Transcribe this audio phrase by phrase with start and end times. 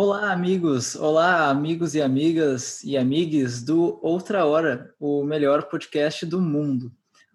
[0.00, 0.94] Olá, amigos!
[0.94, 6.92] Olá, amigos e amigas e amigues do Outra Hora, o melhor podcast do mundo.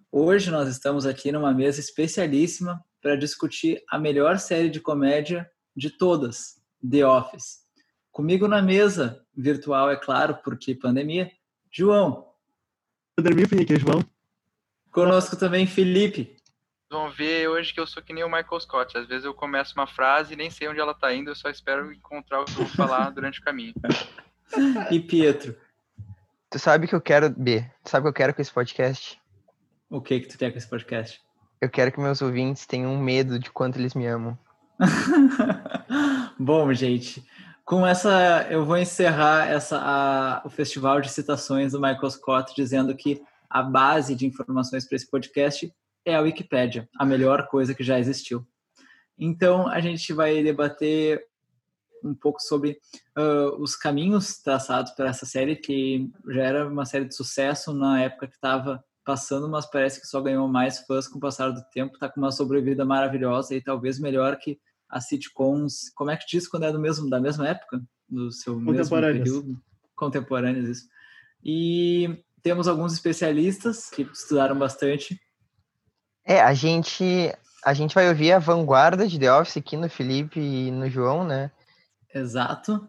[0.09, 5.45] Hoje nós estamos aqui numa mesa especialíssima para discutir a melhor série de comédia
[5.75, 6.55] de todas,
[6.89, 7.63] The Office.
[8.13, 11.30] Comigo na mesa, virtual, é claro, porque pandemia,
[11.70, 12.30] João.
[13.18, 14.05] Pandemia, aqui, João.
[14.89, 16.38] Conosco também, Felipe
[16.94, 18.98] vão ver hoje que eu sou que nem o Michael Scott.
[18.98, 21.50] Às vezes eu começo uma frase e nem sei onde ela tá indo, eu só
[21.50, 23.73] espero encontrar o que eu vou falar durante o caminho.
[24.92, 25.57] E Pietro?
[26.50, 29.19] Tu sabe que eu quero, B, tu sabe o que eu quero com esse podcast?
[29.89, 31.19] O que que tu quer com esse podcast?
[31.60, 34.38] Eu quero que meus ouvintes tenham medo de quanto eles me amam.
[36.38, 37.25] Bom, gente,
[37.66, 42.95] com essa eu vou encerrar essa, a, o festival de citações do Michael Scott dizendo
[42.95, 45.73] que a base de informações para esse podcast
[46.05, 48.45] é a Wikipédia, a melhor coisa que já existiu.
[49.17, 51.23] Então, a gente vai debater
[52.03, 52.77] um pouco sobre
[53.17, 58.02] uh, os caminhos traçados para essa série, que já era uma série de sucesso na
[58.02, 61.64] época que estava passando, mas parece que só ganhou mais fãs com o passar do
[61.72, 66.25] tempo, está com uma sobrevida maravilhosa e talvez melhor que as sitcoms, como é que
[66.27, 67.81] diz quando é do mesmo, da mesma época?
[68.08, 69.61] Do seu mesmo período?
[69.95, 70.88] Contemporâneas, isso.
[71.44, 75.20] E temos alguns especialistas que estudaram bastante
[76.25, 77.33] é, a gente
[77.66, 81.25] a gente vai ouvir a vanguarda de The Office aqui no Felipe e no João,
[81.25, 81.49] né?
[82.13, 82.85] Exato.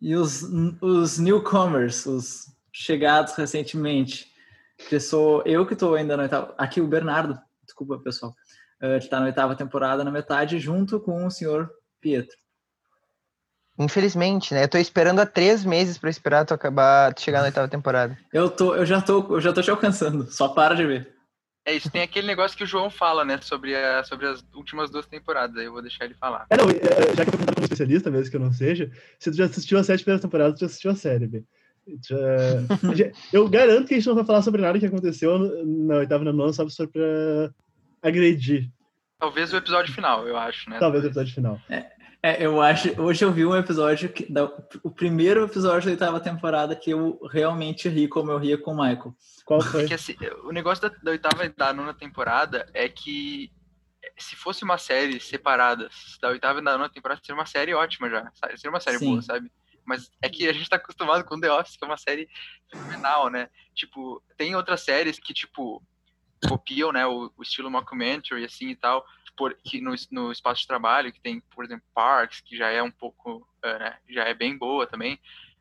[0.00, 0.42] E os,
[0.80, 4.26] os newcomers, os chegados recentemente,
[4.88, 6.54] que sou eu que estou ainda na oitava.
[6.58, 8.34] Aqui o Bernardo, desculpa pessoal,
[8.82, 11.70] uh, está na oitava temporada na metade, junto com o senhor
[12.00, 12.36] Pietro.
[13.78, 14.64] Infelizmente, né?
[14.64, 18.18] Eu tô esperando há três meses para esperar tu acabar, tu chegar na oitava temporada.
[18.32, 20.30] Eu tô, eu já tô, eu já tô te alcançando.
[20.30, 21.21] Só para de ver.
[21.64, 24.90] É isso, tem aquele negócio que o João fala, né, sobre, a, sobre as últimas
[24.90, 26.46] duas temporadas, aí eu vou deixar ele falar.
[26.50, 29.30] É, não, é, já que eu tô como especialista, mesmo que eu não seja, se
[29.30, 31.46] tu já assistiu as sete primeiras temporadas, tu já assistiu a série, bem.
[32.02, 32.16] Já,
[33.32, 36.26] eu garanto que a gente não vai falar sobre nada que aconteceu na oitava e
[36.26, 37.52] na nona, só pra
[38.02, 38.68] agredir.
[39.18, 40.78] Talvez o episódio final, eu acho, né?
[40.80, 41.60] Talvez o episódio final.
[41.70, 41.92] É,
[42.22, 43.00] é, eu acho.
[43.00, 44.44] Hoje eu vi um episódio, que, da,
[44.82, 48.76] o primeiro episódio da oitava temporada que eu realmente ri como eu ria com o
[48.76, 49.14] Michael.
[49.44, 49.84] Qual foi?
[49.84, 53.50] É que, assim, o negócio da, da oitava e da nona temporada é que
[54.16, 55.88] se fosse uma série separada
[56.20, 58.30] da oitava e da nona temporada, seria uma série ótima já.
[58.34, 58.56] Sabe?
[58.56, 59.06] Seria uma série Sim.
[59.06, 59.50] boa, sabe?
[59.84, 62.28] Mas é que a gente tá acostumado com The Office, que é uma série
[62.70, 63.48] fenomenal, né?
[63.74, 65.82] Tipo, tem outras séries que, tipo,
[66.48, 69.04] copiam, né, o, o estilo mockumentary, assim, e tal
[69.36, 72.82] por, que no, no espaço de trabalho, que tem, por exemplo, Parks, que já é
[72.82, 75.18] um pouco, uh, né, já é bem boa também.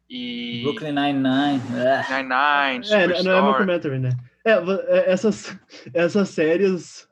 [0.09, 0.61] E...
[0.63, 1.61] Brooklyn Nine-Nine.
[2.09, 4.11] Nine-Nine, É, não é mockumentary, né?
[4.43, 5.57] É, é, essas,
[5.93, 7.07] essas séries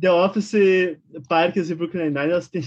[0.00, 0.54] The Office,
[1.28, 2.62] Parks e Brooklyn Nine-Nine, têm...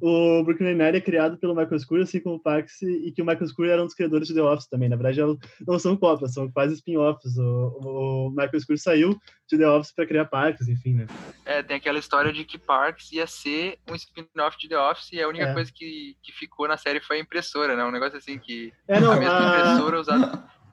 [0.00, 3.24] o Brooklyn Nine-Nine é criado pelo Michael Scurry, assim como o Parks, e que o
[3.24, 4.88] Michael Scurry era um dos criadores de The Office também.
[4.88, 5.20] Na verdade,
[5.66, 7.36] não são cópias, são quase spin-offs.
[7.38, 9.16] O, o, Michael Scurry saiu
[9.48, 11.06] de The Office para criar Parks, enfim, né?
[11.44, 15.22] É, tem aquela história de que Parks ia ser um spin-off de The Office e
[15.22, 15.54] a única é.
[15.54, 17.84] coisa que, que ficou na série foi a impressora, né?
[17.84, 19.60] Um negócio assim que é, não, a mesma a...
[19.60, 20.44] impressora usada...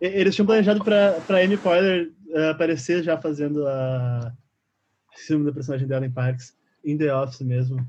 [0.00, 4.32] Eles tinham planejado para Amy Poehler uh, aparecer já fazendo a
[5.16, 7.86] filme da personagem dela em Parks, em The Office mesmo.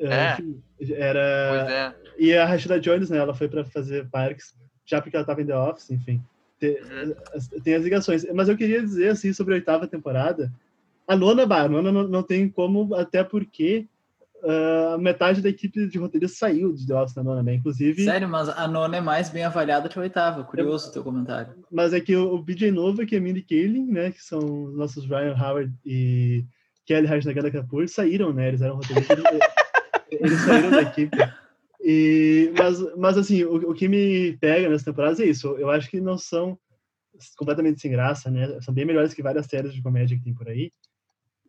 [0.00, 0.34] É.
[0.34, 1.48] Enfim, era.
[1.50, 1.94] Pois é.
[2.18, 3.18] E a Rashida Jones, né?
[3.18, 4.54] Ela foi para fazer Parks,
[4.84, 6.22] já porque ela estava em The Office, enfim.
[6.58, 7.14] Tem, uhum.
[7.62, 8.26] tem, as ligações.
[8.32, 10.52] Mas eu queria dizer, assim, sobre a oitava temporada.
[11.06, 13.86] A nona, bah, a nona não, não tem como, até porque
[14.46, 17.54] uh, metade da equipe de roteiro saiu de The Office na nona, né?
[17.54, 18.04] Inclusive.
[18.04, 20.44] Sério, mas a nona é mais bem avaliada que a oitava.
[20.44, 21.54] Curioso o teu comentário.
[21.70, 24.12] Mas é que o, BJ Nova, que é Mindy Kaling, né?
[24.12, 26.44] Que são os nossos Ryan Howard e
[26.84, 28.48] Kelly Rajnagada Kapoor, saíram, né?
[28.48, 29.18] Eles eram roteiristas.
[30.10, 31.16] eles saíram da equipe.
[31.82, 35.48] E, mas, mas assim, o, o que me pega nessa temporada é isso.
[35.58, 36.58] Eu acho que não são
[37.36, 38.60] completamente sem graça, né?
[38.60, 40.70] São bem melhores que várias séries de comédia que tem por aí.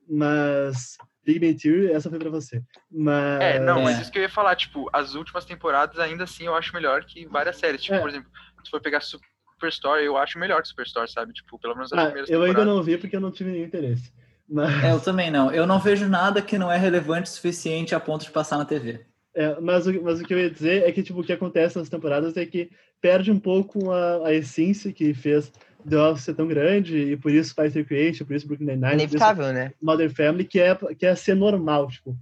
[0.10, 2.64] Mas Big Bang Theory, essa foi pra você.
[2.90, 3.42] Mas...
[3.42, 6.56] É, não, mas isso que eu ia falar, tipo, as últimas temporadas ainda assim eu
[6.56, 7.84] acho melhor que várias séries.
[7.84, 8.00] Tipo, é.
[8.00, 8.30] por exemplo,
[8.64, 11.34] se for pegar Superstore, eu acho melhor que Superstore, sabe?
[11.34, 13.66] Tipo, pelo menos as ah, primeiras Eu ainda não vi porque eu não tive nenhum
[13.66, 14.10] interesse.
[14.48, 14.82] Mas...
[14.82, 15.52] É, eu também não.
[15.52, 18.64] Eu não vejo nada que não é relevante o suficiente a ponto de passar na
[18.64, 19.06] TV.
[19.36, 21.78] É, mas, o, mas o que eu ia dizer é que, tipo, o que acontece
[21.78, 22.72] nas temporadas é que
[23.02, 25.52] perde um pouco a, a essência que fez
[25.90, 29.54] The Office ser tão grande e por isso Spice Recreation, por isso Brooklyn Nine-Nine, Inevitável,
[29.54, 29.72] né?
[29.82, 32.18] Modern Family, que é, que é ser normal, tipo.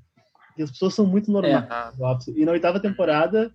[0.57, 1.97] E as pessoas são muito normais é.
[1.97, 2.33] no Office.
[2.35, 3.51] E na oitava temporada,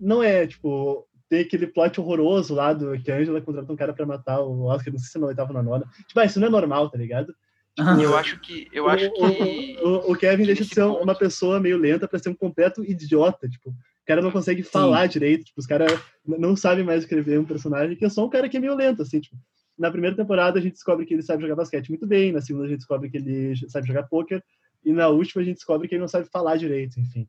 [0.00, 3.92] não é, tipo, tem aquele plot horroroso lá do que a Angela contratou um cara
[3.92, 5.86] pra matar o Oscar, não sei se é na oitava ou na nona.
[6.06, 7.34] Tipo, ah, isso não é normal, tá ligado?
[7.74, 8.68] Tipo, eu acho que.
[8.72, 9.78] Eu acho que...
[9.82, 12.84] O, o, o Kevin deixa de ser uma pessoa meio lenta para ser um completo
[12.84, 13.48] idiota.
[13.48, 13.74] Tipo,
[14.06, 15.12] cara não consegue falar Sim.
[15.12, 15.92] direito, tipo, os caras
[16.24, 19.02] não sabem mais escrever um personagem que é só um cara que é meio lento,
[19.02, 19.36] assim, tipo,
[19.78, 22.66] na primeira temporada a gente descobre que ele sabe jogar basquete muito bem, na segunda
[22.66, 24.42] a gente descobre que ele sabe jogar poker,
[24.84, 27.28] e na última a gente descobre que ele não sabe falar direito, enfim.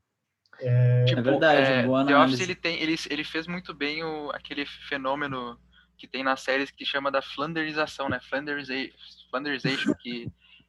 [0.60, 4.02] É, tipo, é verdade, é, boa The Office ele, tem, ele, ele fez muito bem
[4.02, 5.58] o, aquele fenômeno
[5.96, 8.20] que tem nas séries que chama da Flanderização, né?
[8.20, 8.94] Flanderization,
[9.30, 10.28] Flanderization que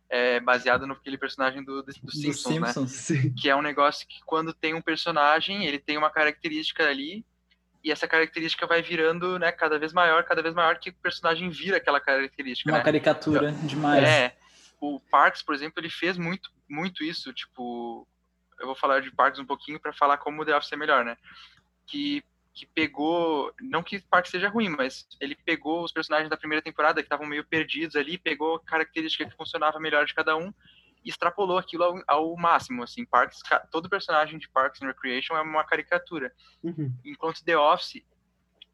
[0.10, 3.34] é baseado no aquele personagem do, do, do Simpsons, Simpsons, né?
[3.40, 7.24] Que é um negócio que quando tem um personagem, ele tem uma característica ali
[7.84, 11.50] e essa característica vai virando, né, cada vez maior, cada vez maior que o personagem
[11.50, 12.84] vira aquela característica, Uma né?
[12.84, 14.04] caricatura então, demais.
[14.04, 14.36] É.
[14.82, 18.08] O Parks, por exemplo, ele fez muito muito isso, tipo,
[18.60, 21.04] eu vou falar de Parks um pouquinho para falar como o The Office é melhor,
[21.04, 21.18] né?
[21.88, 22.24] Que
[22.60, 27.02] que pegou, não que Parks seja ruim, mas ele pegou os personagens da primeira temporada
[27.02, 30.54] que estavam meio perdidos ali, pegou característica que funcionava melhor de cada um
[31.06, 33.42] e extrapolou aquilo ao, ao, máximo, assim, Parks,
[33.72, 36.34] todo personagem de Parks and Recreation é uma caricatura.
[36.62, 36.94] Uhum.
[37.06, 38.04] Enquanto The Office,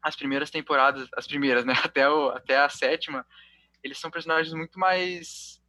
[0.02, 3.24] as primeiras temporadas, as primeiras, né, até, o, até a sétima,
[3.84, 5.62] eles são personagens muito mais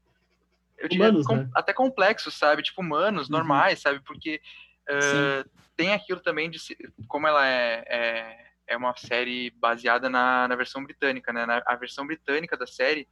[0.80, 1.50] eu diria, humanos, com, né?
[1.54, 2.64] até complexos, sabe?
[2.64, 3.38] Tipo, humanos, uhum.
[3.38, 4.00] normais, sabe?
[4.00, 4.42] Porque
[4.90, 6.60] uh, tem aquilo também de
[7.08, 11.46] como ela é, é, é uma série baseada na, na versão britânica, né?
[11.46, 13.08] Na, a versão britânica da série,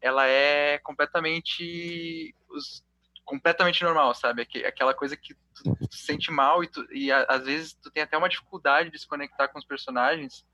[0.00, 2.84] ela é completamente os,
[3.24, 4.42] completamente normal, sabe?
[4.66, 8.02] Aquela coisa que tu, tu sente mal e, tu, e a, às vezes tu tem
[8.02, 10.44] até uma dificuldade de se conectar com os personagens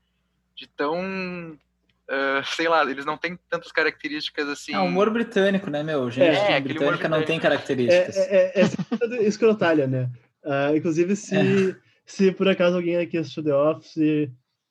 [0.55, 1.57] de tão
[2.09, 4.73] Uh, sei lá, eles não têm tantas características assim.
[4.73, 6.09] É humor britânico, né, meu?
[6.09, 8.15] Gente é, britânica não tem características.
[8.15, 10.09] É, é, é, é escrotalha, né?
[10.47, 11.75] Uh, inclusive, se, é.
[12.05, 13.97] se por acaso alguém aqui assistiu The Office,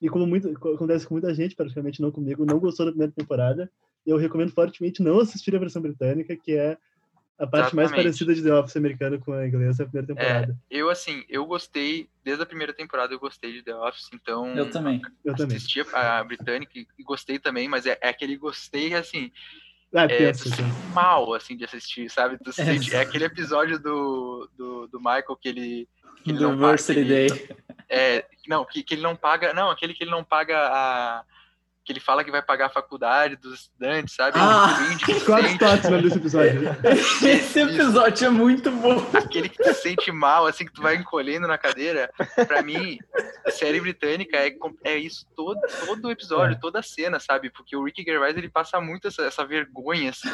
[0.01, 3.71] e como muito, acontece com muita gente, praticamente não comigo, não gostou da primeira temporada,
[4.07, 6.79] eu recomendo fortemente não assistir a versão britânica, que é
[7.39, 7.75] a parte Exatamente.
[7.75, 10.59] mais parecida de The Office americano com a inglesa, a primeira temporada.
[10.71, 14.57] É, eu, assim, eu gostei, desde a primeira temporada eu gostei de The Office, então...
[14.57, 15.03] Eu também.
[15.23, 16.01] Eu assisti também.
[16.01, 19.31] a britânica e gostei também, mas é, é aquele gostei, assim...
[19.95, 20.63] Ah, é, pensa, tu
[20.93, 22.39] mal, assim, de assistir, sabe?
[22.43, 25.89] Tu sente, é aquele episódio do, do, do Michael que ele...
[26.23, 27.49] Que ele do Varsity Day.
[27.89, 29.55] É, não, que, que ele não paga...
[29.55, 31.25] Não, aquele que ele não paga a
[31.87, 34.37] que ele fala que vai pagar a faculdade dos estudantes, sabe?
[34.41, 34.77] Ah,
[35.25, 36.61] quase toques nesse episódio.
[37.25, 39.07] Esse episódio é muito bom.
[39.15, 42.11] Aquele que tu sente mal, assim, que tu vai encolhendo na cadeira.
[42.49, 42.99] Pra mim,
[43.47, 44.53] a série britânica é,
[44.83, 46.59] é isso todo, todo o episódio, é.
[46.59, 47.51] toda a cena, sabe?
[47.51, 50.29] Porque o Ricky Gervais, ele passa muito essa, essa vergonha, assim,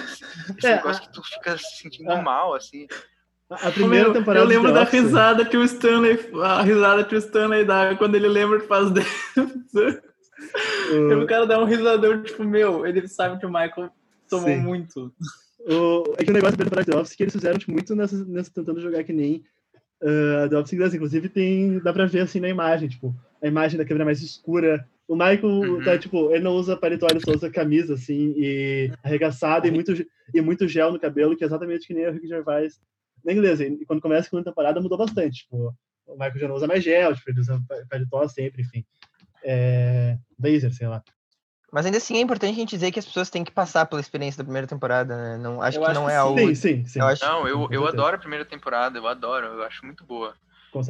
[0.56, 2.86] esse é, negócio que tu fica se sentindo mal, assim.
[3.50, 4.42] A primeira Meu, temporada.
[4.42, 6.18] Eu lembro da risada que o Stanley.
[6.42, 9.06] A risada que o Stanley dá quando ele lembra que faz 10
[11.22, 13.90] o cara dá um risadão, tipo, meu, ele sabe que o Michael
[14.28, 14.60] tomou Sim.
[14.60, 15.12] muito.
[15.60, 18.24] O, é que o negócio da temporada The Office que eles fizeram tipo, muito nessa,
[18.24, 19.44] nessa tentando jogar que nem
[20.02, 20.94] uh, The Office inglês.
[20.94, 24.86] Inclusive, tem, dá pra ver assim na imagem, tipo, a imagem da câmera mais escura.
[25.06, 25.84] O Michael uhum.
[25.84, 29.92] tá, tipo, ele não usa paletó, ele só usa camisa, assim, e arregaçada, e muito,
[30.32, 32.80] e muito gel no cabelo, que é exatamente que nem o Rick Gervais
[33.24, 33.60] na inglês.
[33.60, 35.42] E quando começa a segunda temporada, mudou bastante.
[35.42, 35.74] Tipo,
[36.06, 38.84] o Michael já não usa mais gel, tipo, ele usa paletó sempre, enfim
[39.44, 41.02] é, laser, sei lá.
[41.72, 44.00] Mas ainda assim é importante a gente dizer que as pessoas têm que passar pela
[44.00, 45.38] experiência da primeira temporada, né?
[45.38, 46.38] Não, acho eu que acho não que é algo.
[46.38, 47.00] Sim, sim, sim.
[47.00, 47.24] Eu acho...
[47.24, 50.34] Não, eu, eu adoro a primeira temporada, eu adoro, eu acho muito boa.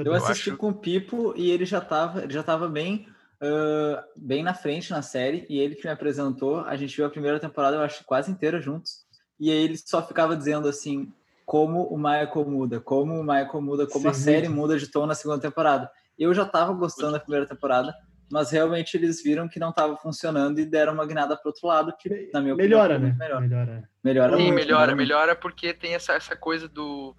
[0.04, 0.56] Eu assisti eu acho...
[0.56, 3.06] com o Pipo e ele já estava ele já tava bem,
[3.40, 7.10] uh, bem na frente na série, e ele que me apresentou, a gente viu a
[7.10, 9.04] primeira temporada, eu acho, quase inteira juntos.
[9.38, 11.12] E aí ele só ficava dizendo assim,
[11.44, 14.60] como o Michael muda, como o Michael muda, como sim, a série muito.
[14.60, 15.90] muda de tom na segunda temporada.
[16.18, 17.94] Eu já estava gostando da primeira temporada,
[18.30, 21.94] mas realmente eles viram que não estava funcionando e deram uma guinada para outro lado,
[21.98, 23.18] que na minha melhora, opinião, né?
[23.18, 23.90] melhora, melhora.
[24.02, 24.36] Melhora.
[24.36, 27.14] Sim, melhora, melhora porque tem essa, essa coisa do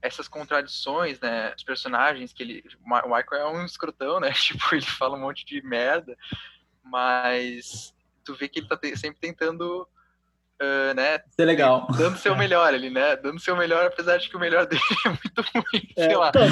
[0.00, 1.52] essas contradições, né?
[1.56, 4.30] Os personagens que ele, o Michael é um escrotão, né?
[4.32, 6.16] Tipo, ele fala um monte de merda,
[6.84, 7.92] mas
[8.24, 9.88] tu vê que ele tá sempre tentando
[10.60, 11.20] uh, né?
[11.30, 11.86] Ser legal.
[11.96, 13.16] Dando seu melhor ali, né?
[13.16, 16.32] Dando seu melhor, apesar de que o melhor dele é muito ruim, é, sei lá.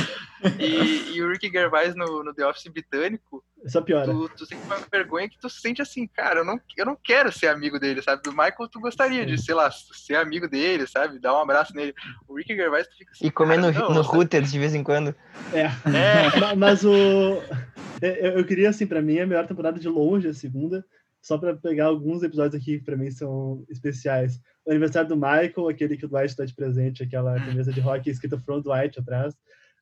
[0.60, 4.06] E, e, o Ricky Gervais no, no The Office britânico, só piora.
[4.06, 7.32] Tu, tu sente uma vergonha que tu sente assim, cara, eu não, eu não quero
[7.32, 8.22] ser amigo dele, sabe?
[8.22, 9.26] Do Michael, tu gostaria Sim.
[9.26, 11.18] de, sei lá, ser amigo dele, sabe?
[11.18, 11.94] Dar um abraço nele.
[12.28, 13.26] O Ricky Gervais, tu fica assim.
[13.26, 15.14] E comer no, no Hooters de vez em quando.
[15.52, 15.64] É.
[15.64, 16.54] é.
[16.54, 17.42] Mas o.
[18.02, 20.84] Eu, eu queria, assim, pra mim, a melhor temporada de longe, a segunda
[21.26, 24.40] só para pegar alguns episódios aqui que para mim são especiais.
[24.64, 28.08] O aniversário do Michael, aquele que o Dwight dá de presente, aquela camisa de rock
[28.08, 29.34] escrita From Dwight atrás.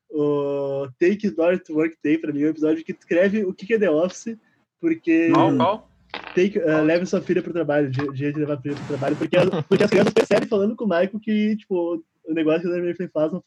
[0.09, 3.75] O Take Door to Work Day, para mim, é um episódio que descreve o que
[3.75, 4.35] é The Office,
[4.81, 5.29] porque...
[5.31, 5.89] Qual, qual?
[6.33, 8.87] Take, uh, leve sua filha para o trabalho, dia de levar a filha para o
[8.87, 9.37] trabalho, porque,
[9.69, 12.95] porque as crianças percebem falando com o Michael que, tipo, o negócio que o Daniel
[13.13, 13.43] faz não,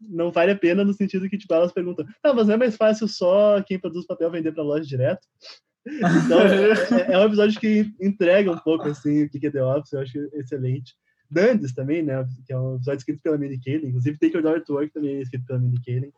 [0.00, 2.74] não vale a pena no sentido que, tipo, elas perguntam, tá, mas não é mais
[2.74, 5.28] fácil só quem produz papel vender pra loja direto?
[5.86, 9.92] Então, é, é, um episódio que entrega um pouco, assim, o que é The Office,
[9.92, 10.94] eu acho excelente.
[11.30, 14.64] Dandes também, né, que é um episódio escrito pela Mindy Kaling, inclusive Take Your Daughter
[14.64, 16.12] to Work também é escrito pela Mindy Kaling.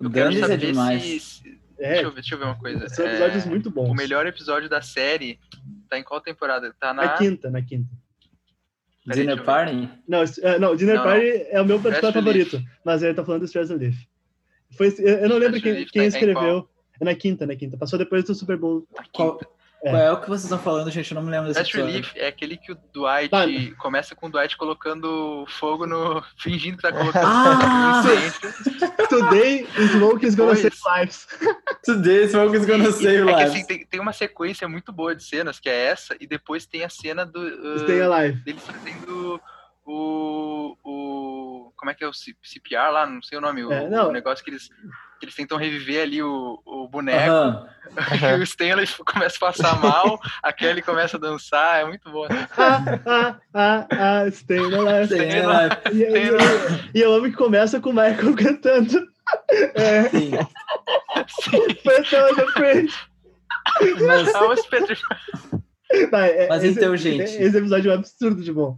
[0.00, 1.22] Dandes é demais.
[1.22, 1.60] Se...
[1.78, 2.88] É, deixa, eu ver, deixa eu ver uma coisa.
[2.88, 3.48] São episódios é...
[3.48, 3.90] muito bons.
[3.90, 5.38] O melhor episódio da série
[5.88, 6.74] tá em qual temporada?
[6.78, 7.02] Tá na...
[7.02, 7.90] na quinta, na quinta.
[9.06, 9.88] Dinner Party?
[10.06, 11.46] Não, uh, não Dinner não, Party não.
[11.50, 14.06] é o meu particular favorito, mas ele tá falando do Stress Relief.
[14.76, 16.68] Foi, eu não lembro quem, quem tá escreveu.
[17.00, 17.76] É na quinta, na quinta.
[17.76, 18.86] Passou depois do Super Bowl.
[19.12, 19.38] Qual,
[19.82, 19.90] é.
[19.90, 21.10] Qual é o que vocês estão falando, gente?
[21.10, 23.44] Eu não me lembro desse Fast Relief é aquele que o Dwight tá.
[23.78, 26.22] começa com o Dwight colocando fogo no.
[26.38, 28.02] fingindo que tá colocando ah!
[28.04, 31.26] fogo no Today, Smoke is gonna save lives.
[31.84, 33.36] Today, Smoke is gonna e, save é lives.
[33.36, 36.64] Que, assim, tem, tem uma sequência muito boa de cenas, que é essa, e depois
[36.64, 37.40] tem a cena do.
[37.40, 38.40] Uh, Stay Alive.
[38.44, 39.40] Deles fazendo
[39.92, 40.76] o.
[40.84, 43.06] o como é que é o CPR lá?
[43.06, 43.62] Não sei o nome.
[43.62, 44.68] É, o, o negócio que eles
[45.22, 47.64] que eles tentam reviver ali o, o boneco, uhum.
[48.36, 52.24] e o Stanley começa a passar mal, a Kelly começa a dançar, é muito bom.
[52.24, 52.46] Assim.
[52.58, 55.70] Ah, ah, ah, ah, Stanley, Stanley.
[55.92, 59.06] E, e, e eu amo que começa com o Michael cantando.
[59.76, 60.08] É.
[60.08, 60.32] Sim.
[61.40, 61.78] Sim.
[66.10, 66.30] Mas...
[66.32, 67.22] É, Mas esse, então, gente.
[67.22, 68.76] Esse episódio é um absurdo de bom.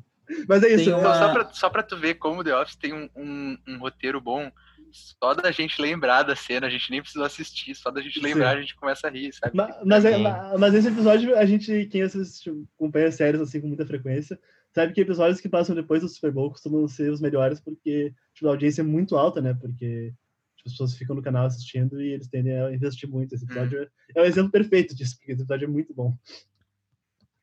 [0.49, 0.95] Mas é isso.
[0.95, 1.15] Uma...
[1.15, 4.51] Só, pra, só pra tu ver como The Office tem um, um, um roteiro bom
[4.95, 8.53] só da gente lembrar da cena, a gente nem precisa assistir, só da gente lembrar
[8.53, 8.59] Sim.
[8.59, 9.57] a gente começa a rir, sabe?
[9.57, 10.19] Mas, mas, é,
[10.57, 14.39] mas, esse episódio, a gente, quem assiste, acompanha séries assim com muita frequência,
[14.73, 18.47] sabe que episódios que passam depois do Super Bowl costumam ser os melhores porque tipo,
[18.47, 19.53] a audiência é muito alta, né?
[19.55, 20.13] Porque
[20.57, 23.35] tipo, as pessoas ficam no canal assistindo e eles tendem a investir muito.
[23.35, 23.87] Esse episódio hum.
[24.15, 26.17] é, é o exemplo perfeito disso, porque esse episódio é muito bom.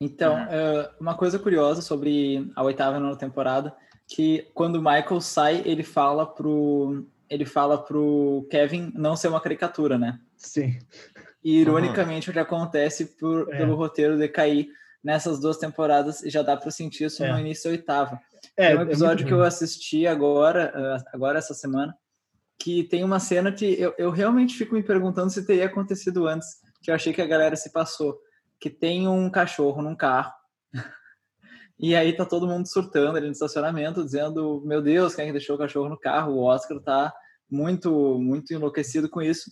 [0.02, 0.86] Então, hum.
[1.00, 3.74] uma coisa curiosa sobre a oitava nona temporada,
[4.08, 9.40] que quando o Michael sai, ele fala pro ele fala pro Kevin não ser uma
[9.40, 10.20] caricatura, né?
[10.36, 10.78] Sim.
[11.42, 12.32] E, ironicamente, uhum.
[12.32, 13.58] o que acontece por, é.
[13.58, 14.68] pelo roteiro decair
[15.02, 17.32] nessas duas temporadas, já dá para sentir isso é.
[17.32, 18.20] no início da oitava.
[18.58, 21.96] É, tem um é episódio que eu assisti agora, ah, agora essa semana,
[22.60, 26.58] que tem uma cena que eu, eu realmente fico me perguntando se teria acontecido antes,
[26.84, 28.20] que eu achei que a galera se passou.
[28.62, 30.32] Que tem um cachorro num carro
[31.82, 35.32] e aí tá todo mundo surtando ali no estacionamento, dizendo: Meu Deus, quem é que
[35.32, 36.34] deixou o cachorro no carro?
[36.34, 37.12] O Oscar tá
[37.50, 39.52] muito, muito enlouquecido com isso.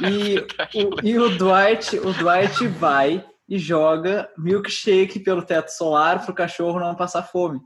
[0.00, 0.38] E,
[0.84, 6.34] o, e o Dwight, o Dwight vai e joga milkshake pelo teto solar para o
[6.34, 7.60] cachorro não passar fome.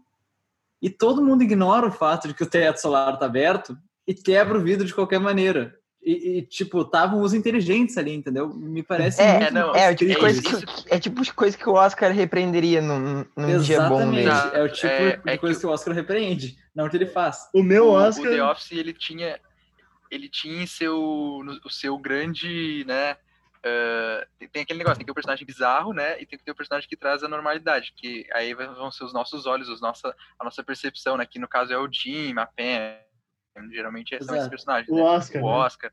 [0.82, 3.74] E todo mundo ignora o fato de que o teto solar está aberto
[4.06, 5.74] e quebra o vidro de qualquer maneira.
[6.08, 8.48] E, e, tipo, estavam os inteligentes ali, entendeu?
[8.48, 11.58] Me parece é, muito não, é, o tipo de coisa que, é tipo de coisa
[11.58, 14.32] que o Oscar repreenderia num, num dia bom mesmo.
[14.54, 15.60] É o tipo é, de é coisa que...
[15.60, 15.66] que...
[15.66, 17.50] o Oscar repreende, não o que ele faz.
[17.52, 18.24] O meu Oscar...
[18.24, 19.38] O The Office, ele tinha
[20.10, 20.98] ele tinha seu,
[21.62, 25.92] o seu grande, né, uh, tem aquele negócio, tem que ter o um personagem bizarro,
[25.92, 28.90] né, e tem que ter o um personagem que traz a normalidade, que aí vão
[28.90, 31.86] ser os nossos olhos, os nossa, a nossa percepção, né, que no caso é o
[31.92, 32.46] Jim, a
[33.60, 34.88] Pen, geralmente são esses personagens.
[34.88, 35.02] O né?
[35.02, 35.42] Oscar.
[35.42, 35.52] O né?
[35.52, 35.92] Oscar.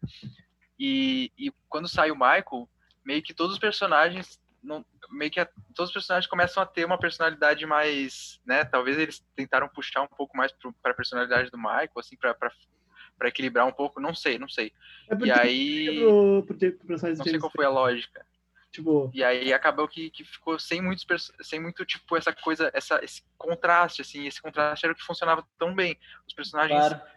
[0.80, 2.70] E, e quando sai o Michael,
[3.06, 6.86] meio que todos os personagens não, meio que a, todos os personagens começam a ter
[6.86, 8.66] uma personalidade mais, né?
[8.66, 13.68] Talvez eles tentaram puxar um pouco mais para a personalidade do Michael, assim, para equilibrar
[13.68, 14.74] um pouco, não sei, não sei.
[15.10, 18.26] É e aí, pro, pro, pro não sei qual foi a lógica.
[18.72, 19.10] Tipo...
[19.14, 21.06] E aí acabou que, que ficou sem muitos
[21.40, 25.48] sem muito tipo essa coisa, essa esse contraste assim, esse contraste era o que funcionava
[25.58, 25.98] tão bem.
[26.28, 27.15] Os personagens claro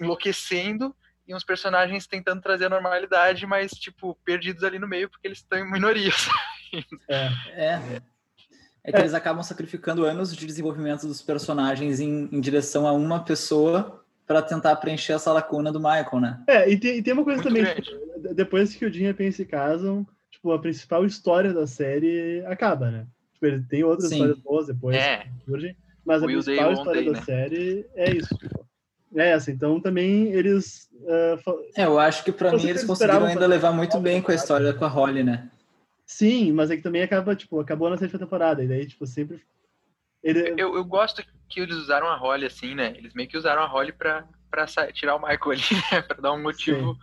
[0.00, 0.94] enlouquecendo
[1.26, 5.38] e uns personagens tentando trazer a normalidade, mas, tipo, perdidos ali no meio porque eles
[5.38, 6.12] estão em minoria.
[7.08, 7.28] É.
[7.52, 8.02] é.
[8.84, 9.00] É que é.
[9.00, 14.42] eles acabam sacrificando anos de desenvolvimento dos personagens em, em direção a uma pessoa para
[14.42, 16.42] tentar preencher essa lacuna do Michael, né?
[16.46, 19.08] É, e tem, e tem uma coisa Muito também, tipo, depois que o Jim e
[19.08, 23.06] a Pen se casam, tipo, a principal história da série acaba, né?
[23.34, 24.16] Tipo, ele tem outras Sim.
[24.16, 25.26] histórias boas depois, é.
[26.04, 27.24] mas a Will principal história day, da né?
[27.24, 28.34] série é isso.
[29.14, 30.90] É essa, então também eles.
[31.02, 34.34] Uh, é, eu acho que para mim eles conseguiram ainda levar muito bem com a
[34.34, 35.50] história com a Holly, né?
[36.06, 39.42] Sim, mas é que também acaba, tipo, acabou na sétima temporada, e daí, tipo, sempre.
[40.22, 40.54] Ele...
[40.56, 42.94] Eu, eu gosto que eles usaram a Holly assim, né?
[42.96, 46.02] Eles meio que usaram a Holly pra, pra tirar o Michael ali, né?
[46.02, 47.00] pra dar um motivo Sim.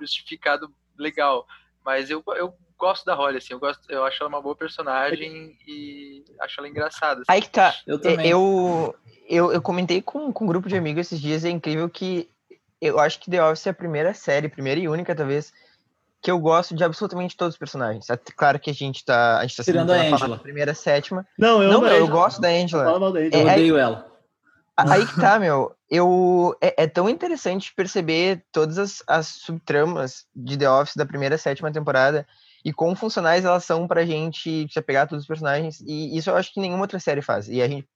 [0.00, 1.46] justificado legal.
[1.84, 5.56] Mas eu, eu gosto da Holly, assim, eu, gosto, eu acho ela uma boa personagem
[5.66, 7.20] e acho ela engraçada.
[7.20, 7.26] Assim.
[7.28, 7.74] Aí que tá.
[7.86, 8.26] Eu também.
[8.28, 8.94] Eu,
[9.28, 12.28] eu, eu comentei com, com um grupo de amigos esses dias, é incrível que
[12.80, 15.52] eu acho que The Office é a primeira série, primeira e única, talvez,
[16.22, 18.08] que eu gosto de absolutamente todos os personagens.
[18.08, 19.38] É claro que a gente tá.
[19.38, 20.38] A gente tá Tirando a Angela.
[20.38, 21.26] primeira, sétima.
[21.36, 22.84] Não, eu, não, eu gosto da Angela.
[22.84, 24.06] Eu, é, odeio ela.
[24.76, 25.74] Aí que tá, meu.
[25.90, 31.34] eu é, é, tão interessante perceber todas as, as subtramas de The Office da primeira
[31.34, 32.24] e sétima temporada
[32.64, 35.80] e como funcionais elas são pra gente se apegar a todos os personagens.
[35.80, 37.48] E isso eu acho que nenhuma outra série faz.
[37.48, 37.88] E a gente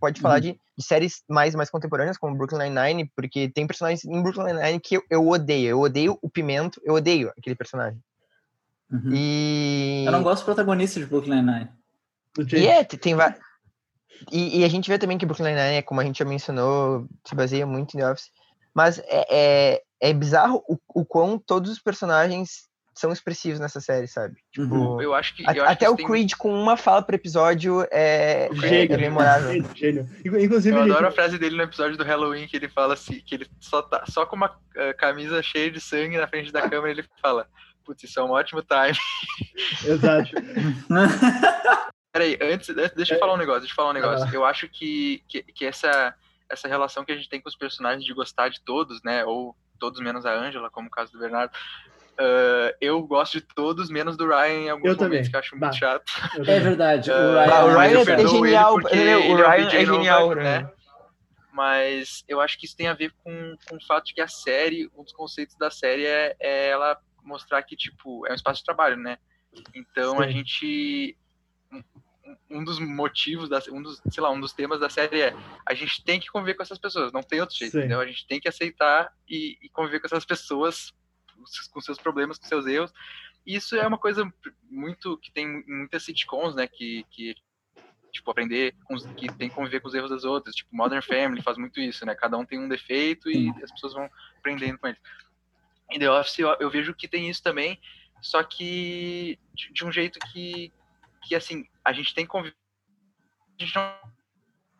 [0.00, 0.40] pode falar uhum.
[0.40, 4.80] de, de, séries mais, mais contemporâneas, como Brooklyn Nine-Nine, porque tem personagens em Brooklyn Nine-Nine
[4.80, 5.68] que eu, eu, odeio.
[5.68, 8.00] Eu odeio o Pimento, eu odeio aquele personagem.
[8.90, 9.10] Uhum.
[9.12, 10.04] E...
[10.06, 11.68] Eu não gosto do protagonista de Brooklyn Nine.
[12.52, 13.40] E é, tem vários...
[14.30, 17.34] E, e, a gente vê também que Brooklyn Nine, como a gente já mencionou, se
[17.34, 18.30] baseia muito em The Office.
[18.74, 22.69] Mas é, é, é bizarro o, o quão todos os personagens
[23.00, 24.36] são expressivos nessa série, sabe?
[24.52, 25.00] Tipo, uhum.
[25.00, 25.42] eu acho que.
[25.42, 26.38] Eu até acho que o Creed tem...
[26.38, 29.64] com uma fala por episódio é, gênio, é memorável.
[29.74, 30.08] Gênio.
[30.24, 33.34] Inclusive, eu adoro a frase dele no episódio do Halloween que ele fala assim, que
[33.34, 36.90] ele só tá só com uma uh, camisa cheia de sangue na frente da câmera,
[36.90, 37.48] ele fala.
[37.84, 38.98] Putz, isso é um ótimo time.
[39.84, 40.30] Exato.
[42.12, 44.26] Peraí, antes, deixa eu falar um negócio, deixa eu falar um negócio.
[44.26, 44.30] Ah.
[44.32, 46.14] Eu acho que, que, que, essa,
[46.50, 49.24] essa relação que a gente tem com os personagens de gostar de todos, né?
[49.24, 51.52] Ou todos menos a Angela, como o caso do Bernardo.
[52.18, 55.30] Uh, eu gosto de todos, menos do Ryan em alguns eu momentos, também.
[55.30, 55.72] que eu acho muito bah.
[55.72, 56.12] chato.
[56.46, 57.10] É verdade.
[57.10, 58.76] O Ryan, ah, o Ryan é, genial.
[58.90, 60.70] Ele, o Ryan é, é genial, né?
[61.52, 64.28] Mas eu acho que isso tem a ver com, com o fato de que a
[64.28, 68.60] série, um dos conceitos da série é, é ela mostrar que, tipo, é um espaço
[68.60, 69.18] de trabalho, né?
[69.74, 70.22] Então Sim.
[70.22, 71.16] a gente
[72.48, 75.34] um dos motivos, da, um dos, sei lá, um dos temas da série é
[75.66, 77.78] a gente tem que conviver com essas pessoas, não tem outro jeito, Sim.
[77.78, 78.00] entendeu?
[78.00, 80.92] A gente tem que aceitar e, e, conviver com essas pessoas,
[81.72, 82.92] com seus problemas, com seus erros.
[83.46, 84.30] Isso é uma coisa
[84.70, 87.34] muito que tem muitas sitcoms, né, que, que
[88.12, 91.42] tipo aprender com, que tem que conviver com os erros das outras, tipo Modern Family
[91.42, 92.14] faz muito isso, né?
[92.14, 95.00] Cada um tem um defeito e as pessoas vão aprendendo com eles.
[95.90, 97.80] Em The Office eu, eu vejo que tem isso também,
[98.20, 100.72] só que de, de um jeito que
[101.22, 102.54] que assim a gente tem que conviver
[103.74, 104.10] não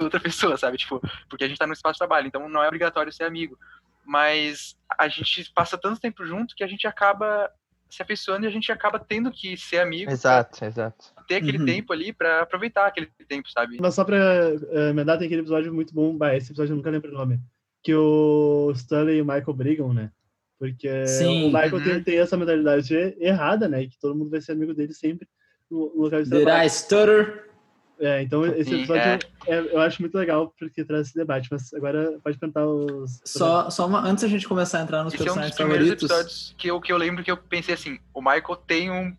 [0.04, 0.78] outra pessoa, sabe?
[0.78, 3.58] Tipo, porque a gente tá no espaço de trabalho, então não é obrigatório ser amigo.
[4.04, 7.50] Mas a gente passa tanto tempo junto que a gente acaba
[7.88, 10.10] se afeiçoando e a gente acaba tendo que ser amigo.
[10.10, 11.12] Exato, exato.
[11.26, 11.66] Ter aquele uhum.
[11.66, 13.78] tempo ali para aproveitar aquele tempo, sabe?
[13.80, 16.90] Mas só pra uh, emendar, tem aquele episódio muito bom, bah, esse episódio eu nunca
[16.90, 17.40] lembro o nome,
[17.82, 20.10] que o Stanley e o Michael brigam, né?
[20.58, 21.44] Porque Sim.
[21.44, 21.82] o Michael uhum.
[21.82, 23.86] tem, tem, essa mentalidade errada, né?
[23.86, 25.26] Que todo mundo vai ser amigo dele sempre
[25.70, 26.60] no, no local de trabalho.
[26.60, 27.49] Did I stutter?
[28.00, 29.18] É, então esse episódio é.
[29.46, 33.20] É, eu acho muito legal porque traz esse debate, mas agora pode cantar os.
[33.26, 35.76] Só, só uma, antes a gente começar a entrar nos esse personagens é um dos
[35.76, 36.04] favoritos.
[36.04, 39.14] episódios que eu, que eu lembro que eu pensei assim: o Michael tem um,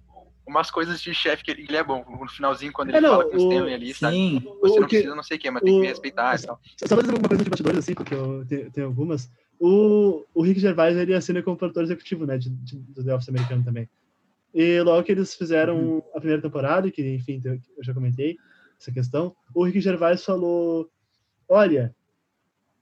[0.47, 2.03] umas coisas de chefe que ele, ele, é bom.
[2.09, 4.39] No finalzinho, quando ele é, não, fala com o Stanley ali, sabe?
[4.39, 6.39] Você o não que, precisa, não sei o que, mas o, tem que me respeitar
[6.39, 6.59] e tal.
[6.77, 9.29] Só pra dizer alguma coisa de bastidores, assim, porque eu tenho, tenho, algumas.
[9.59, 13.29] O, o Rick Gervais, ele assina como produtor executivo, né, de, de, do The Office
[13.29, 13.87] americano também.
[14.53, 16.01] E logo que eles fizeram uhum.
[16.15, 18.37] a primeira temporada, que enfim, eu já comentei,
[18.81, 20.89] essa questão, o Rick Gervais falou:
[21.47, 21.95] Olha,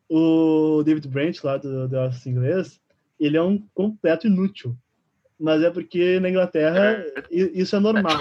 [0.09, 2.81] o David Brent, lá do The Office inglês,
[3.19, 4.75] ele é um completo inútil.
[5.39, 8.19] Mas é porque na Inglaterra isso é normal.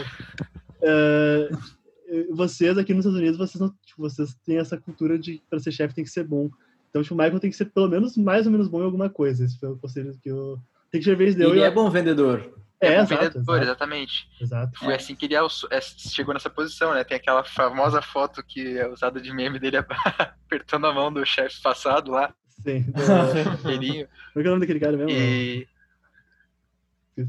[0.83, 1.51] É,
[2.31, 5.73] vocês aqui nos Estados Unidos, vocês, não, tipo, vocês têm essa cultura de para ser
[5.73, 6.51] chefe tem que ser bom.
[6.91, 9.09] Então, tipo, o Michael tem que ser pelo menos mais ou menos bom em alguma
[9.09, 9.45] coisa.
[9.45, 10.59] Esse foi o conselho que o
[10.93, 11.51] Rick Gervais deu.
[11.51, 12.53] Ele é bom vendedor.
[12.81, 13.62] É, é exato, vendedor, exato.
[13.62, 14.29] exatamente.
[14.41, 14.79] Exato.
[14.79, 14.97] Foi é.
[14.97, 15.41] assim que ele é
[15.81, 17.03] chegou nessa posição, né?
[17.03, 19.77] Tem aquela famosa foto que é usada de meme dele
[20.47, 22.33] apertando a mão do chefe passado lá.
[22.62, 22.83] Sim.
[22.93, 22.93] Do...
[22.93, 25.11] Como é, é o nome daquele cara mesmo?
[25.11, 25.67] E...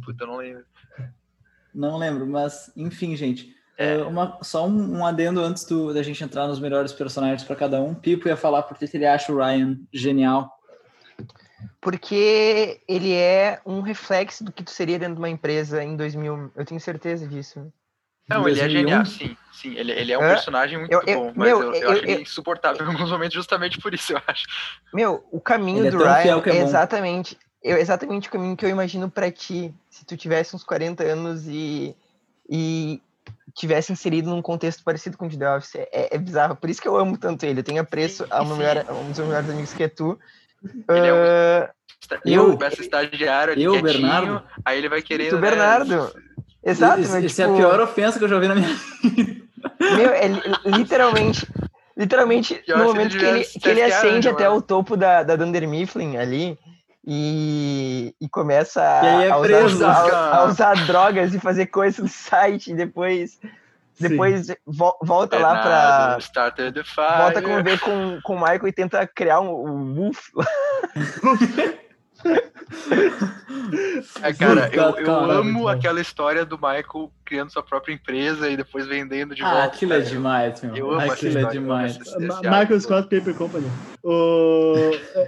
[0.06, 0.66] Puta, eu não lembro.
[1.74, 3.56] Não lembro, mas enfim, gente.
[3.78, 3.98] É.
[4.04, 7.82] Uma, só um, um, adendo antes do, da gente entrar nos melhores personagens para cada
[7.82, 7.96] um.
[7.96, 10.59] Pipo ia falar porque ele acha o Ryan genial
[11.82, 16.52] porque ele é um reflexo do que tu seria dentro de uma empresa em 2000.
[16.56, 17.72] Eu tenho certeza disso.
[18.28, 19.36] Não, ele é genial, sim.
[19.52, 20.30] Sim, ele, ele é um é?
[20.30, 23.34] personagem muito eu, eu, bom, mas meu, eu, eu, acho ele insuportável em alguns momentos
[23.34, 24.46] justamente por isso, eu acho.
[24.94, 28.64] Meu, o caminho ele do é Ryan é, é exatamente, eu, exatamente o caminho que
[28.64, 31.96] eu imagino para ti, se tu tivesse uns 40 anos e,
[32.48, 33.02] e
[33.56, 35.76] tivesse inserido num contexto parecido com o de The Office.
[35.76, 37.60] É, é bizarro, por isso que eu amo tanto ele.
[37.60, 40.20] Eu tenho apreço a, melhor, a um dos meus melhores amigos que é tu,
[40.64, 41.70] ele é um, uh,
[42.26, 45.34] eu começa estagiário ali eu, quietinho, Bernardo, aí ele vai querer.
[45.34, 46.12] O né, Bernardo.
[46.64, 49.42] Exato, Isso, tipo, é a tipo pior ofensa que eu já ouvi na minha vida.
[49.80, 50.28] Meu, é
[50.66, 51.48] literalmente.
[51.96, 56.16] Literalmente, no momento que ele, que ele ascende até o topo da, da Dunder Mifflin
[56.16, 56.58] ali
[57.06, 62.08] e, e começa e é a, usar, a, a, usar drogas e fazer coisas no
[62.08, 63.38] site e depois
[64.00, 66.18] depois vo volta é lá pra.
[66.20, 67.18] Starter the fire.
[67.18, 70.12] Volta a conviver com, com o Michael e tenta criar um, um
[74.22, 78.86] É, cara, eu, eu amo aquela história do Michael criando sua própria empresa e depois
[78.88, 79.66] vendendo de ah, volta.
[79.68, 80.76] aquilo é demais, meu.
[80.76, 81.98] Eu amo aquilo é demais.
[81.98, 83.68] Michael Scott Paper Company.
[84.04, 84.74] O...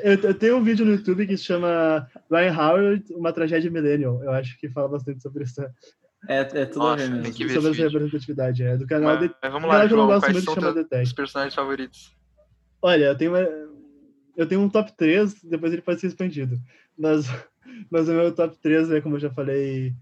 [0.04, 4.22] eu, eu, tenho um vídeo no YouTube que se chama Ryan Howard, uma tragédia millennial.
[4.24, 5.62] Eu acho que fala bastante sobre isso.
[6.28, 8.00] É, é tudo Nossa, a ver tem que ver sobre esse essa vídeo.
[8.00, 8.64] representatividade.
[8.64, 9.36] É do canal Mas, de...
[9.42, 10.26] mas vamos canal lá, que eu não João, gosto
[10.76, 11.16] Detect.
[11.16, 12.16] personagens favoritos?
[12.82, 13.40] Olha, eu tenho, uma,
[14.38, 16.60] eu tenho um top 3, depois ele pode ser expandido.
[16.98, 17.26] Mas,
[17.90, 19.94] mas o meu top 3 é, como eu já falei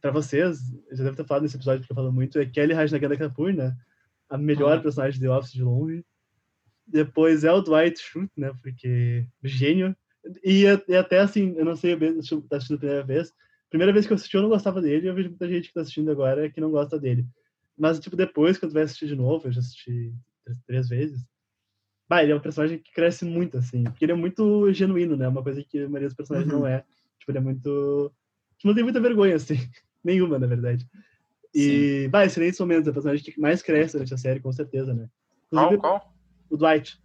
[0.00, 2.72] para vocês, eu já devo ter falado nesse episódio porque eu falo muito, é Kelly
[2.74, 3.76] Rajnaganda Kapoor, né?
[4.28, 4.82] A melhor Uhum.
[4.82, 6.04] personagem de The Office de longe.
[6.86, 8.52] Depois é o Dwight Schrute, né?
[8.62, 9.96] Porque gênio.
[10.44, 11.98] E, e até assim, eu não sei, eu
[12.48, 13.32] tá assistindo a primeira vez.
[13.68, 15.74] Primeira vez que eu assisti, eu não gostava dele, e eu vejo muita gente que
[15.74, 17.26] tá assistindo agora que não gosta dele.
[17.76, 21.26] Mas, tipo, depois, quando vai assistir de novo, eu já assisti três, três vezes,
[22.08, 23.82] Bah, ele é um personagem que cresce muito, assim.
[23.84, 25.26] Porque ele é muito genuíno, né?
[25.26, 26.60] Uma coisa que a maioria dos personagens Uhum.
[26.60, 26.84] não é.
[27.18, 28.12] Tipo, ele é muito.
[28.56, 29.56] Tipo, não tem muita vergonha, assim.
[30.04, 30.86] Nenhuma, na verdade.
[31.52, 32.86] E, bah, excelentes momentos.
[32.86, 35.08] É o personagem que mais cresce durante a série, com certeza, né?
[35.50, 35.64] Qual?
[35.64, 36.14] Inclusive, Qual?
[36.50, 36.96] o Dwight.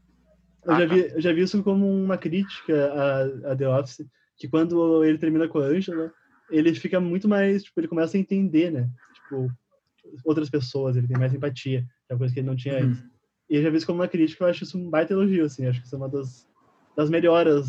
[0.65, 0.93] Eu, Ah, já tá.
[0.93, 4.06] vi, eu já vi isso como uma crítica a, a The Office,
[4.38, 6.13] que quando ele termina com a Angela,
[6.51, 8.89] ele fica muito mais, tipo, ele começa a entender, né?
[9.15, 9.51] Tipo,
[10.25, 12.89] outras pessoas, ele tem mais empatia, que é uma coisa que ele não tinha Uhum.
[12.89, 13.03] antes.
[13.49, 15.65] E eu já vi isso como uma crítica, eu acho isso um baita elogio, assim,
[15.67, 16.47] acho que isso é uma das,
[16.95, 17.67] das melhoras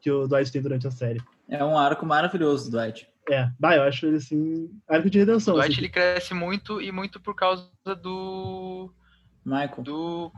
[0.00, 1.20] que o Dwight tem durante a série.
[1.48, 3.08] É um arco maravilhoso, Dwight.
[3.30, 5.54] É, bah, eu acho ele, assim, arco de O redenção.
[5.54, 5.80] Dwight assim.
[5.80, 7.70] ele cresce muito e muito por causa
[8.02, 8.92] do.
[9.44, 9.82] Michael.
[9.82, 10.32] do.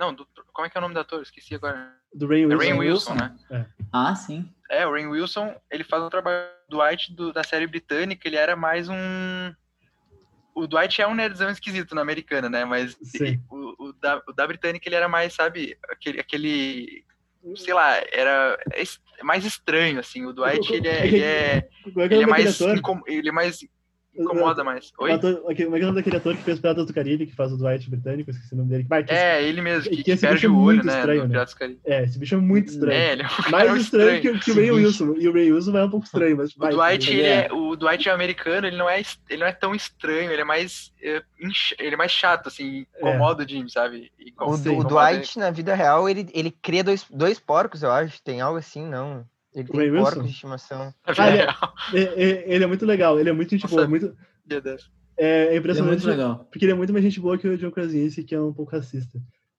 [0.00, 0.26] Não, do.
[0.52, 1.20] Como é que é o nome do ator?
[1.20, 1.94] Esqueci agora.
[2.14, 2.58] Do Rain É Wilson.
[2.58, 3.12] Rain Wilson.
[3.12, 3.14] Wilson,
[3.50, 3.66] né?
[3.92, 4.50] Ah, sim.
[4.70, 8.36] É, o Rain Wilson, ele faz o trabalho do Dwight do- da série britânica, ele
[8.36, 9.54] era mais um.
[10.54, 12.64] O Dwight é um nerdzão esquisito na americana, né?
[12.64, 13.42] Mas Sim.
[13.50, 16.18] o, o da, o da britânica ele era mais, sabe, aquele.
[16.18, 17.04] aquele
[17.56, 18.58] sei lá, era
[19.22, 20.24] mais estranho, assim.
[20.24, 21.06] O Dwight, ele é.
[21.06, 21.68] Ele é, é
[22.06, 22.58] ele é mais.
[23.06, 23.60] Ele é mais.
[24.14, 24.92] Incomoda mais.
[24.98, 25.12] O Oi?
[25.12, 27.26] ator- aquele- Como é que é o nome daquele ator que fez Piratas do Caribe,
[27.26, 28.86] que faz o Dwight britânico, esqueci o nome dele.
[28.90, 30.98] Esse- É, ele mesmo, que que, perde é o olho, muito né?
[30.98, 31.28] estranho, né?
[31.28, 31.80] Piratas do Caribe.
[31.84, 32.92] É, esse bicho é muito estranho.
[32.92, 34.70] É, ele é um cara Mais estranho, que, que o Ray.
[34.70, 35.14] Wilson.
[35.18, 36.54] E o Ray Wilson é um pouco estranho, mas.
[36.56, 37.46] O Dwight, ele- ele é.
[37.46, 40.44] é, o Dwight é americano, ele não é, ele não é tão estranho, ele é
[40.44, 44.10] mais, é, inch- ele é mais chato, assim, incomoda o Jim, sabe?
[44.18, 47.90] O, Incomoda- o incomoda Dwight, na vida real, ele, ele cria dois, dois porcos, eu
[47.90, 48.22] acho.
[48.22, 49.24] Tem algo assim, não.
[49.54, 50.94] Ele O Ray tem porcos de estimação.
[51.06, 52.02] vida Ah, ele-.
[52.04, 53.86] É- é- Ele é muito legal, ele é muito gente boa.
[53.88, 54.90] Muito, Meu Deus.
[55.18, 55.90] é, é Ele é impressionante.
[56.04, 56.44] muito legal.
[56.50, 58.72] Porque ele é muito mais gente boa que o John Krasinski, que é um pouco
[58.72, 59.18] racista.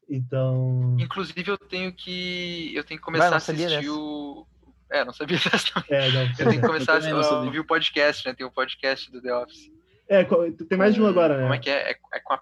[0.10, 0.96] Então.
[1.00, 3.92] Inclusive, eu tenho que, eu tenho que Vai, começar não a assistir dessa.
[3.92, 4.46] o...
[4.92, 5.90] É, não sabia dessa também.
[5.90, 6.22] É, não.
[6.22, 8.34] Eu tenho que começar a ouvir o podcast, né?
[8.34, 9.72] Tem o podcast do The Office.
[10.10, 10.26] É,
[10.68, 11.44] tem mais de um agora, né?
[11.44, 11.92] Como é que é?
[11.92, 12.42] É, é com, a,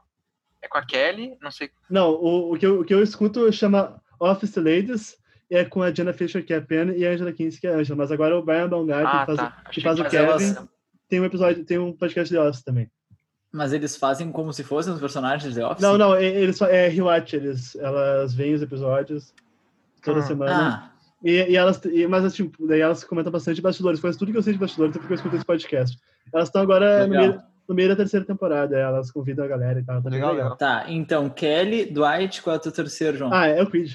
[0.63, 1.69] é com a Kelly, não sei.
[1.87, 5.15] Não, o, o, que eu, o que eu escuto chama Office Ladies,
[5.49, 7.73] é com a Jenna Fisher, que é a Pen, e a Angela Kinsey, que é
[7.73, 7.97] a Angela.
[7.97, 9.63] Mas agora o Brian Baumgart, Ah, que faz, tá.
[9.71, 10.63] que faz o Kevin, elas,
[11.07, 12.89] tem um episódio, tem um podcast de Office também.
[13.51, 15.81] mas eles fazem como se fossem os personagens de The Office?
[15.81, 19.33] Não, não, eles só, é rewatch, eles, elas veem os episódios
[20.03, 20.23] toda Ah.
[20.23, 20.83] semana.
[20.85, 20.91] Ah,
[21.23, 24.43] E, e elas, e, mas tipo, daí elas comentam bastante bastidores, faz tudo que eu
[24.43, 25.97] sei de bastidores, é porque eu escuto esse podcast.
[26.31, 29.83] Elas estão agora no meio, no meio da terceira temporada, elas convidam a galera e
[29.83, 30.55] tal, tá Legal, legal.
[30.55, 30.85] tá.
[30.87, 33.33] Então, Kelly, Dwight, qual é o teu terceiro, João?
[33.33, 33.93] Ah, é o Creed.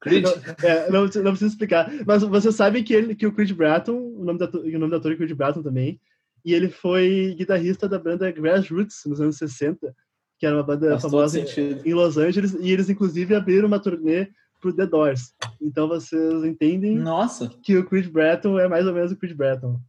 [0.00, 0.24] Creed?
[0.24, 0.32] Não,
[0.68, 1.90] é, não, não preciso explicar.
[2.06, 4.96] Mas você sabe que, ele, que o Creed Bratton, o nome, da, o nome do
[4.96, 6.00] ator é Creed Bratton também,
[6.44, 9.94] e ele foi guitarrista da banda Grassroots nos anos 60,
[10.38, 11.40] que era uma banda Faz famosa
[11.84, 14.28] em Los Angeles, e eles inclusive abriram uma turnê
[14.60, 15.34] pro The Doors.
[15.60, 17.48] Então vocês entendem Nossa!
[17.62, 19.80] que o Creed Bratton é mais ou menos o Creed Bratton.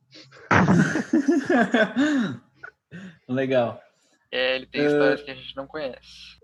[3.28, 3.82] Legal.
[4.32, 4.88] É, ele tem É.
[4.88, 6.38] histórias que a gente não conhece.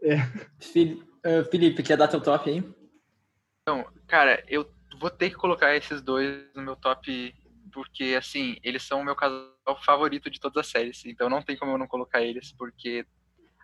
[0.59, 2.63] Fili- eh, Felipe, quer dar teu top aí?
[4.07, 7.33] Cara, eu vou ter que colocar esses dois no meu top,
[7.71, 9.47] porque, assim, eles são o meu casal
[9.83, 11.05] favorito de todas as séries.
[11.05, 13.05] Então não tem como eu não colocar eles, porque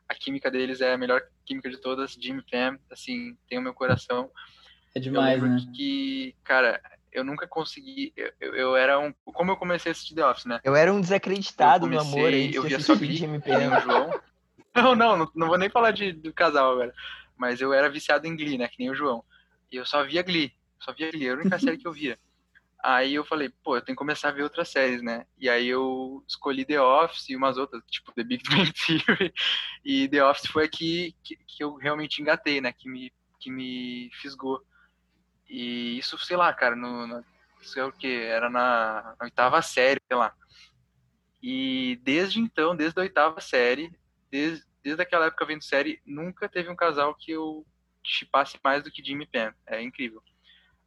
[0.07, 2.13] a química deles é a melhor química de todas.
[2.13, 4.31] Jim e Pam, assim, tem o meu coração.
[4.95, 5.57] É demais, né?
[5.75, 6.81] que, cara,
[7.11, 8.11] eu nunca consegui.
[8.15, 9.13] Eu, eu- eu era um.
[9.25, 10.59] Como eu comecei a assistir The Office, né?
[10.63, 13.75] Eu era um desacreditado no amor antes eu via só Glee, Jimmy Pam.
[13.75, 14.09] o João.
[14.75, 16.93] Não, não, não, não vou nem falar de, do casal agora.
[17.37, 18.67] Mas eu era viciado em Glee, né?
[18.67, 19.23] Que nem o João.
[19.71, 20.53] E eu só via Glee.
[20.79, 21.27] Só via Glee.
[21.27, 22.19] Era a única série que eu via.
[22.81, 25.25] Aí eu falei, pô, eu tenho que começar a ver outras séries, né?
[25.37, 29.33] E aí eu escolhi The Office e umas outras, tipo The Big Bang Theory.
[29.83, 32.71] E The Office foi aqui que, que eu realmente engatei, né?
[32.71, 34.63] Que me, que me fisgou.
[35.49, 37.25] E isso, sei lá, cara, no, no,
[37.61, 40.33] sei o que, era na, na oitava série, sei lá.
[41.41, 43.91] E desde então, desde a oitava série,
[44.31, 47.65] desde, desde aquela época vendo série, nunca teve um casal que eu
[48.03, 49.53] chipasse mais do que Jimmy Pam.
[49.65, 50.23] É incrível.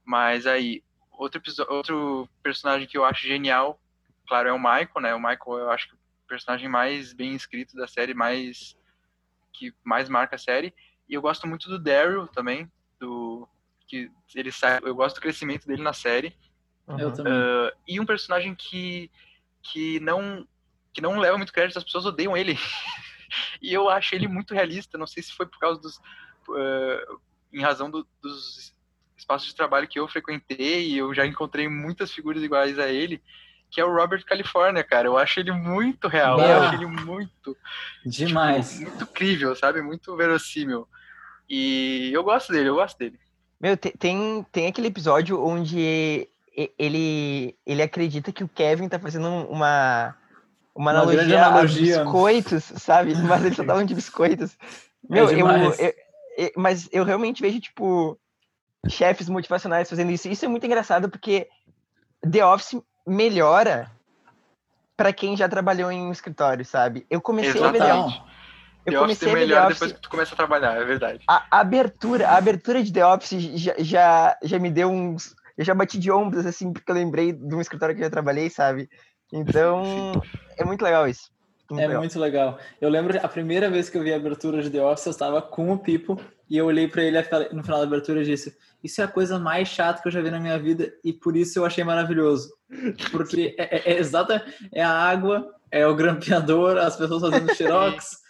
[0.05, 3.81] Mas aí, outro, outro personagem que eu acho genial,
[4.27, 5.15] claro, é o Michael, né?
[5.15, 8.77] O Michael eu acho que é o personagem mais bem escrito da série, mais
[9.53, 10.75] que mais marca a série.
[11.09, 13.49] E eu gosto muito do Daryl também, do
[13.87, 16.37] que ele sai, eu gosto do crescimento dele na série.
[16.99, 17.33] Eu também.
[17.33, 19.11] Uh, e um personagem que
[19.63, 20.47] que não
[20.93, 22.59] que não leva muito crédito, as pessoas odeiam ele.
[23.63, 26.01] e eu acho ele muito realista, não sei se foi por causa dos
[26.49, 27.21] uh,
[27.53, 28.75] em razão do, dos
[29.17, 33.23] espaços de trabalho que eu frequentei e eu já encontrei muitas figuras iguais a ele,
[33.71, 35.09] que é o Robert California, cara.
[35.09, 37.57] Eu acho ele muito real, eu acho ele muito
[38.05, 39.81] demais, tipo, muito crível, sabe?
[39.81, 40.87] Muito verossímil.
[41.49, 43.19] E eu gosto dele, eu gosto dele.
[43.61, 46.29] Meu, tem, tem aquele episódio onde
[46.79, 50.17] ele, ele acredita que o Kevin tá fazendo uma,
[50.75, 53.15] uma, analogia, uma analogia, a biscoitos, sabe?
[53.15, 54.57] Mas eles só estavam de biscoitos.
[55.09, 55.95] É Meu, é eu, eu,
[56.57, 58.19] mas eu realmente vejo, tipo,
[58.89, 60.29] chefes motivacionais fazendo isso.
[60.29, 61.49] Isso é muito engraçado porque
[62.29, 63.91] The Office melhora
[64.97, 67.07] para quem já trabalhou em um escritório, sabe?
[67.11, 67.83] Eu comecei Exatamente.
[67.83, 68.33] a ver The Office.
[68.85, 69.75] Eu The comecei Office ver melhor Office.
[69.75, 71.25] depois que tu começa a trabalhar, é verdade.
[71.29, 75.35] A, a abertura, a abertura de The Office já, já, já me deu uns.
[75.57, 78.11] Eu já bati de ombros, assim, porque eu lembrei de um escritório que eu já
[78.11, 78.89] trabalhei, sabe?
[79.35, 80.13] Então,
[80.59, 81.31] é muito legal isso.
[81.71, 81.99] É legal.
[81.99, 82.59] muito legal.
[82.81, 85.41] Eu lembro a primeira vez que eu vi a abertura de The Office, eu estava
[85.41, 86.21] com o Pipo
[86.51, 87.19] e eu olhei para ele
[87.53, 90.21] no final da abertura e disse: Isso é a coisa mais chata que eu já
[90.21, 92.53] vi na minha vida e por isso eu achei maravilhoso.
[93.11, 98.21] Porque é, é, é exata, é a água, é o grampeador, as pessoas fazendo xerox.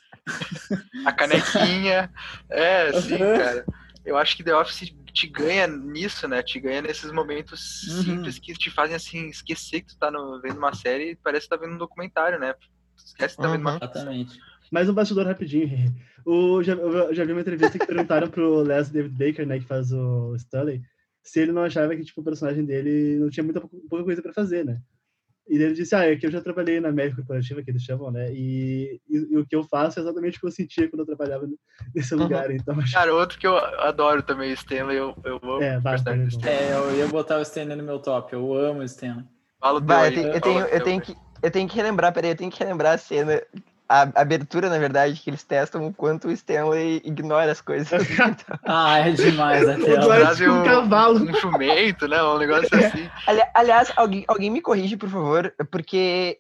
[1.05, 2.13] a canequinha.
[2.49, 3.65] É, sim, cara.
[4.05, 6.43] Eu acho que The Office te ganha nisso, né?
[6.43, 8.03] Te ganha nesses momentos uhum.
[8.03, 11.47] simples que te fazem assim esquecer que tu tá no, vendo uma série e parece
[11.47, 12.55] que tá vendo um documentário, né?
[12.97, 14.39] Esquece que vendo uma Exatamente.
[14.71, 15.69] Mais um bastidor rapidinho.
[16.25, 19.67] O, já, eu já vi uma entrevista que perguntaram pro Les David Baker, né, que
[19.67, 20.81] faz o Stanley,
[21.21, 24.33] se ele não achava que tipo, o personagem dele não tinha muita pouca coisa para
[24.33, 24.81] fazer, né?
[25.49, 28.11] E ele disse, ah, é que eu já trabalhei na média corporativa, que eles chamam,
[28.11, 28.33] né?
[28.33, 31.07] E, e, e, o que eu faço é exatamente o que eu sentia quando eu
[31.07, 31.49] trabalhava
[31.95, 32.49] nesse lugar.
[32.49, 32.57] Uhum.
[32.57, 32.93] Então, acho...
[32.93, 36.97] Cara, outro que eu adoro também, o Stanley, eu, eu amo é, bastante, é, eu
[36.97, 39.25] ia botar o Stanley no meu top, eu amo o Stanley.
[39.61, 42.37] Fala Vai, eu, tenho, eu, tenho, eu, tenho que, eu tenho que relembrar, peraí, eu
[42.37, 43.43] tenho que relembrar a cena
[43.93, 47.91] a abertura, na verdade, que eles testam o quanto o Stanley ignora as coisas.
[48.65, 50.01] ah, é demais até.
[50.01, 51.23] Trazem um, um cavalo.
[51.23, 52.23] Um jumento, né?
[52.23, 53.11] Um negócio assim.
[53.27, 56.39] Ali, aliás, alguém, alguém me corrige, por favor, porque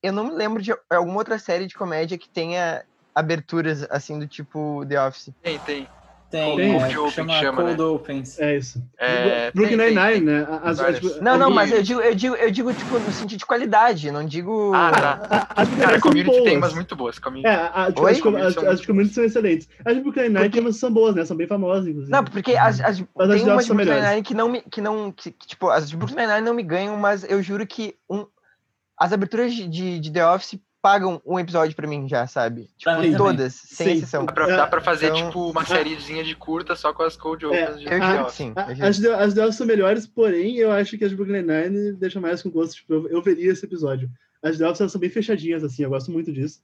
[0.00, 4.28] eu não me lembro de alguma outra série de comédia que tenha aberturas assim do
[4.28, 5.32] tipo The Office.
[5.42, 5.88] Tem, tem.
[6.32, 7.84] Tem, tem é, Open, chama, chama Cold né?
[7.84, 8.40] Opens.
[8.40, 8.82] É isso.
[8.98, 10.46] É, Brooklyn Nine-Nine, né?
[10.62, 13.44] As, as, não, não, mas eu digo, eu digo, eu digo tipo, no sentido de
[13.44, 14.72] qualidade, não digo...
[14.74, 15.48] Ah, tá.
[15.54, 17.18] As Cara, a Community tem umas muito boas.
[17.18, 17.46] Community.
[17.46, 19.68] É, a, tipo, as, as, as, as Community são excelentes.
[19.84, 21.22] As de Brooklyn Nine tem umas são boas, né?
[21.26, 22.10] São bem famosas, inclusive.
[22.10, 23.06] Não, porque as, as, tem
[23.42, 24.62] umas de Brooklyn Nine que não me...
[24.62, 27.94] Que não, que, tipo, as de Brooklyn Nine não me ganham, mas eu juro que
[28.08, 28.24] um,
[28.96, 32.68] as aberturas de, de, de The Office pagam um episódio pra mim já, sabe?
[32.76, 33.76] Tipo, todas, também.
[33.76, 33.92] sem sim.
[33.94, 34.26] exceção.
[34.26, 37.46] Dá pra, dá pra fazer, então, tipo, uma sériezinha de curta só com as Cold
[37.46, 41.42] Opens é, de sim, As, as delas são melhores, porém, eu acho que as Brooklyn
[41.42, 42.74] Nine deixam mais com gosto.
[42.74, 44.10] Tipo, eu, eu veria esse episódio.
[44.42, 46.60] As delas são bem fechadinhas, assim, eu gosto muito disso.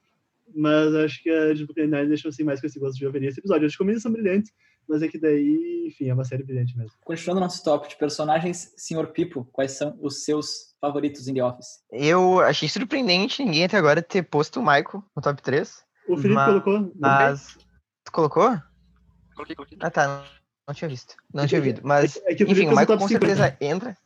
[0.53, 3.29] Mas acho que as Brooklyn Nine deixam assim, mais com esse gosto de eu veria
[3.29, 3.67] esse episódio.
[3.67, 4.53] As comédias são brilhantes,
[4.89, 6.93] mas é que daí, enfim, é uma série brilhante mesmo.
[7.05, 9.07] Continuando nosso top de personagens, Sr.
[9.09, 11.81] Pipo, quais são os seus favoritos em The Office?
[11.93, 15.85] Eu achei surpreendente ninguém até agora ter posto o Michael no top 3.
[16.09, 16.93] O Felipe mas, colocou?
[16.99, 17.59] Mas.
[18.05, 18.59] Tu colocou?
[19.35, 19.79] Coloquei, coloquei.
[19.81, 20.25] Ah, tá.
[20.67, 21.15] Não tinha visto.
[21.33, 21.81] Não tinha ouvido.
[21.85, 23.97] Mas, é que, é que enfim, o Michael com certeza 5, entra.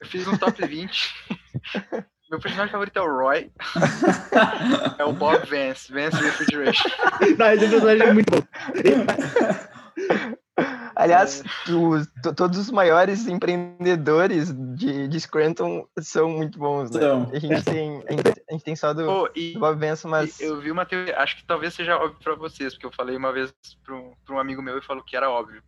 [0.00, 1.14] Eu fiz um top 20.
[2.30, 3.50] Meu personagem favorito é o Roy.
[4.98, 6.88] é o Bob Vance, Vance Refrigeration.
[7.36, 8.40] Não, esse personagem é muito bom.
[10.94, 12.32] Aliás, é.
[12.32, 16.98] todos os maiores empreendedores de, de Scranton são muito bons, né?
[16.98, 20.38] Então, a, gente tem, a gente tem só do, oh, e, do Bob Benson, mas...
[20.38, 23.32] Eu vi uma teoria, acho que talvez seja óbvio para vocês, porque eu falei uma
[23.32, 25.62] vez para um, um amigo meu e falou que era óbvio,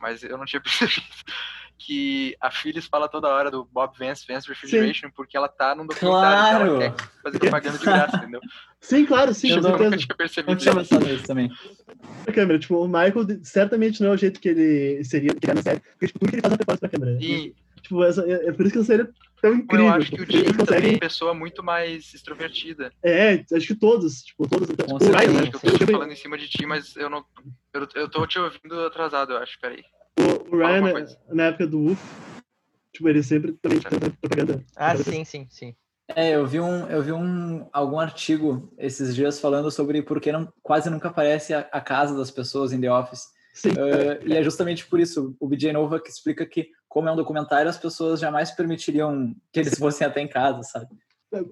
[0.00, 1.06] mas eu não tinha percebido
[1.78, 5.12] que a Phyllis fala toda hora do Bob Vance, Vance Refrigeration, sim.
[5.14, 6.82] porque ela tá num documentário claro.
[6.82, 8.40] ela quer fazer propaganda de graça, entendeu?
[8.80, 9.50] Sim, claro, sim.
[9.50, 11.50] Eu nunca tinha percebido eu tinha pensado nisso também.
[12.26, 15.54] A câmera, tipo, o Michael certamente não é o jeito que ele seria, que é
[15.54, 17.18] na série, porque tipo, tudo que ele faz é preparado pra câmera.
[17.20, 17.54] E...
[17.82, 19.08] Tipo, essa, é, é, por isso que a série é
[19.42, 19.88] tão incrível.
[19.88, 22.90] Eu acho que o Jim também é uma pessoa muito mais extrovertida.
[23.02, 24.68] É, acho que todos, tipo, todos.
[24.68, 27.22] Com tipo, certeza, eu tô falando em cima de ti, mas eu não...
[27.74, 29.84] Eu, eu tô te ouvindo atrasado, eu acho, peraí.
[30.18, 32.00] O, o Ryan, na época do UF,
[32.94, 34.64] Tipo, ele sempre também propaganda.
[34.76, 35.74] Ah, sim, sim, sim.
[36.14, 40.30] É, eu vi um, eu vi um algum artigo esses dias falando sobre por que
[40.30, 43.24] não, quase nunca aparece a, a casa das pessoas em The Office.
[43.52, 43.70] Sim.
[43.70, 47.16] Uh, e é justamente por isso o BJ Nova que explica que como é um
[47.16, 50.86] documentário, as pessoas jamais permitiriam que eles fossem até em casa, sabe?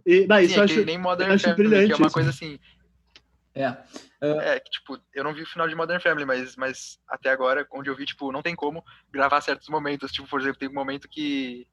[0.07, 1.93] E, não, isso Sim, eu é acho, que nem Modern eu acho Family, brilhante que
[1.93, 2.15] é uma isso.
[2.15, 2.59] coisa assim.
[3.55, 3.77] É.
[4.21, 7.67] É, que, tipo, eu não vi o final de Modern Family, mas, mas até agora,
[7.73, 10.11] onde eu vi, tipo, não tem como gravar certos momentos.
[10.13, 11.67] Tipo, por exemplo, tem um momento que.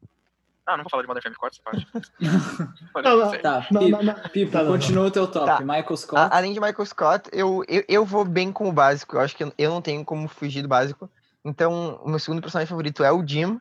[0.65, 1.88] Ah, não vou falar de Modern Family, corta essa parte.
[2.94, 3.30] Falei, Não, não.
[3.30, 3.42] sério.
[3.44, 4.30] Tá, Não, Pipo, não, não.
[4.30, 5.46] Pipo, Tá, continua o teu top.
[5.46, 5.60] Tá.
[5.62, 6.22] Michael Scott.
[6.22, 9.15] A- além de Michael Scott, eu, eu, eu vou bem com o básico.
[9.15, 11.10] Eu acho que eu- não tenho como fugir do básico.
[11.46, 13.60] Então, o meu segundo personagem favorito é o Jim,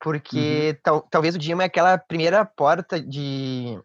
[0.00, 3.78] porque tal, talvez o Jim é aquela primeira porta de,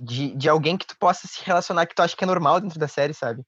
[0.00, 2.78] de, de alguém que tu possa se relacionar que tu acha que é normal dentro
[2.78, 3.42] da série, sabe?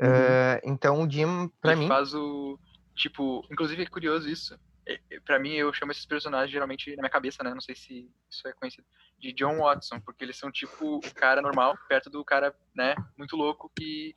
[0.00, 1.88] Eh, então, o Jim, pra Ele mim.
[1.88, 2.58] faz o.
[2.94, 4.58] Tipo, inclusive é curioso isso.
[4.86, 7.52] É, Pra mim, eu chamo esses personagens geralmente na minha cabeça, né?
[7.54, 8.86] Não sei se isso é conhecido.
[9.18, 12.94] De John Watson, porque eles são tipo o cara normal, perto do cara, né?
[13.16, 14.14] Muito louco, que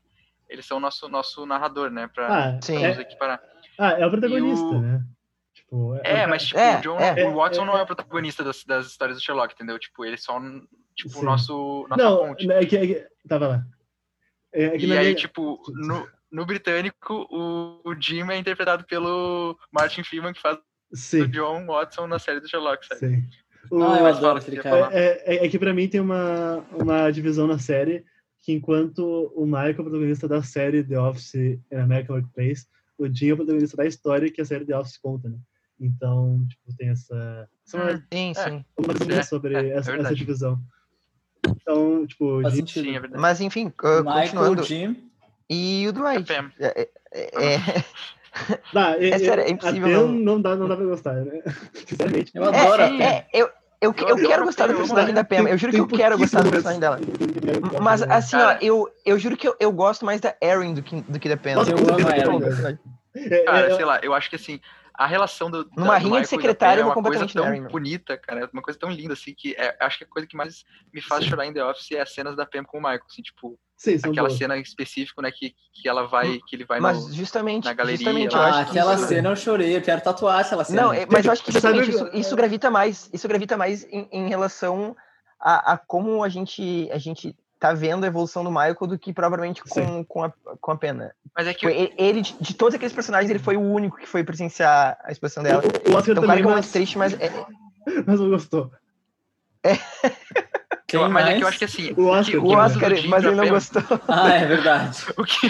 [0.50, 2.08] eles são o nosso, nosso narrador, né?
[2.08, 2.80] Pra, Ah, Sim.
[2.80, 3.41] pra nos é, equiparar.
[3.80, 5.04] ah, é o protagonista, o- né?
[5.67, 7.25] Tipo, É, o ca- mas tipo, É, o, John, é.
[7.27, 7.80] o Watson É, não é.
[7.80, 9.77] é o protagonista das, das histórias do Sherlock, entendeu?
[9.77, 10.39] Tipo, ele é só
[10.95, 11.19] tipo, Sim.
[11.19, 12.49] o nosso, nossa Não, ponte.
[12.51, 13.63] é que, é que- Tava lá.
[14.53, 18.86] É, é que E aí, minha- tipo, no, no britânico, o, o Jim é interpretado
[18.86, 22.99] pelo Martin Freeman, que faz o Sim, John Watson na série do Sherlock, sabe?
[22.99, 23.23] sim.
[23.69, 24.89] O- Ah, eu adoro aquele que cara.
[24.97, 28.06] É, é- é que pra mim tem uma, uma divisão na série
[28.39, 29.03] que enquanto
[29.36, 31.36] o Michael é o protagonista da série The Office
[31.69, 32.65] and American Workplace,
[32.97, 35.38] o Jim é o protagonista da história que a série The Office conta, né?
[35.79, 37.47] Então, tipo, tem essa...
[37.65, 38.33] essa é Sim, É.
[38.33, 38.65] sim.
[38.77, 40.15] uma discussão É, sobre é, é essa, essa verdade.
[40.15, 40.59] divisão.
[41.47, 42.83] Então, tipo, Faz sentido.
[42.85, 43.21] Sim, é verdade.
[43.21, 44.63] Mas enfim, Michael, continuando.
[44.63, 44.97] Jim.
[45.49, 46.31] E o Dwight.
[46.59, 47.83] É, é- é-
[48.73, 51.41] Dá, É sério, é impossível não- não dá, não dá pra gostar, né?
[51.85, 52.31] Sinceramente.
[52.35, 53.03] Eu adoro a é, Pam.
[53.03, 53.45] é, eu,
[53.79, 55.47] eu, eu, adoro quero gostar do eu personagem da Pam.
[55.47, 56.99] Eu juro que eu quero gostar do personagem dela.
[57.81, 60.99] Mas assim, ó, eu, eu juro que eu, eu gosto mais da Erin do que,
[61.01, 61.51] do que da Pam.
[61.51, 62.77] Eu amo a Erin.
[63.19, 64.59] É, Cara, é, sei lá, eu acho que assim,
[64.97, 65.69] a relação do.
[65.77, 68.49] Numa da, do rinha de eu é uma coisa tão Mary, bonita, cara.
[68.51, 71.23] Uma coisa tão linda, assim, que é, acho que a coisa que mais me faz
[71.23, 73.95] chorar em The Office é as cenas da Pam com o Michael, assim, tipo, sim,
[73.97, 74.33] aquela boas.
[74.33, 77.13] cena em específico, né, que, que ela vai, que ele vai Mas no.
[77.13, 78.36] justamente, na galeria, justamente.
[78.36, 79.07] Ah, aquela isso...
[79.07, 80.81] cena eu chorei, eu quero tatuar aquela cena.
[80.81, 84.10] Não, é- mas eu acho que justamente isso, isso gravita mais, isso gravita mais em,
[84.12, 84.95] em relação
[85.39, 89.11] a, a como a gente, a gente tá vendo a evolução do Michael do que
[89.13, 91.13] propriamente com, com, a, com a pena.
[91.35, 93.97] Mas é que Foi ele, ele, de, de todos aqueles personagens, ele foi o único
[93.97, 95.61] que foi presenciar a expressão dela.
[95.63, 97.31] O, o Oscar Então, claro também, que é muito mas, triste, mas é-
[98.05, 98.71] mas não gostou.
[100.87, 103.23] Quem eu, mas é que eu acho que assim, O Oscar o o Oscar, mas
[103.25, 103.83] ele não Pam- gostou.
[104.07, 104.97] Ah, é verdade.
[105.17, 105.47] o que,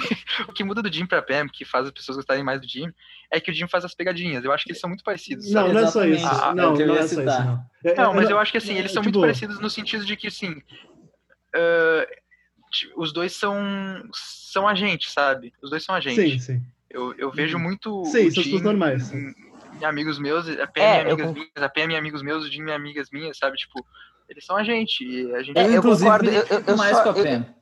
[0.47, 2.91] o que muda do Jim pra Pam, que faz as pessoas gostarem mais do Jim,
[3.31, 4.43] é que o Jim faz as pegadinhas.
[4.43, 5.51] Eu acho que eles são muito parecidos.
[5.51, 5.73] Não, sabe?
[5.73, 6.25] não é só isso.
[6.25, 7.63] Ah, não, é não ia é só isso, não.
[7.83, 9.69] É- Não, é- mas é- eu acho que assim, eles são muito tipo, parecidos no
[9.69, 10.59] sentido de que, assim,
[12.71, 13.55] ti- os dois são,
[14.13, 15.53] são agentes, sabe?
[15.62, 16.43] Os dois são Sim, agentes.
[16.43, 16.62] sim.
[16.89, 19.12] Eu, eu vejo muito Sim, o são pessoas normais.
[19.12, 19.33] em,
[19.79, 22.21] em amigos meus, a PM É, é, eu amigas con- minhas, a PM é amigos
[22.21, 23.57] meus, o Jim amigas minhas, sabe?
[23.57, 23.86] Tipo,
[24.29, 24.99] eles são agentes.
[25.01, 27.17] E a gente É, Eu, eu inclusive, concordo, eu- eu- eu mais só- com a
[27.17, 27.55] eu- Pam.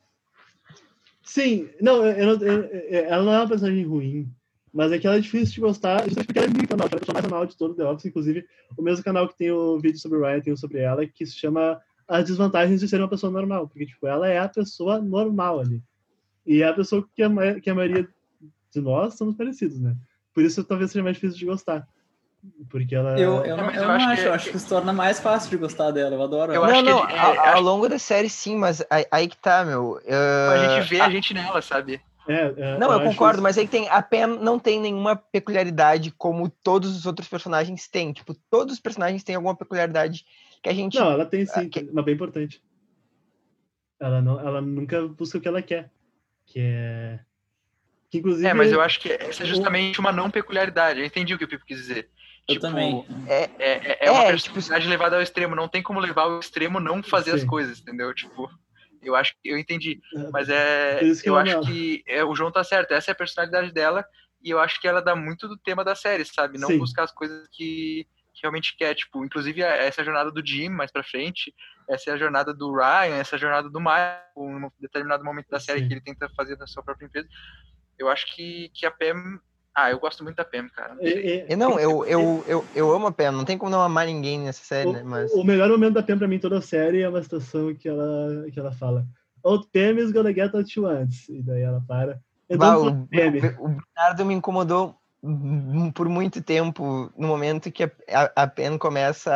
[1.24, 4.32] Sim, não, eu, eu eu- eu- ela não é uma personagem ruim,
[4.72, 6.94] mas é que ela é difícil de gostar, justamente porque ela é muito canal, ela
[6.94, 8.46] é a pessoa mais canal de todo o The Office, inclusive
[8.78, 11.26] o mesmo canal que tem o vídeo sobre o Ryan tem um sobre ela, que
[11.26, 15.00] se chama As Desvantagens de Ser uma Pessoa Normal, porque, tipo, ela é a pessoa
[15.00, 15.82] normal ali.
[16.46, 18.08] E é a pessoa que a, que a maioria
[18.72, 19.96] de nós somos parecidos, né?
[20.34, 21.88] Por isso talvez seja mais difícil de gostar.
[22.70, 23.18] Porque ela...
[23.20, 25.20] Eu, eu, não, eu eu não acho acho, que- eu acho que se torna mais
[25.20, 26.14] fácil de gostar dela.
[26.16, 26.72] Eu adoro Eu ela.
[26.74, 29.38] acho não, que não, é- ao, ao longo da série sim, mas aí, aí que
[29.38, 30.00] tá, meu.
[30.08, 32.00] a ah, gente vê a gente nela, sabe?
[32.28, 33.88] É, é, Não, eu, concordo, isso- mas aí tem.
[33.90, 38.12] A Pam não tem nenhuma peculiaridade como todos os outros personagens têm.
[38.14, 40.26] Tipo, todos os personagens têm alguma peculiaridade
[40.66, 40.98] que a gente.
[40.98, 42.60] Não, ela tem sim, Ah, que- mas bem importante.
[44.00, 45.92] Ela, não, ela nunca busca o que ela quer,
[46.46, 47.20] que é...
[48.10, 48.48] Que, inclusive...
[48.48, 51.00] É, mas eu acho que essa é justamente uma não peculiaridade.
[51.00, 52.10] Eu entendi o que o Pipo quis dizer.
[52.48, 53.06] Eu Tipo, também.
[53.28, 55.56] É, é, é uma É, tipo, personalidade levada ao extremo.
[55.56, 57.48] Não tem como levar ao extremo não fazer as Sim.
[57.48, 58.14] coisas, entendeu?
[58.14, 58.50] Tipo,
[59.02, 60.02] eu acho que eu entendi.
[60.16, 61.00] É, Mas é.
[61.24, 61.66] Eu acho ela.
[61.66, 62.92] que é, o João tá certo.
[62.92, 64.06] Essa é a personalidade dela.
[64.44, 66.58] E eu acho que ela dá muito do tema da série, sabe?
[66.60, 66.78] Não Sim.
[66.78, 68.94] buscar as coisas que, que realmente quer.
[68.94, 71.54] Tipo, inclusive a- essa é a jornada do Jim mais pra frente.
[71.90, 75.24] Essa é a jornada do Ryan, essa é a jornada do Michael, em um determinado
[75.24, 75.88] momento da série Sim.
[75.88, 77.28] que ele tenta fazer na sua própria empresa.
[77.98, 79.40] Eu acho que, que a Pam.
[79.78, 80.96] Ah, eu gosto muito da Pam, cara.
[81.02, 83.82] é- é- E Não, eu, eu, eu, eu amo a Pam, não tem como não
[83.82, 85.04] amar ninguém nessa série, né?
[85.04, 85.32] Mas.
[85.34, 87.74] O, o melhor momento da Pam pra mim em toda a série é uma situação
[87.76, 89.06] que ela, que ela fala
[89.44, 91.30] Old Pam is gonna get what she wants.
[91.30, 92.20] E daí ela para.
[92.58, 93.04] Bah, o, Pam.
[93.60, 94.96] o Bernardo me incomodou
[95.94, 99.32] por muito tempo no momento que a, a, a Pen começa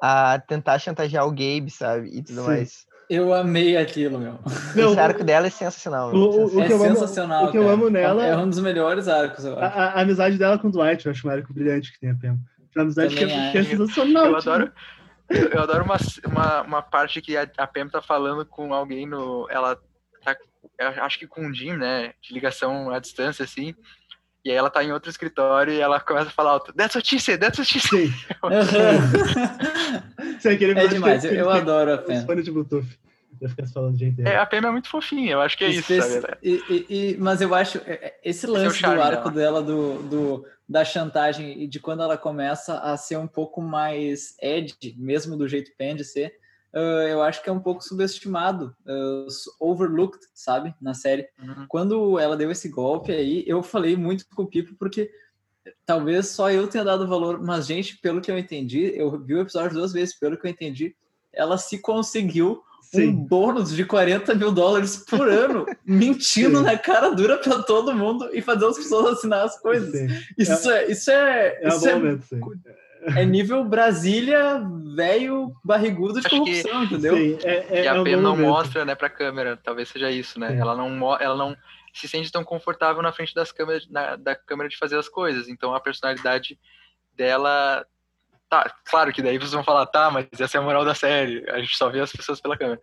[0.00, 2.08] a, a tentar chantagear o Gabe, sabe?
[2.12, 2.46] E tudo Sim.
[2.46, 2.86] mais.
[3.10, 4.38] Eu amei aquilo, meu.
[4.74, 6.10] Não, Esse arco dela é sensacional.
[6.10, 7.44] meu, o- o- é que eu amo- sensacional.
[7.46, 7.74] o que eu cara.
[7.74, 9.78] amo nela- É um dos melhores arcos, eu a, acho.
[9.78, 12.14] a- a amizade dela com o Dwight, eu acho um arco brilhante que tem a
[12.14, 12.38] Pam.
[12.76, 14.26] amizade que é, que é sensacional.
[14.26, 14.72] Eu adoro,
[15.28, 19.06] eu, eu adoro uma, uma, uma parte que a, a Pam tá falando com alguém
[19.06, 19.46] no.
[19.50, 19.76] Ela
[20.24, 20.34] tá.
[21.02, 22.14] acho que com o Jim, né?
[22.22, 23.74] De ligação à distância, assim.
[24.44, 26.72] E aí ela tá em outro escritório e ela começa a falar alto.
[26.74, 28.12] That's what she said, that's what she said.
[30.82, 32.24] É demais, eu, eu adoro a Pen.
[32.26, 32.86] fones de Bluetooth.
[34.24, 35.92] É, a Pam é muito fofinha, eu acho que é isso,
[36.42, 39.60] e- e- e- mas eu acho é, é, esse é o lance do arco dela,
[39.62, 44.94] do, do- da chantagem e de quando ela começa a ser um pouco mais edgy,
[44.96, 46.32] mesmo do jeito Pen de ser,
[46.74, 49.26] ah, eu acho que é um pouco subestimado, ah,
[49.60, 51.28] overlooked, sabe, na série.
[51.40, 51.66] Uhum.
[51.68, 55.10] Quando ela deu esse golpe aí, eu falei muito com o Pipo porque
[55.86, 59.40] talvez só eu tenha dado valor, mas gente, pelo que eu entendi, eu vi o
[59.40, 60.94] episódio duas vezes, pelo que eu entendi,
[61.32, 62.62] ela se conseguiu
[62.92, 63.12] um Sim.
[63.12, 66.64] bônus de 40 mil dólares por ano, mentindo Sim.
[66.64, 69.90] na cara dura pra todo mundo e fazendo as pessoas assinar as coisas.
[69.90, 70.06] Sim.
[70.38, 72.26] Isso é, isso é, É um isso bom é, momento.
[73.16, 74.60] É nível Brasília,
[74.96, 77.16] velho, barrigudo de Acho que- corrupção, entendeu?
[77.16, 78.48] Sim, é, é, E é a Pam bom não momento.
[78.48, 80.54] mostra, né, pra câmera, talvez seja isso, né?
[80.54, 80.58] É.
[80.58, 81.56] Ela não, ela não
[81.92, 85.48] se sente tão confortável na frente das câmeras, na- da câmera de fazer as coisas.
[85.48, 86.58] Então a personalidade
[87.14, 87.86] dela.
[88.48, 91.48] Tá, claro que daí vocês vão falar, tá, mas essa é a moral da série,
[91.50, 92.80] a gente só vê as pessoas pela câmera.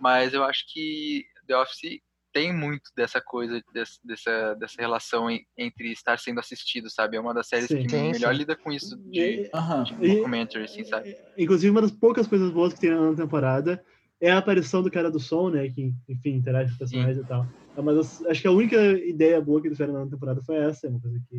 [0.00, 2.00] Mas eu acho que The Office
[2.36, 7.16] tem muito dessa coisa, desse- dessa, dessa relação en- entre estar sendo assistido, sabe?
[7.16, 7.80] É uma das séries Sim.
[7.80, 8.38] que Sim, melhor sim.
[8.38, 9.84] lida com isso de, E- Aham.
[9.84, 11.16] de E- documentary, assim, sabe?
[11.38, 13.82] Inclusive, uma das poucas coisas boas que tem na temporada
[14.20, 15.66] é a aparição do cara do som, né?
[15.70, 17.46] Que, enfim, interage com os personagens e tal.
[17.74, 20.56] É uma das- acho que a única ideia boa que eles tiveram na temporada foi
[20.56, 20.86] essa.
[20.86, 21.38] É uma coisa que,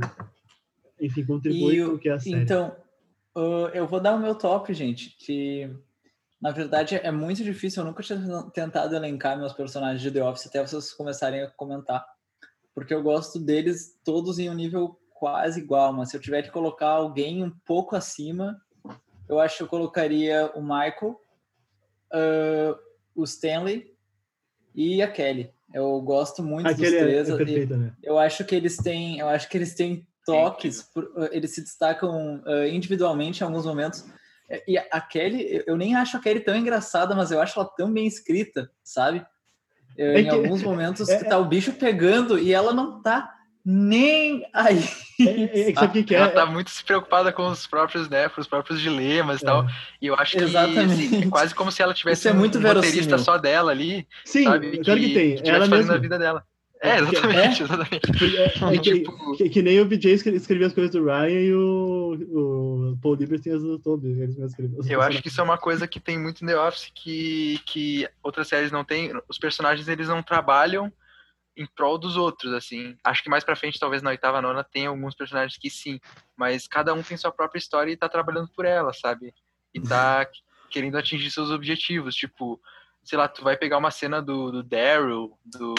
[1.06, 2.42] enfim, contribui E com o- o que é a série.
[2.42, 2.76] Então,
[3.38, 5.70] uh, eu vou dar o meu top, gente, que
[6.42, 7.82] na verdade é muito difícil.
[7.82, 8.20] Eu nunca tinha
[8.54, 12.06] tentado elencar meus personagens de The Office até vocês começarem a comentar,
[12.74, 15.92] porque eu gosto deles todos em um nível quase igual.
[15.94, 18.62] Mas se eu tiver que colocar alguém um pouco acima,
[19.28, 21.20] eu acho que eu colocaria o Michael,
[22.14, 22.80] uh,
[23.16, 23.94] o Stanley
[24.76, 25.52] e a Kelly.
[25.74, 27.30] Eu gosto muito Aquele dos é, três.
[27.30, 27.94] é perfeito, né?
[28.02, 31.62] eu acho que eles têm, eu acho que eles têm toques, por- uh, eles se
[31.62, 34.06] destacam uh, individualmente em alguns momentos.
[34.50, 37.60] É, E a Kelly, eu- eu nem acho a Kelly tão engraçada, mas eu acho
[37.60, 39.26] ela tão bem escrita, sabe?
[39.98, 43.02] É, É em que- alguns momentos é- que tá o bicho pegando e ela não
[43.02, 43.34] tá
[43.70, 44.82] nem aí.
[45.20, 46.20] É, é, é que sabe que, que é?
[46.20, 49.64] Ela tá muito se preocupada com os próprios, né, com os próprios dilemas e tal.
[49.66, 49.68] É.
[50.02, 50.94] E eu acho que Exatamente.
[50.94, 54.08] assim, é quase como se ela tivesse Isso é muito um roteirista só dela ali,
[54.24, 54.78] Sim, sabe?
[54.82, 55.36] claro que, tem.
[55.36, 55.96] tivesse Ela fazendo mesma.
[55.96, 56.46] a vida dela.
[56.82, 58.38] É, É, exatamente, exatamente.
[58.38, 61.30] É, é que, Tipo- que, que nem o BJ escre- escrevia as coisas do Ryan
[61.42, 62.14] e o,
[62.94, 64.08] o Paul Liberty as do Toby.
[64.10, 64.86] Eles mesmos escreviam.
[64.90, 68.08] Eu acho que isso é uma coisa que tem muito em The Office que, que
[68.22, 69.12] outras séries não têm.
[69.28, 70.92] Os personagens, eles não trabalham
[71.56, 72.96] em prol dos outros, assim.
[73.04, 76.00] Acho que mais pra frente, talvez na oitava, nona, tem alguns personagens que sim.
[76.36, 79.34] Mas cada um tem sua própria história e tá trabalhando por ela, sabe?
[79.74, 80.28] E tá
[80.70, 82.14] querendo atingir seus objetivos.
[82.14, 82.62] Tipo,
[83.04, 85.74] sei lá, tu vai pegar uma cena do, do Daryl, do,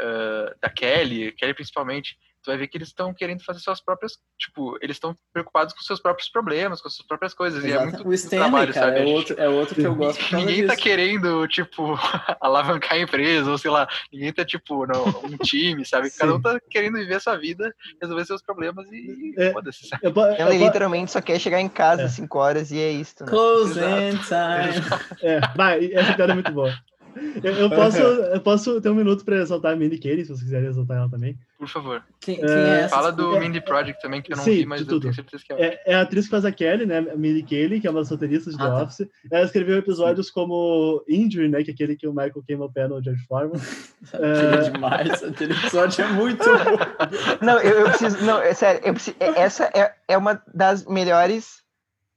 [0.00, 4.14] ah, da Kelly, Kelly principalmente, tu vai ver que eles estão querendo fazer suas próprias,
[4.36, 7.86] tipo, eles estão preocupados com seus próprios problemas, com suas próprias coisas, e é Exato.
[7.86, 8.98] muito o Stanley, trabalho, cara, sabe?
[8.98, 10.82] é A gente- outro, é outro que eu gosto por causa Ninguém tá disso.
[10.82, 11.84] querendo, tipo,
[12.40, 16.10] alavancar a empresa, ou sei lá, ninguém tá, tipo, no, um time, sabe?
[16.18, 16.38] Cada Sim.
[16.38, 19.52] um tá querendo viver a sua vida, resolver seus problemas e É.
[19.52, 20.02] foda-se, sabe?
[20.04, 22.04] Eu, eu literalmente só quer chegar em casa É.
[22.06, 23.22] às 5 horas e é isso.
[23.24, 23.30] Né?
[23.30, 25.22] Closing time.
[25.22, 26.74] É, vai, essa piada é muito boa.
[27.42, 30.42] Eu, eu posso, eu posso ter um minuto pra exaltar a Mindy Kaling, se vocês
[30.42, 31.38] quiserem exaltar ela também.
[31.58, 32.02] Por favor.
[32.20, 32.88] Quem, quem é essa?
[32.96, 35.02] Fala do É, Mindy Project também, que eu não sim, vi, mas eu tudo.
[35.02, 35.62] tenho certeza que é.
[35.64, 36.98] É, é a atriz que faz a Kelly, né?
[36.98, 38.82] A Mindy Kaling, que é uma das roteiristas de Ah, The tá.
[38.82, 39.08] Office.
[39.30, 41.62] Ela escreveu episódios como Injury, né?
[41.62, 43.60] Que é aquele que o Michael queima o pé no George Foreman.
[44.12, 45.22] Aquele é demais.
[45.22, 47.44] Aquele episódio é muito bom.
[47.46, 48.24] Não, eu, eu preciso.
[48.24, 51.62] Não, é sério, eu preciso, é- essa é, é uma das melhores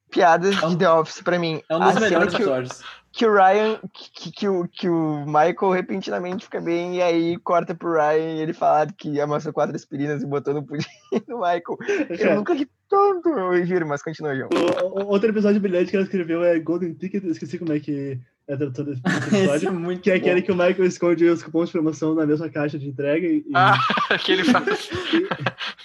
[0.09, 1.61] piadas É um- de The Office pra mim.
[1.69, 2.83] É um A dos cena melhores que, o- episódios.
[3.17, 7.73] Que o Ryan, que, que, o, que o Michael repentinamente fica bem, e aí corta
[7.73, 10.85] pro Ryan e ele fala que amassou quatro aspirinas e botou no pudim
[11.27, 11.63] do Michael.
[12.09, 14.49] Eu Cara, nunca ri tanto, eu juro, mas continua, João.
[14.51, 18.53] o- outro episódio brilhante que ela escreveu é Golden Ticket, esqueci como é que é
[18.53, 19.73] a tradução desse Esse é episódio.
[19.73, 20.19] muito Que é bom.
[20.19, 23.25] aquele que o Michael esconde os cupons de promoção na mesma caixa de entrega.
[23.25, 23.77] E, Ah,
[24.23, 24.89] que ele faz.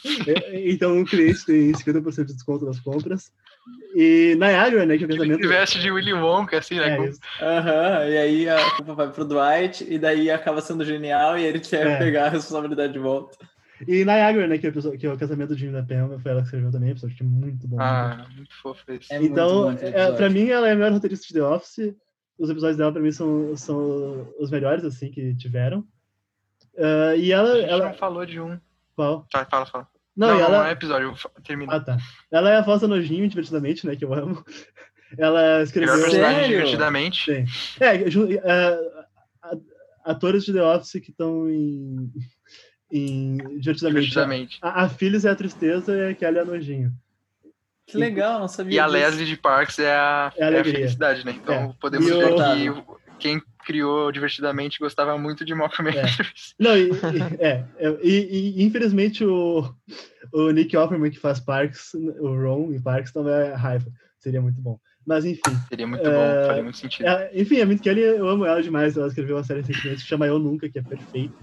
[0.05, 3.33] e- então o cliente tem 50% de desconto nas compras.
[3.95, 4.97] E Niagara, né?
[4.97, 5.43] Que é o Ele casamento.
[5.43, 6.91] se veste de Willy Wonka, assim, né?
[6.95, 7.11] É, com-.
[7.45, 11.59] Aham, e aí a culpa vai pro Dwight, e daí acaba sendo genial, e ele
[11.61, 11.99] quer É.
[11.99, 13.37] pegar a responsabilidade de volta.
[13.89, 14.59] E Niagara, né?
[14.59, 16.47] Que é, o episódio- que é o casamento do Jimmy da Pam, foi ela que
[16.47, 17.79] escreveu também, episódio que é muito bom.
[17.81, 19.13] Ah, muito fofo esse.
[19.13, 21.95] É então, é, pra mim, ela é a melhor roteirista de The Office.
[22.39, 25.85] Os episódios dela, pra mim, são, são os melhores, assim, que tiveram.
[26.79, 27.85] Ah, e ela, A gente ela.
[27.87, 28.59] não falou de um.
[28.95, 29.27] Qual?
[29.33, 29.89] Tá, fala, fala.
[30.21, 30.59] Não, Não, ela...
[30.59, 31.75] não é episódio, termina.
[31.77, 31.97] Ah, tá.
[32.31, 33.97] Ela é a voz da Nojinho, divertidamente, né?
[33.97, 34.45] Que eu amo.
[35.19, 35.95] Ela escreveu.
[35.95, 36.57] Melhor personagem Sério?
[36.59, 37.25] divertidamente.
[37.47, 37.83] Sim.
[37.83, 39.57] É, ju- a-
[40.05, 42.13] atores de The Office que estão em,
[42.93, 44.09] em Divertidamente.
[44.09, 44.59] Divertidamente.
[44.63, 46.93] A, a Phyllis é a tristeza e a Kelly é a Nojinho.
[47.87, 48.93] Que legal, não sabia E a disso.
[48.97, 51.33] Leslie de Parks é a, É a é a felicidade, né?
[51.33, 51.75] Então É.
[51.81, 56.03] podemos E ver o- que quem criou divertidamente gostava muito de Malcolm É.
[56.59, 59.73] Não, e, e- é, é, e, e, infelizmente o,
[60.33, 63.87] o Nick Offerman que faz Parks, o Ron em Parks, não é raiva.
[64.19, 64.79] Seria muito bom.
[65.07, 65.41] Mas enfim.
[65.69, 67.07] Seria muito É, bom, faria muito sentido.
[67.07, 68.97] É, enfim, a Mint Kelly, eu amo ela demais.
[68.97, 71.37] Ela escreveu uma série recentemente que chama Eu Nunca, que é perfeita.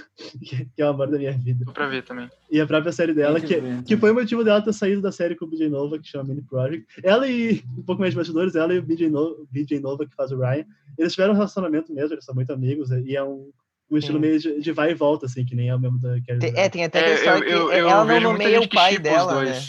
[0.40, 1.64] que é o amor da minha vida.
[1.64, 2.30] Dá pra ver também.
[2.50, 5.00] E a própria série dela, que, que ver, que foi o motivo dela ter saído
[5.00, 6.86] da série com o BJ Nova, que chama Mini Project.
[7.02, 10.14] Ela e, um pouco mais de bastidores, ela e o BJ Nova, BJ Nova que
[10.14, 10.64] faz o Ryan,
[10.98, 13.50] eles tiveram um relacionamento mesmo, eles são muito amigos, e é um,
[13.90, 16.20] um estilo meio de, de vai e volta, assim, que nem é o mesmo da
[16.26, 18.68] Carrie é, tem até a É, questão eu, que eu, eu ela não nomeia o
[18.68, 19.60] pai dela, né?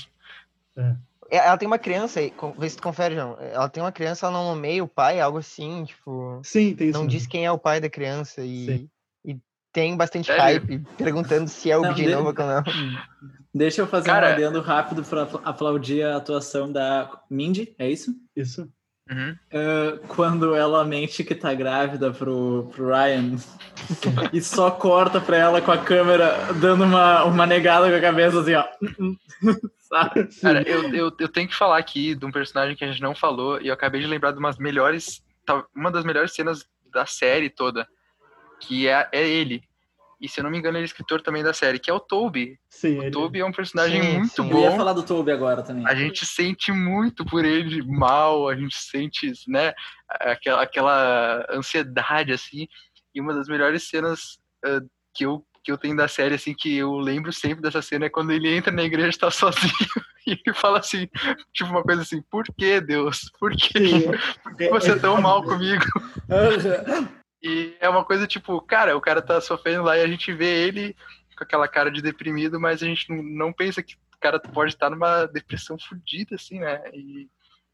[0.76, 0.96] É,
[1.38, 2.20] Ela tem uma criança
[2.58, 3.38] vê se tu confere, João.
[3.40, 6.40] Ela tem uma criança, ela não nomeia o pai, algo assim, tipo.
[6.44, 6.98] Sim, tem isso.
[6.98, 7.18] Não mesmo.
[7.18, 8.90] diz quem é o pai da criança e, Sim.
[9.74, 10.42] Tem bastante Sério?
[10.44, 12.64] hype perguntando se é o Não, BJ de- Novak ou não.
[13.54, 18.12] Deixa eu fazer Cara- um adendo rápido para aplaudir a atuação da Mindy, é isso?
[18.36, 18.70] Isso.
[19.12, 19.36] Uhum.
[19.54, 23.36] Ah, quando ela mente que tá grávida pro, pro Ryan
[24.32, 28.40] e só corta pra ela com a câmera dando uma, uma negada com a cabeça
[28.40, 28.66] assim, ó.
[29.90, 30.28] Sabe?
[30.42, 33.14] Cara, eu, eu, eu tenho que falar aqui de um personagem que a gente não
[33.14, 35.22] falou e eu acabei de lembrar de umas melhores,
[35.76, 37.88] uma das melhores cenas da série toda,
[38.68, 39.62] que é, é ele.
[40.22, 42.00] E se eu não me engano, ele é escritor também da série, que é o
[42.00, 42.58] Toby.
[42.70, 44.50] Sim, O ele- Toby é um personagem Sim, muito sim.
[44.52, 44.78] Eu ia bom.
[44.78, 45.86] falar do Toby agora também.
[45.86, 49.74] A gente sente muito por ele mal, a gente sente, né,
[50.10, 52.68] aquela, aquela ansiedade, assim.
[53.14, 54.80] E uma das melhores cenas ah,
[55.14, 58.10] que, eu, que eu tenho da série, assim, que eu lembro sempre dessa cena é
[58.10, 59.74] quando ele entra na igreja e tá sozinho.
[60.26, 61.06] E ele fala assim,
[61.52, 63.30] tipo uma coisa assim, por que Deus?
[63.38, 64.04] Por que, Sim,
[64.42, 65.84] por que você é tão mal comigo?
[67.44, 70.66] E é uma coisa tipo, cara, o cara tá sofrendo lá e a gente vê
[70.66, 70.96] ele
[71.38, 74.90] com aquela cara de deprimido, mas a gente não, pensa que o cara pode estar
[74.90, 76.82] numa depressão fodida, assim, né?
[76.94, 77.28] E,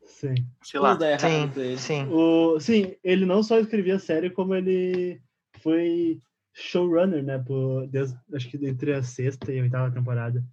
[0.03, 0.33] sim.
[0.63, 0.91] sei lá.
[0.91, 2.07] Tudo dá errado Sim, sim.
[2.09, 5.21] O, sim, ele não só escrevia a série, como ele
[5.61, 6.19] foi
[6.53, 7.37] showrunner, né?
[7.37, 10.43] Por, desde, acho que entre a sexta e a oitava temporada,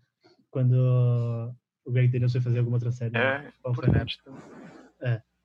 [0.51, 0.75] quando
[1.85, 3.13] o Greg Daniels foi fazer alguma outra série.
[3.13, 3.47] né?
[3.47, 4.03] É Qual foi, né?
[4.03, 4.21] importante.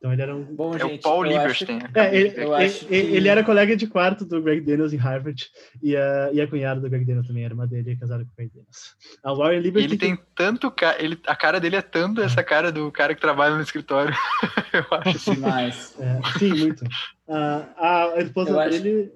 [0.01, 0.43] Então ele era um.
[0.55, 1.77] Bom, É gente, o Paul Lieberstein.
[1.77, 5.45] acho- É, ele, ele- que- ele era colega de quarto do Greg Daniels em Harvard
[5.79, 8.35] e a, e a cunhada do Greg Daniels também era uma dele, casada com o
[8.35, 8.95] Greg Daniels.
[9.23, 9.85] A Warren E Liberty.
[9.87, 10.71] ele tem tanto.
[10.71, 14.11] ca- Ele, a cara dele é tanto essa cara do cara que trabalha no escritório.
[14.73, 15.33] Eu acho assim.
[15.35, 15.95] Demais.
[15.99, 16.83] É, sim, muito.
[17.27, 19.11] A, a esposa Eu acho- dele.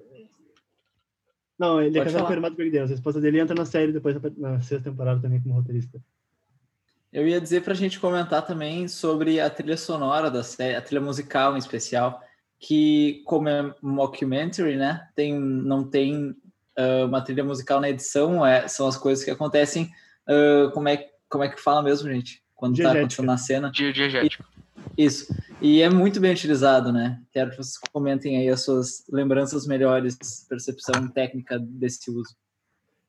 [1.58, 2.26] Não, ele é Pode casado falar.
[2.26, 2.90] com a irmã do Greg Daniels.
[2.92, 5.98] A esposa dele entra na série depois na sexta temporada também como roteirista.
[7.16, 11.00] Eu ia dizer pra gente comentar também sobre a trilha sonora da série, a trilha
[11.00, 12.20] musical em especial,
[12.60, 16.36] que como é mockumentary, né, tem, não tem
[16.76, 19.90] ah, uma trilha musical na edição, é, são as coisas que acontecem,
[20.28, 22.42] ah, como, é, como é que fala mesmo, gente?
[22.54, 23.00] Quando tá Diegética.
[23.00, 23.70] acontecendo na cena.
[23.70, 24.44] Dia diegético.
[24.98, 25.34] Isso.
[25.62, 27.18] E é muito bem utilizado, né?
[27.32, 32.36] Quero que vocês comentem aí as suas lembranças melhores, percepção técnica desse uso.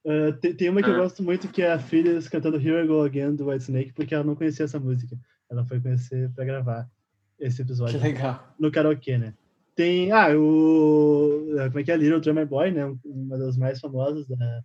[0.07, 0.99] Uh, tem, tem uma que eu Ah.
[0.99, 4.15] gosto muito que é a filha cantando Here I Go Again do White Snake, porque
[4.15, 5.17] ela não conhecia essa música.
[5.49, 6.89] Ela foi conhecer pra gravar
[7.37, 8.47] esse Que episódio legal.
[8.57, 9.33] no karaokê, né?
[9.75, 11.45] Tem, ah, o.
[11.67, 11.97] Como é que é?
[11.97, 12.85] Little Drummer Boy, né?
[13.03, 14.63] Uma das mais famosas da,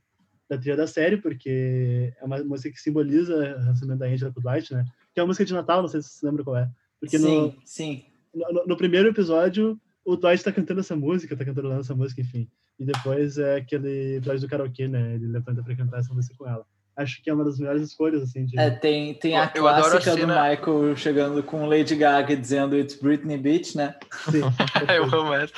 [0.48, 4.40] da trilha da série, porque é uma música que simboliza o relacionamento da Angela com
[4.40, 4.84] o Dwight, né?
[5.12, 6.70] Que é uma música de Natal, não sei se você lembra qual é.
[7.00, 8.04] Porque no, sim, sim.
[8.32, 12.48] no, no primeiro episódio, o Dwight tá cantando essa música, tá cantando essa música, enfim.
[12.78, 15.14] E depois é aquele Dwight do karaokê, né?
[15.14, 16.66] Ele levanta pra cantar essa música com ela.
[16.94, 18.58] Acho que é uma das melhores escolhas, assim, de...
[18.58, 22.76] É, tem, tem a Eu adoro a clássica do Michael chegando com Lady Gaga dizendo
[22.76, 23.94] It's Britney Beach, né?
[24.30, 24.42] Sim,
[24.94, 25.54] Eu amo essa.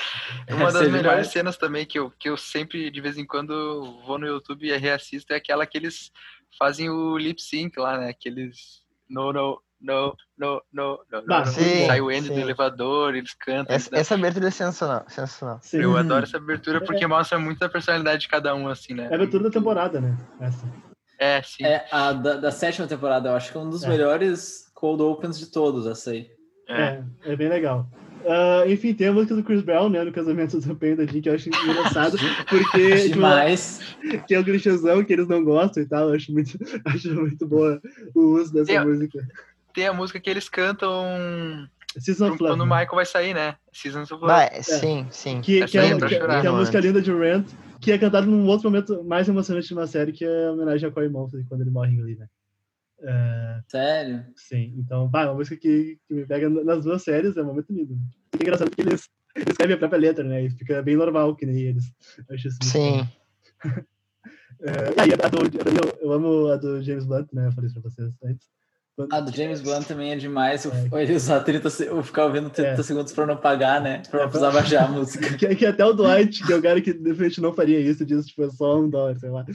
[0.48, 3.26] Uma Essa das é melhores cenas também que eu, que eu sempre, de vez em
[3.26, 6.12] quando, vou no YouTube e reassisto é aquela que eles
[6.56, 8.10] fazem o lip sync lá, né?
[8.10, 8.84] Aqueles.
[9.10, 11.46] No, no, no, no, no, no, no, no.
[11.46, 12.40] sim, Sai o Andy do sim.
[12.40, 13.74] elevador, eles cantam.
[13.74, 15.04] Essa, essa abertura é sensacional.
[15.08, 15.58] sensacional.
[15.62, 15.78] sim.
[15.78, 19.08] Eu adoro essa abertura porque mostra muito a personalidade de cada um, assim, né?
[19.10, 20.16] É a abertura da temporada, né?
[20.40, 20.66] Essa.
[21.18, 21.64] É, sim.
[21.64, 23.88] É a da, da sétima temporada, eu acho que é um dos É.
[23.88, 26.30] melhores cold opens de todos, essa aí.
[26.68, 26.82] É.
[26.82, 27.86] É, é bem legal.
[28.26, 30.02] Ah, enfim, tem a música do Chris Brown, né?
[30.02, 32.16] No casamento do Pen da Jean, que eu acho engraçado,
[32.48, 33.96] porque tipo, Demais.
[34.26, 36.08] que é o clichêzão que eles não gostam e tal.
[36.08, 37.80] Eu acho muito, acho muito boa
[38.14, 39.26] o uso dessa música.
[39.74, 41.68] Tem a música que eles cantam
[41.98, 42.66] Season of quando o?
[42.66, 43.56] Michael vai sair, né?
[43.72, 44.32] Seasons of Love.
[44.32, 45.40] Vai, sim, sim.
[45.40, 47.46] que, Essa que, é, é que- chorar, que é a música linda de Rent,
[47.80, 50.88] que é cantado num outro momento mais emocionante de uma série, que é a homenagem
[50.88, 52.28] a Corey Monfort, quando ele morre em Glee, né?
[53.00, 53.60] É...
[53.68, 54.24] Sério?
[54.36, 57.72] Sim, então, vai, uma música que, que me pega nas duas séries, é um momento
[57.72, 57.96] lindo.
[58.32, 60.44] É engraçado porque eles, escrevem a própria letra, né?
[60.44, 61.92] E fica bem normal que nem eles.
[62.28, 63.06] Eu acho isso Sim.
[64.62, 67.48] é, aí, a do, eu, eu amo a do James Blunt, né?
[67.48, 68.48] Eu falei isso pra vocês antes.
[69.10, 70.64] Ah, do James Blunt também é demais.
[70.66, 71.02] É.
[71.02, 72.82] Ele usar 30 segundos, ficar ouvindo 30 é.
[72.82, 74.02] segundos pra não pagar, né?
[74.08, 75.36] Pra não é, precisar baixar a música.
[75.36, 78.24] Que, que até o Dwight, que é o cara que definitivamente não faria isso, diz
[78.26, 79.44] tipo, é só um dólar, sei lá.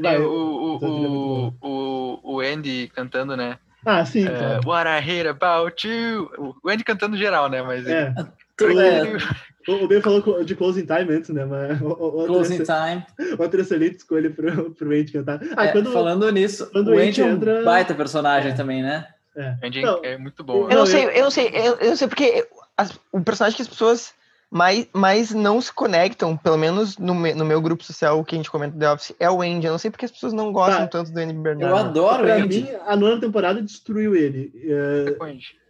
[0.00, 3.58] Vai, o, o, o, o, o Andy cantando, né?
[3.84, 4.24] Ah, sim.
[4.24, 4.60] Uh, claro.
[4.66, 6.28] What I hate about you.
[6.64, 7.62] O Andy cantando geral, né?
[7.62, 8.12] Mas é.
[8.60, 9.18] Ele...
[9.68, 9.72] é.
[9.72, 11.44] O Ben falou de Closing Time antes, né?
[11.44, 13.04] Mas o, o Closing Time.
[13.38, 15.40] Outra excelente escolha pro, pro Andy cantar.
[15.56, 17.50] Ah, é, quando, falando nisso, quando o Andy, Andy entra...
[17.50, 18.54] é um baita personagem é.
[18.54, 19.06] também, né?
[19.36, 19.56] É.
[19.62, 20.70] Andy não, é muito bom.
[20.70, 22.46] Eu não sei, eu não sei, eu, eu não sei porque
[22.76, 24.14] as, o personagem que as pessoas
[24.50, 28.38] mais, mais não se conectam, pelo menos no, me, no meu grupo social que a
[28.38, 29.66] gente comenta The Office, é o Andy.
[29.66, 31.70] Eu não sei porque as pessoas não gostam ah, tanto do Andy Bernard.
[31.70, 32.62] Eu adoro pra o Andy.
[32.62, 34.52] Mim, a nona temporada destruiu ele.
[34.64, 35.10] É,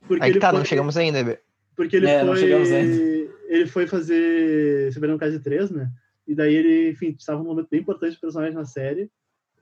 [0.07, 1.40] porque Aí ele tá, foi, não chegamos ainda,
[1.77, 3.31] Porque ele é, foi.
[3.49, 5.91] Ele foi fazer Severino Casa 3, né?
[6.27, 9.11] E daí ele, enfim, estava num momento bem importante do personagem na série.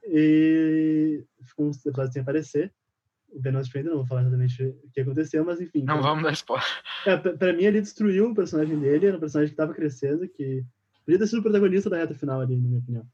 [0.06, 2.72] E ficou uns episódios sem aparecer
[3.34, 5.82] o Benoit Strander, não vou falar exatamente o que aconteceu, mas enfim.
[5.82, 6.64] Não vamos dar spoiler.
[7.04, 10.26] É, pra, pra, mim, ele destruiu o personagem dele, era um personagem que tava crescendo,
[10.26, 10.64] que
[11.04, 13.04] podia ter sido o protagonista da reta final ali, na minha opinião.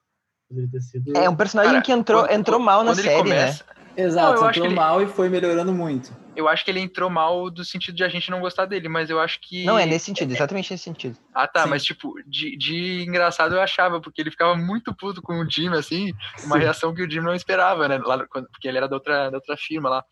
[0.48, 1.16] Poderia ter sido...
[1.16, 3.46] É, um personagem Cara, que entrou, quando, entrou mal na série, né?
[3.46, 3.64] começa...
[3.64, 3.79] né?
[3.96, 4.74] Exato, não, entrou ele...
[4.74, 6.14] mal e foi melhorando muito.
[6.36, 9.10] Eu acho que ele entrou mal do sentido de a gente não gostar dele, mas
[9.10, 9.64] eu acho que.
[9.64, 11.18] Não, é nesse sentido, exatamente nesse sentido.
[11.34, 11.70] Ah, tá, Sim.
[11.70, 15.68] mas tipo, de, de engraçado eu achava, porque ele ficava muito puto com o Jim,
[15.70, 16.12] assim,
[16.44, 16.62] uma Sim.
[16.62, 17.98] reação que o Jim não esperava, né?
[17.98, 20.04] Lá, porque ele era da outra, da outra firma lá.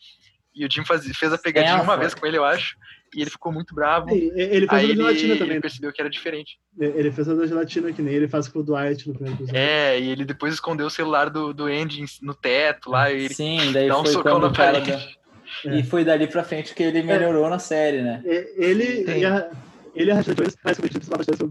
[0.55, 2.77] E o Jim faz, fez a pegadinha é, uma vez com ele, eu acho.
[3.15, 4.11] E ele ficou muito bravo.
[4.11, 5.55] ele fez Aí a gelatina ele, também.
[5.55, 6.59] Ele percebeu que era diferente.
[6.79, 9.59] Ele fez a da gelatina que nem ele faz com o Dwight no primeiro episódio.
[9.59, 13.13] É, e ele depois escondeu o celular do, do Andy no teto lá.
[13.13, 14.91] E Sim, daí dá um foi socão na parede.
[14.91, 15.19] Da...
[15.65, 15.79] É.
[15.79, 17.51] E foi dali pra frente que ele melhorou é.
[17.51, 18.23] na série, né?
[18.25, 19.51] Ele e a,
[19.95, 20.79] ele e a Rachel Jones, mais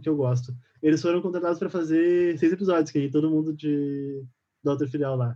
[0.01, 0.53] que eu gosto.
[0.81, 4.23] Eles foram contratados pra fazer seis episódios, que todo mundo de
[4.63, 5.35] da outra filial lá.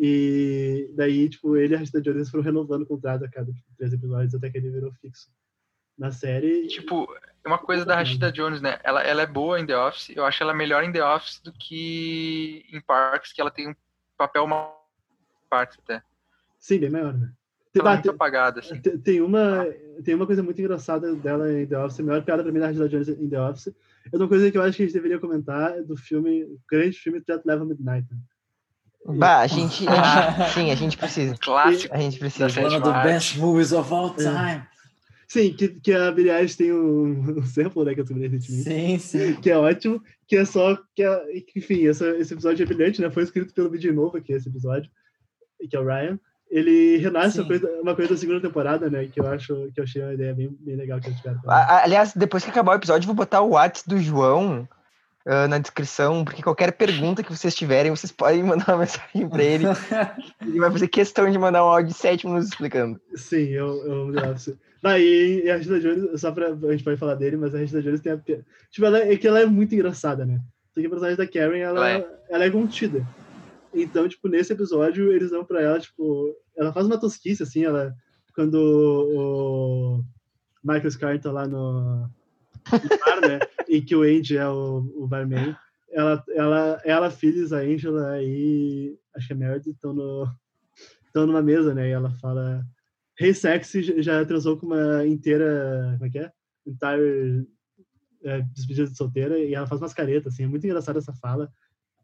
[0.00, 3.68] E daí, tipo, ele e a Rashida Jones foram renovando o contrato a cada tipo,
[3.76, 5.28] três episódios até que ele virou fixo
[5.98, 6.66] na série.
[6.68, 7.08] Tipo,
[7.44, 8.78] uma coisa da Rashida Jones, né?
[8.84, 10.10] Ela, ela é boa em The Office.
[10.14, 13.74] Eu acho ela melhor em The Office do que em Parks, que ela tem um
[14.16, 14.76] papel maior
[15.50, 16.02] Parks até.
[16.58, 17.30] Sim, bem maior, né?
[17.74, 18.78] Ela é muito apagada, assim.
[18.80, 19.66] Tem uma,
[20.04, 22.66] tem uma coisa muito engraçada dela em The Office, a melhor piada pra mim da
[22.66, 23.74] Rashida Jones em The Office.
[24.12, 26.98] É uma coisa que eu acho que a gente deveria comentar do filme, o grande
[26.98, 28.06] filme Threat Level Midnight.
[28.12, 28.18] Né?
[29.18, 31.34] Bah, a gente, a gente, sim, a gente precisa.
[31.40, 31.94] Clássico.
[31.94, 32.60] A gente precisa.
[32.60, 34.62] One of the best movies of all time.
[35.32, 35.40] É.
[35.40, 38.64] Sim, que, que a Billie Eilish tem um, um sample, né, que eu descobri recentemente.
[38.64, 39.34] Sim, sim.
[39.40, 43.10] Que é ótimo, que é só, que é, enfim, essa, esse episódio é brilhante, né,
[43.10, 44.90] foi escrito pelo vídeo novo aqui, esse episódio,
[45.68, 46.18] que é o Ryan.
[46.50, 49.84] Ele renasce uma coisa, uma coisa, da segunda temporada, né, que eu acho, que eu
[49.84, 51.40] achei uma ideia bem, bem legal que eles tiveram.
[51.46, 54.68] Aliás, depois que acabar o episódio, vou botar o WhatsApp do João,
[55.26, 59.42] uh, na descrição, porque qualquer pergunta que vocês tiverem, vocês podem mandar uma mensagem para
[59.42, 59.64] ele.
[60.40, 63.00] ele vai fazer questão de mandar um áudio de sete minutos explicando.
[63.14, 64.12] Sim, eu, eu
[64.82, 66.48] Daí, a Regina Jones, só pra.
[66.48, 68.16] A gente pode falar dele, mas a Regina Jones tem a.
[68.18, 70.40] Tipo, ela, é que ela é muito engraçada, né?
[70.72, 72.06] Só que a personagem da Karen, ela, é.
[72.28, 73.06] ela é contida.
[73.72, 76.36] Então, tipo, nesse episódio, eles dão pra ela, tipo.
[76.56, 77.94] Ela faz uma tosquice, assim, ela.
[78.34, 80.04] Quando o
[80.64, 82.10] Michael Scar tá lá no,
[82.70, 83.40] bar, né?
[83.68, 85.56] e que o Andy é o, o barman.
[85.90, 90.26] Ela, ela, ela, Phyllis, a Angela e acho que a Meredith estão no,
[91.06, 91.88] estão numa mesa, né?
[91.88, 92.64] E ela fala:
[93.18, 95.94] Hey, sexy já transou com uma inteira.
[95.98, 96.32] Como é que é?
[96.66, 97.46] Entire
[98.24, 99.38] é, despedida de solteira.
[99.38, 100.44] E ela faz umas caretas, assim.
[100.44, 101.50] É muito engraçada essa fala.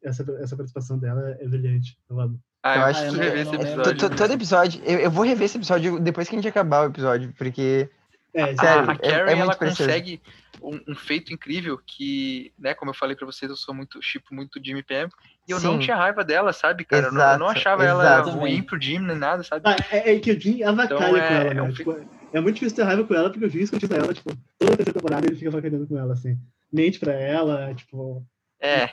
[0.03, 1.99] Essa, essa participação dela é brilhante.
[2.09, 2.41] Eu amo.
[2.63, 4.17] Ah, eu, acho que rever esse episódio.
[4.17, 7.33] Todo episódio, eu, eu vou rever esse episódio depois que a gente acabar o episódio,
[7.37, 7.89] porque.
[8.35, 10.21] É, sério, a, a Karen, é, é ela consegue
[10.63, 14.35] um, um, feito incrível que, né, como eu falei para vocês, eu sou muito, tipo,
[14.35, 15.09] muito Jimmy Pam,
[15.47, 15.67] e eu Sim.
[15.67, 17.09] não tinha raiva dela, sabe, cara?
[17.09, 19.63] Exato, eu, não, eu, não, achava ela ruim pro Jim nem nada, sabe?
[19.65, 21.61] Ah, é, é, que o Jim avacalha então, com é, ela, né?
[21.61, 24.13] É, um tipo, é, muito difícil ter raiva com ela, porque o Jim escuta ela,
[24.13, 26.39] tipo, toda a terceira temporada ele fica avacalhando com ela, assim.
[26.73, 28.25] Mente pra ela, tipo...
[28.61, 28.91] É.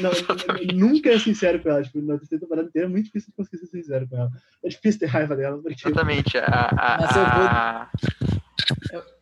[0.00, 0.10] Não, não,
[0.88, 1.82] nunca é sincero com ela.
[1.82, 4.30] Tipo, na terceira temporada inteira é muito difícil de conseguir ser sincero com ela.
[4.62, 5.56] É difícil ter raiva dela.
[5.62, 5.88] Porque...
[5.88, 6.36] Exatamente.
[6.36, 9.00] A, a, Mas eu vou...
[9.00, 9.17] Eu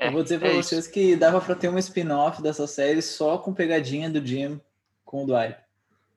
[0.00, 0.92] é, eu vou dizer para é vocês isso.
[0.92, 4.60] que dava para ter um spin-off dessa série só com pegadinha do Jim
[5.04, 5.56] com o Dwight.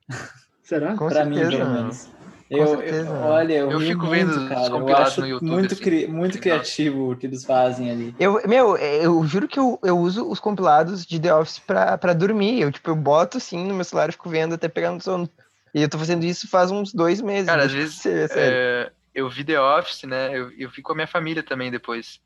[0.63, 0.95] Será?
[0.95, 2.09] para mim, pelo menos.
[2.49, 4.67] Eu, eu, olha, eu, eu fico muito, vendo cara.
[4.67, 8.15] eu acho no YouTube, muito, assim, cri, muito criativo o que eles fazem ali.
[8.19, 12.13] Eu, meu, eu juro que eu, eu uso os compilados de The Office pra, pra
[12.13, 12.61] dormir.
[12.61, 15.27] Eu, tipo, eu boto assim no meu celular e fico vendo até pegar no sono.
[15.73, 17.47] E eu tô fazendo isso faz uns dois meses.
[17.47, 20.29] Cara, às vezes é, eu vi The Office, né?
[20.37, 22.19] Eu, eu vi com a minha família também depois.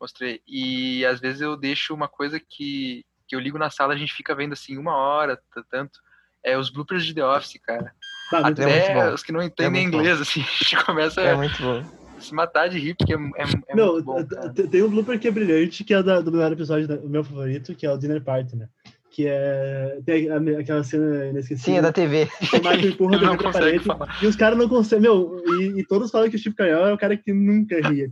[0.00, 0.40] Mostrei.
[0.46, 4.14] E às vezes eu deixo uma coisa que, que eu ligo na sala, a gente
[4.14, 5.40] fica vendo assim uma hora,
[5.70, 6.00] tanto.
[6.44, 7.92] É os bloopers de The Office, cara.
[8.32, 10.22] Ah, Até é os que não entendem é inglês, bom.
[10.22, 11.78] assim, a gente começa é muito bom.
[12.16, 14.24] a se matar de rir, porque é, é, é não, muito bom.
[14.24, 14.50] Cara.
[14.50, 17.74] Tem um blooper que é brilhante, que é da, do melhor episódio, do meu favorito,
[17.74, 18.68] que é o Dinner Party, né?
[19.10, 19.98] Que é.
[20.04, 21.74] Tem aquela cena inesquecível.
[21.74, 22.28] Sim, é da TV.
[22.52, 24.18] O Michael empurra parede, falar.
[24.22, 25.02] E os caras não conseguem.
[25.02, 28.10] Meu, e, e, todos falam que o Steve Carell é o cara que nunca ria.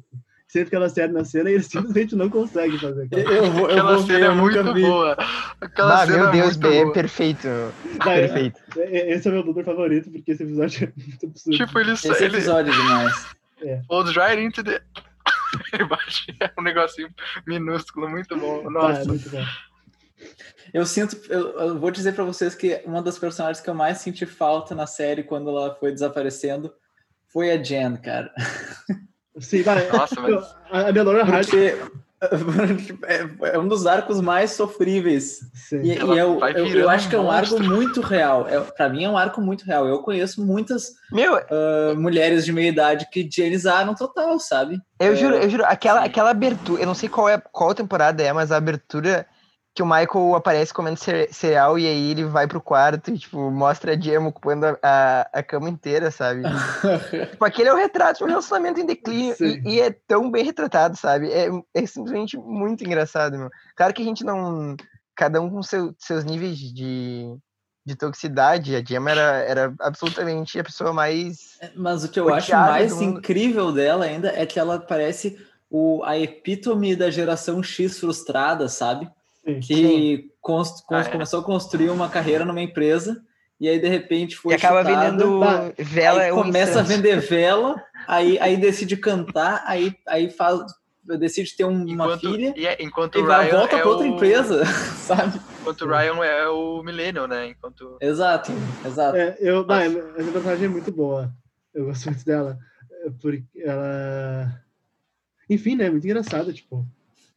[0.55, 3.09] Sempre ficava sério na cena e eles simplesmente não conseguem fazer.
[3.09, 3.23] Cara.
[3.23, 4.83] Eu vou, eu Aquela vou cena ver, é muito vi.
[4.83, 5.17] boa.
[5.61, 6.93] Aquela bah, cena meu Deus, é muito é boa.
[6.93, 7.49] perfeito.
[8.05, 8.61] Vai, perfeito.
[8.77, 11.57] Esse é o meu blooper favorito, porque esse episódio é muito absurdo.
[11.57, 13.27] Tipo, ele, Esse ele episódio é demais.
[13.63, 13.83] É.
[13.89, 14.81] falls right into the...
[15.81, 17.09] Embaixo é um negocinho
[17.49, 18.63] minúsculo, muito bom.
[18.63, 19.05] Ah, é Nossa.
[19.07, 19.45] muito bom.
[20.73, 23.99] Eu sinto, eu, eu vou dizer pra vocês que uma das personagens que eu mais
[23.99, 26.73] senti falta na série quando ela foi desaparecendo
[27.27, 28.33] foi a Jen, cara.
[29.39, 29.89] Sim, vai.
[29.91, 31.49] Nossa, mas- A, a Melora Hart.
[31.51, 31.77] Porque
[33.07, 35.41] é, é um dos arcos mais sofríveis.
[35.53, 35.83] Sim.
[35.83, 37.75] E, e eu, eu, eu acho que é um um arco monstro.
[37.77, 38.49] muito real.
[38.49, 39.87] É, para mim é um arco muito real.
[39.87, 44.81] Eu conheço muitas Meu, ah, mulheres de meia idade que Janizaram total, sabe?
[44.99, 46.07] eu É, juro, eu juro, aquela, sim.
[46.07, 49.27] aquela abertura, eu não sei qual é qual temporada é, mas a abertura
[49.75, 53.51] que o Michael aparece comendo cere- cereal e aí ele vai pro quarto e, tipo,
[53.51, 56.43] mostra a Gemma ocupando a, a, a cama inteira, sabe?
[57.31, 60.45] tipo, aquele é o retrato de um relacionamento em declínio e, e é tão bem
[60.45, 61.29] retratado, sabe?
[61.33, 63.51] É, é simplesmente muito engraçado, meu.
[63.77, 64.77] Claro que a gente não...
[65.17, 67.37] Cada um com seu, seus níveis de,
[67.85, 71.59] de toxicidade, a Gemma era, era absolutamente a pessoa mais...
[71.75, 75.37] Mas o que eu acho mais incrível dela ainda é que ela parece
[75.69, 79.11] o, a epítome da geração X frustrada, sabe?
[79.47, 79.61] Sim.
[79.61, 81.13] Que cons- cons- Ah, é.
[81.13, 83.23] começou a construir uma carreira numa empresa
[83.61, 86.83] e aí de repente foi E acaba chutada, vendendo Bah, vela aí um começa a
[86.83, 90.61] vender vela, aí, aí decide cantar, aí, aí faz,
[91.19, 93.89] decide ter um- uma Enquanto, filha e é- enquanto e vai, Ryan volta é para
[93.91, 94.65] outra o- empresa,
[94.97, 95.41] sabe?
[95.61, 97.49] Enquanto o Ryan é o Millennial, né?
[97.49, 97.97] Enquanto...
[98.01, 98.51] Exato,
[98.85, 99.17] exato.
[99.17, 101.31] É, eu, bah, essa personagem é muito boa.
[101.75, 102.59] Eu gosto muito dela.
[103.05, 104.61] é, Porque ela.
[105.51, 105.91] Enfim, né?
[105.91, 106.87] Muito engraçada, tipo.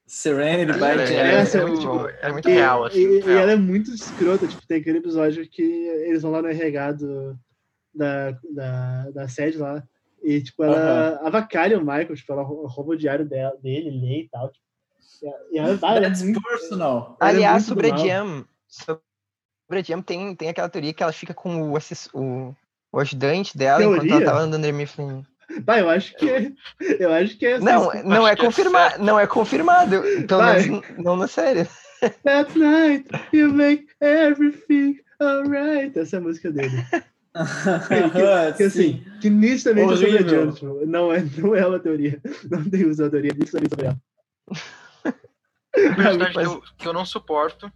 [0.07, 1.15] Serenity by É, Jen.
[1.17, 2.99] é, essa é é muito, muito é muito E, real, assim.
[3.01, 3.39] e- muito e real.
[3.43, 7.37] ela é muito escrota, tipo, tem aquele episódio que eles vão lá no RH do,
[7.93, 9.83] da, da, da sede lá.
[10.23, 14.21] E, tipo, ela avacalha o Michael, tipo, ela rou- rouba o diário dela, dele, lê
[14.21, 14.49] e tal.
[14.49, 14.65] Tipo,
[15.51, 17.17] e ela, ah, ela é That's muito, personal.
[17.19, 17.97] ela é Aliás, muito sobre a.
[17.97, 19.01] Jam, sobre
[19.71, 21.77] a Jam tem, tem aquela teoria que ela fica com o,
[22.13, 22.55] o,
[22.91, 24.25] o ajudante dela enquanto ela Teoria?
[24.25, 25.23] tava andando under Mifflin.
[25.61, 26.51] Bah, eu acho que é.
[26.99, 27.59] Eu acho que é.
[27.59, 30.61] Não, não é que é confirmado, não é confirmado, pelo Vai.
[30.63, 31.67] menos n- não na série.
[32.23, 35.97] That night you make everything alright.
[35.97, 36.71] Essa é a música dele.
[38.57, 42.19] Que assim, que nitidamente é sobre a tipo, não é, não é uma teoria.
[42.49, 43.97] Não tem uso teoria, nitidamente sobre ela.
[45.75, 47.71] O personagem que, eu, que eu não suporto,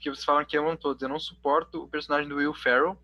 [0.00, 2.98] que vocês falam que amam todos, eu não suporto o personagem do Will Ferrell,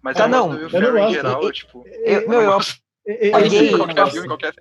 [0.00, 1.14] mas Ah, eu não, gosto do Will eu não Ferrell em gosto.
[1.14, 1.84] geral, Eu- tipo...
[1.88, 3.30] Eu, meu, eu, gosto É- é-
[3.76, 4.12] qualquer gosto.
[4.12, 4.54] filme, qualquer...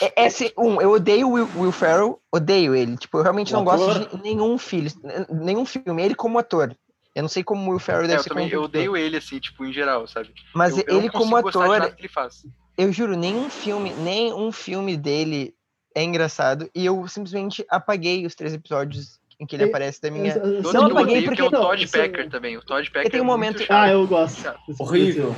[0.00, 2.96] é, é, se- um, eu odeio o Will, Will Ferrell, odeio ele.
[2.96, 4.16] Tipo, eu realmente O não gosto ator?
[4.18, 4.90] de nenhum filme,
[5.30, 6.74] nenhum filme, ele como ator.
[7.14, 8.70] Eu não sei como o Will Ferrell É, deve eu ser também como eu ator.
[8.80, 10.30] odeio ele, assim, tipo, em geral, sabe?
[10.54, 12.42] Mas eu, eu ele não como ator, nada que ele faz.
[12.76, 15.54] eu juro, nenhum filme, nenhum filme dele
[15.94, 16.68] é engraçado.
[16.74, 20.28] E eu simplesmente apaguei os três episódios em que ele É, aparece da minha.
[20.30, 21.92] essa- essa- Outro Não, que eu apaguei odeio que é o porque- não, Todd isso-
[21.96, 22.56] Packer também.
[22.56, 24.52] O Todd Packer tem um é momento- muito Ah, eu gosto.
[24.80, 25.36] Horrível.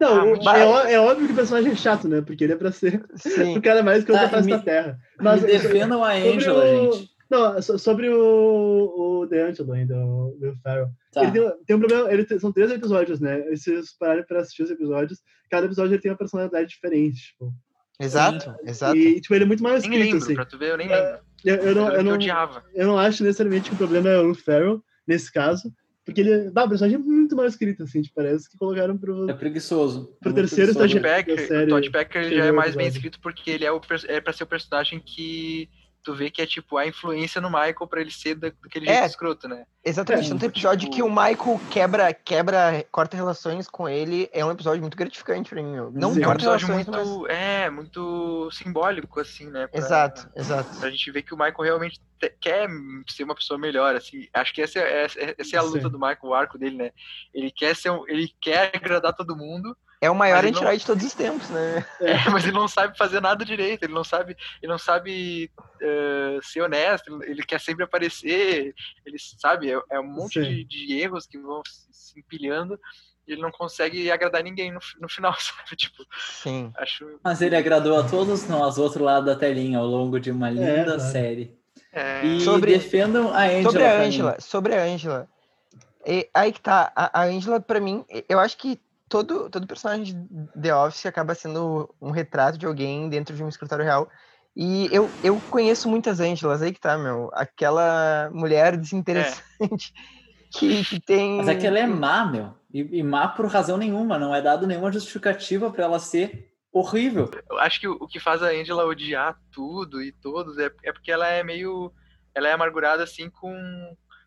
[0.00, 2.20] Não, Ah, o- muito é, ó- é óbvio que o personagem é chato, né?
[2.20, 3.56] Porque ele é pra ser Sim.
[3.58, 4.98] o cara mais que eu Tá, face me- da Terra.
[5.18, 7.10] Me Mas defendam a sobre Angela, o- gente.
[7.30, 10.88] Não, so- sobre o, o The Angelo ainda, o Will Ferrell.
[11.12, 11.22] Tá.
[11.24, 13.44] Ele tem, tem um problema, ele tem- são três episódios, né?
[13.52, 15.18] E se vocês pararem pra assistir os episódios,
[15.50, 17.52] cada episódio ele tem uma personalidade diferente, tipo.
[18.00, 18.96] Exato, exato.
[18.96, 20.34] E, tipo, ele é muito mal Nem escrito, lembro, assim.
[20.34, 21.18] pra tu ver, eu nem É, lembro.
[21.44, 22.62] Eu, eu não, Eu, eu, eu não, odiava.
[22.74, 25.72] eu não acho necessariamente que o problema é o Will Ferrell, nesse caso,
[26.08, 26.50] porque ele.
[26.54, 29.28] Ah, o personagem é muito mal escrito, assim, tipo, parece que colocaram pro.
[29.28, 30.16] É preguiçoso.
[30.18, 31.34] Pro É terceiro estagiário.
[31.34, 34.44] o Todd Packer já é mais bem escrito porque ele é, o, é pra ser
[34.44, 35.68] o personagem que
[36.08, 38.94] tu vê que é tipo a influência no Michael pra ele ser da- daquele É.
[38.94, 39.66] jeito escroto, né?
[39.84, 40.26] Exatamente.
[40.26, 44.50] É, Tanto episódio tipo- que o Michael quebra, quebra, corta relações com ele, é um
[44.50, 45.70] episódio muito gratificante pra mim.
[45.72, 45.90] meu.
[45.90, 46.20] Não Sim.
[46.20, 47.36] É um corta episódio relações, muito, mas.
[47.36, 49.66] é, muito simbólico, assim, né?
[49.66, 50.78] pra- Exato, exato.
[50.78, 52.68] Pra gente ver que o Michael realmente te- quer
[53.06, 54.26] ser uma pessoa melhor, assim.
[54.32, 55.90] Acho que essa é, essa, essa é a luta Sim.
[55.90, 56.90] do Michael, o arco dele, né?
[57.34, 60.78] Ele quer ser um, ele quer agradar todo mundo, É o maior anti-herói não...
[60.78, 61.84] de todos os tempos, né?
[62.00, 66.42] É, mas ele não sabe fazer nada direito, ele não sabe, ele não sabe uh,
[66.42, 68.74] ser honesto, ele quer sempre aparecer,
[69.04, 72.78] ele sabe, é, é um monte de, de, erros que vão se empilhando
[73.26, 75.76] e ele não consegue agradar ninguém no, no final, sabe?
[75.76, 76.72] Tipo, Sim.
[76.76, 77.18] Acho...
[77.22, 80.52] Mas ele agradou a todos nós, outro lado da telinha, ao longo de uma é,
[80.52, 81.58] linda é, série.
[81.92, 82.24] É...
[82.24, 83.62] E sobre, defendam a Angela.
[83.64, 85.28] Sobre a Angela, sobre a Angela.
[86.06, 90.04] E, aí que tá, a, a Angela, pra mim, eu acho que todo, todo personagem
[90.04, 94.08] de The Office acaba sendo um retrato de alguém dentro de um escritório real.
[94.54, 97.30] E eu, eu conheço muitas Angelas, aí que tá, meu.
[97.32, 100.48] Aquela mulher desinteressante é.
[100.58, 101.36] que, que tem.
[101.36, 102.54] Mas é que ela é má, meu.
[102.72, 104.18] E, e má por razão nenhuma.
[104.18, 107.30] Não é dado nenhuma justificativa para ela ser horrível.
[107.48, 110.92] Eu acho que o, o, que faz a Angela odiar tudo e todos é, é
[110.92, 111.92] porque ela é meio.
[112.34, 113.54] Ela é amargurada assim com,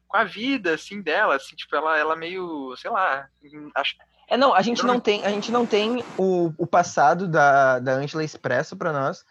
[0.08, 3.30] com a vida assim dela, assim, tipo, ela, ela meio, sei lá,
[3.76, 3.96] acho,
[4.32, 7.96] é, não, a gente não tem, a gente não tem o, o passado da, da
[7.96, 9.26] Angela expresso para nós.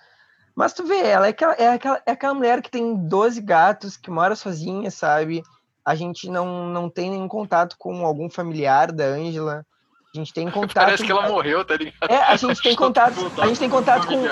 [0.54, 3.96] Mas tu vê, ela é aquela, é, aquela, é aquela mulher que tem 12 gatos,
[3.96, 5.42] que mora sozinha, sabe?
[5.82, 9.64] A gente não, não tem nenhum contato com algum familiar da Angela.
[10.14, 10.84] A gente tem contato.
[10.84, 12.10] Parece que ela morreu, tá ligado?
[12.10, 13.32] É, a gente tem contato.
[13.40, 14.22] A gente tem contato com.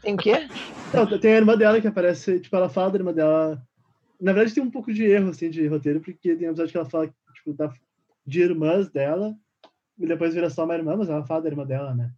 [0.00, 0.48] Tem o quê?
[0.92, 3.60] Não, tem a irmã dela que aparece, tipo, ela fala da irmã dela.
[4.20, 6.78] Na verdade, tem um pouco de erro, assim, de roteiro, porque tem um episódio que
[6.78, 7.68] ela fala, tipo, da,
[8.24, 9.34] de irmãs dela,
[9.96, 12.10] depois vira só uma irmã, mas ela fala da irmã dela, né?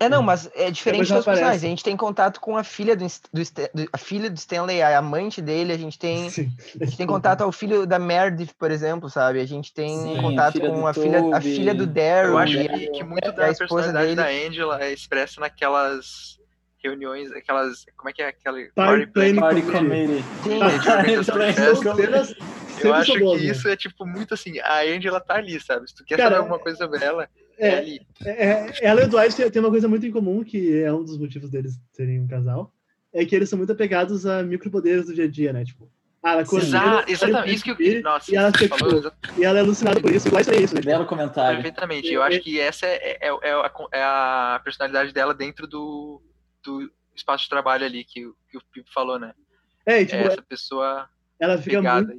[0.00, 1.64] É, não, mas é diferente dos personagens.
[1.64, 4.98] A gente tem contato com a filha do, do, do, a filha do Stanley, a
[4.98, 6.28] amante dele, a gente tem.
[6.30, 6.50] Sim.
[6.80, 9.40] A gente tem contato ao filho da Meredith, por exemplo, sabe?
[9.40, 12.32] A gente tem Sim, contato com a filha, a filha do Daryl.
[12.32, 14.16] Eu acho que, que muito da personalidade dele.
[14.16, 16.40] da Angela é expressa naquelas
[16.82, 17.86] reuniões, aquelas.
[17.96, 18.58] Como é que é aquela.
[18.74, 20.24] Party, Party Planning Committee.
[20.42, 20.58] Sim,
[22.74, 23.34] de eu acho que né?
[23.36, 25.88] isso é, tipo, muito assim, a Angela tá ali, sabe?
[25.88, 28.00] Se tu quer Cara, saber alguma coisa sobre ela, é, é ali.
[28.24, 31.04] É, é, ela e o Dwight tem uma coisa muito em comum, que é um
[31.04, 32.72] dos motivos deles serem um casal,
[33.12, 35.64] é que eles são muito apegados a micropoderes do dia a dia, né?
[35.64, 35.90] Tipo,
[36.22, 38.74] ah, ela Exato, exatamente, isso que eu Nossa, e ela, tipo,
[39.38, 40.80] e ela é alucinada por isso, Dwight é isso, né?
[40.80, 41.58] Belo comentário.
[41.58, 46.22] Perfeitamente, eu acho que essa é, é, é, a, é a personalidade dela dentro do,
[46.62, 49.34] do espaço de trabalho ali, que, que o Pipo falou, né?
[49.84, 51.08] É, tipo, essa pessoa
[51.44, 52.12] ela fica muito.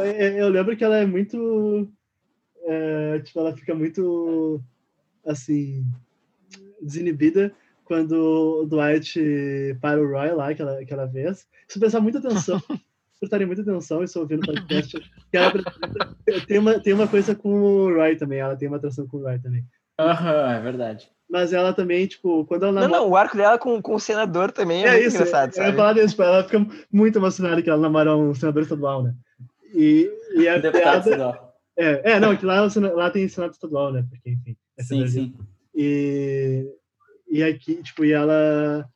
[0.00, 1.90] É, é, eu lembro que ela é muito.
[2.64, 4.62] É, tipo, ela fica muito.
[5.24, 5.84] Assim.
[6.80, 7.52] Desinibida
[7.88, 9.18] quando o Dwight
[9.80, 11.46] para o Roy lá, aquela, aquela vez.
[11.66, 12.60] Se prestar muita atenção,
[13.18, 15.00] prestarem muita atenção, isso ouvindo o podcast,
[15.32, 15.52] ela,
[16.46, 19.22] tem, uma, tem uma coisa com o Roy também, ela tem uma atração com o
[19.22, 19.64] Roy também.
[19.98, 21.10] Aham, uhum, é verdade.
[21.28, 22.92] Mas ela também, tipo, quando ela namora...
[22.92, 25.52] Não, não, o arco dela com, com o senador também é, é muito isso, engraçado,
[25.52, 25.66] sabe?
[25.66, 29.02] Eu ia falar disso, tipo, ela fica muito emocionada que ela namora um senador estadual,
[29.02, 29.14] né?
[29.74, 31.40] E, e a Deputado piada...
[31.76, 34.04] É, é, não, que lá, é lá tem senado estadual, né?
[34.08, 34.56] Porque, enfim.
[34.76, 35.34] É sim, sim.
[35.74, 36.66] E,
[37.30, 38.88] e aqui, tipo, e ela...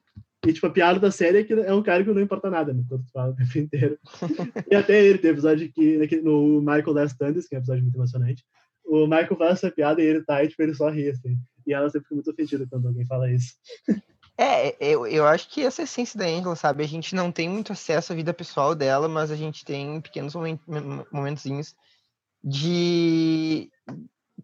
[0.45, 2.72] E, tipo, a piada da série é que é um cara que não importa nada,
[2.72, 2.83] né?
[2.89, 3.99] Todo fala o tempo inteiro.
[4.68, 7.97] e até ele, tem episódio que, no Michael Last Standards, que é um episódio muito
[7.97, 8.45] emocionante,
[8.85, 11.39] o Michael faz essa piada e ele tá, e, tipo, ele só ri, assim.
[11.67, 13.55] E ela sempre fica muito ofendida quando alguém fala isso.
[14.39, 16.83] É, eu, eu acho que essa é a essência da Angela, sabe?
[16.83, 20.35] A gente não tem muito acesso à vida pessoal dela, mas a gente tem pequenos
[20.35, 21.45] momentos
[22.43, 23.71] de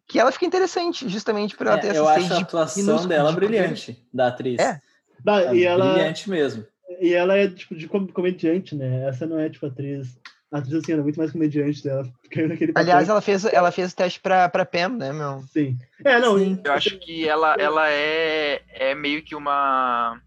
[0.06, 3.08] que ela fica interessante, justamente por ela é, ter essa Eu acho a atuação de
[3.08, 4.58] dela brilhante, da atriz.
[4.58, 4.80] É.
[5.24, 6.66] Bah, e ela, brilhante mesmo.
[7.00, 9.08] E ela é tipo de comediante, né?
[9.08, 10.18] Essa não é tipo atriz
[10.50, 12.10] a atriz assim, era muito mais comediante dela.
[12.30, 12.86] Caiu naquele papel.
[12.86, 15.42] Aliás, ela fez, ela fez o teste pra, pra Pam, né, meu?
[15.52, 15.78] Sim.
[16.04, 16.38] É, não.
[16.38, 16.60] Sim.
[16.64, 20.20] Eu acho que ela, ela é, é meio que uma.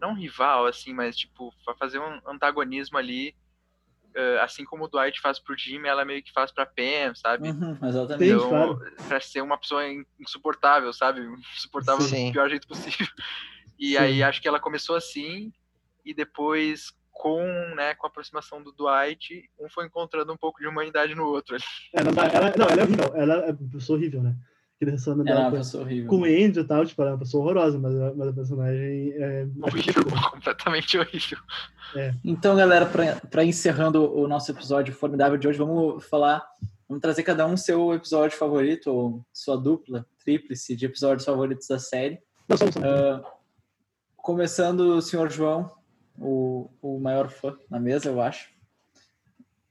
[0.00, 3.34] Não rival, assim, mas tipo, pra fazer um antagonismo ali.
[4.14, 7.48] Uh, assim como o Dwight faz pro Jimmy, ela meio que faz pra Pam, sabe?
[7.48, 8.30] Uhum, exatamente.
[8.30, 8.78] Então, Sim, claro.
[9.08, 9.82] pra ser uma pessoa
[10.20, 11.22] insuportável, sabe?
[11.56, 12.26] Insuportável Sim.
[12.26, 13.06] do pior jeito possível.
[13.78, 13.96] E Sim.
[13.96, 15.50] aí acho que ela começou assim,
[16.04, 16.92] e depois
[17.22, 17.40] com,
[17.76, 21.56] né, com a aproximação do Dwight, um foi encontrando um pouco de humanidade no outro.
[21.94, 23.14] Ela, ela, não, ela é horrível.
[23.14, 24.34] Ela é uma pessoa horrível, né?
[24.80, 26.08] Relacionamento ela é uma pessoa horrível.
[26.08, 29.12] Com o Andy e tal, tipo, ela é uma pessoa horrorosa, mas, mas a personagem
[29.12, 29.46] é...
[29.60, 30.02] Horrível,
[30.32, 31.38] completamente horrível.
[31.94, 32.12] É.
[32.24, 32.90] Então, galera,
[33.30, 36.44] para encerrando o nosso episódio formidável de hoje, vamos falar,
[36.88, 41.78] vamos trazer cada um seu episódio favorito, ou sua dupla, tríplice de episódios favoritos da
[41.78, 42.18] série.
[42.48, 42.80] Não, só, só.
[42.80, 43.22] Uh,
[44.16, 45.70] começando o senhor João,
[46.18, 48.50] o, o maior fã na mesa, eu acho.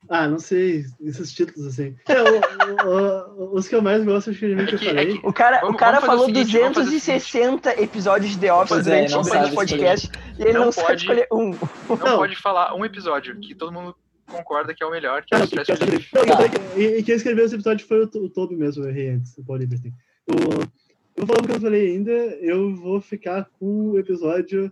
[0.09, 1.95] Ah, não sei, esses títulos assim.
[2.07, 2.89] É, o,
[3.37, 5.15] o, os que eu mais gosto, acho que, é que eu falei.
[5.23, 9.05] É o cara, vamos, o cara falou o seguinte, 260 episódios de The Office é,
[9.05, 11.51] durante o podcast e ele não, não pode escolher um.
[11.51, 15.35] Não, não, pode falar um episódio que todo mundo concorda que é o melhor, que
[15.35, 16.11] é o Stress Relief.
[16.75, 19.59] E, quem escreveu esse episódio foi o, o Toby mesmo, eu errei antes, o Paul
[19.59, 19.93] Liberty.
[20.27, 20.35] O,
[21.15, 24.71] vou falar o que eu falei ainda, eu vou ficar com o episódio,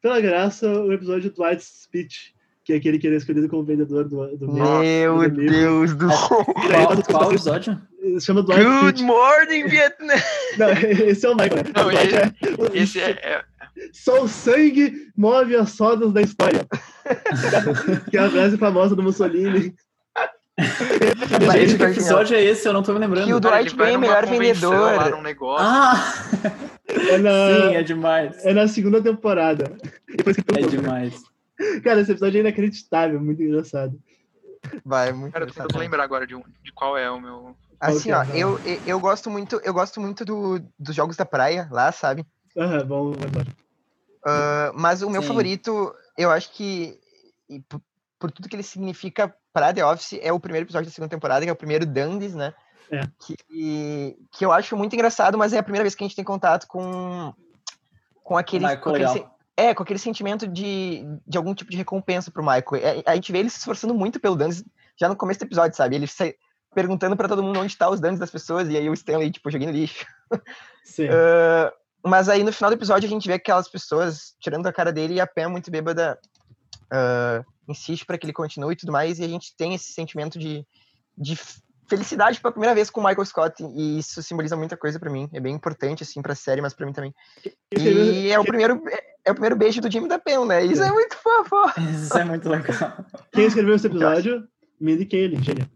[0.00, 2.34] pela graça, o episódio do White Speech,
[2.64, 6.08] que é aquele que ele é escolhido como vendedor do, do Meu do Deus do
[6.10, 6.44] céu!
[6.44, 7.80] Qual, qual episódio?
[8.18, 9.02] Se chama Dwight Good Speech.
[9.02, 10.16] morning, Vietnam!
[10.58, 11.64] Não, esse é o Michael.
[11.74, 13.44] Não, é- Esse é, é-
[13.92, 16.66] Só o sangue move as rodas da história.
[18.10, 19.74] que é a frase famosa do Mussolini.
[20.58, 22.68] Gente, esse que episódio é esse?
[22.68, 23.26] Eu não tô me lembrando.
[23.26, 24.96] Que o Dwight ele Bem é melhor vendedor.
[24.96, 25.66] Lá num negócio.
[25.66, 26.14] Ah!
[27.08, 28.44] É na, Sim, é demais.
[28.44, 29.76] é na segunda temporada.
[30.08, 31.22] Depois que É demais.
[31.84, 33.98] Cara, esse episódio é inacreditável, muito engraçado.
[34.84, 35.78] Vai, muito Cara, eu tô engraçado.
[35.78, 37.56] lembrar agora de, um, de qual é o meu.
[37.78, 38.38] Assim, Qual ó, é?
[38.38, 42.26] eu, eu, gosto muito, eu gosto muito do, dos jogos da praia lá, sabe?
[42.56, 43.46] Aham, bom, vamos embora.
[44.24, 45.28] Ah, mas o meu Sim.
[45.28, 46.98] favorito, eu acho que
[47.48, 47.80] e por,
[48.18, 51.44] por tudo que ele significa pra The Office, é o primeiro episódio da segunda temporada,
[51.44, 52.54] que é o primeiro Dundies, né?
[52.90, 53.02] É.
[53.20, 56.24] Que, que eu acho muito engraçado, mas é a primeira vez que a gente tem
[56.24, 57.32] contato com,
[58.22, 58.64] com aquele.
[58.64, 59.14] Michael com aquele legal.
[59.14, 62.64] sen- é, com aquele sentimento de, de algum tipo de recompensa pro Michael.
[62.82, 64.64] É, A gente vê ele se esforçando muito pelo Dundies
[64.98, 65.96] já no começo do episódio, sabe?
[65.96, 66.34] Ele sai
[66.74, 69.50] perguntando pra todo mundo onde tá os Dundies das pessoas, e aí o Stanley, tipo,
[69.50, 70.06] jogando lixo.
[70.84, 71.08] Sim.
[72.02, 74.90] Ah, mas aí no final do episódio a gente vê aquelas pessoas tirando a cara
[74.90, 76.18] dele e a Pam muito bêbada
[76.90, 80.38] ah, insiste para que ele continue e tudo mais, e a gente tem esse sentimento
[80.38, 80.66] de,
[81.18, 81.38] de
[81.90, 85.28] felicidade pela primeira vez com o Michael Scott, e isso simboliza muita coisa pra mim.
[85.34, 87.14] É bem importante, assim, pra série, mas pra mim também.
[87.76, 88.80] E é o primeiro,
[89.24, 90.64] é o primeiro beijo do Jimmy da Pam, né?
[90.64, 91.56] Isso é muito fofo.
[91.92, 93.04] Isso é muito legal.
[93.32, 94.48] Quem escreveu esse episódio?
[94.80, 95.68] Mindy Kaling, genial.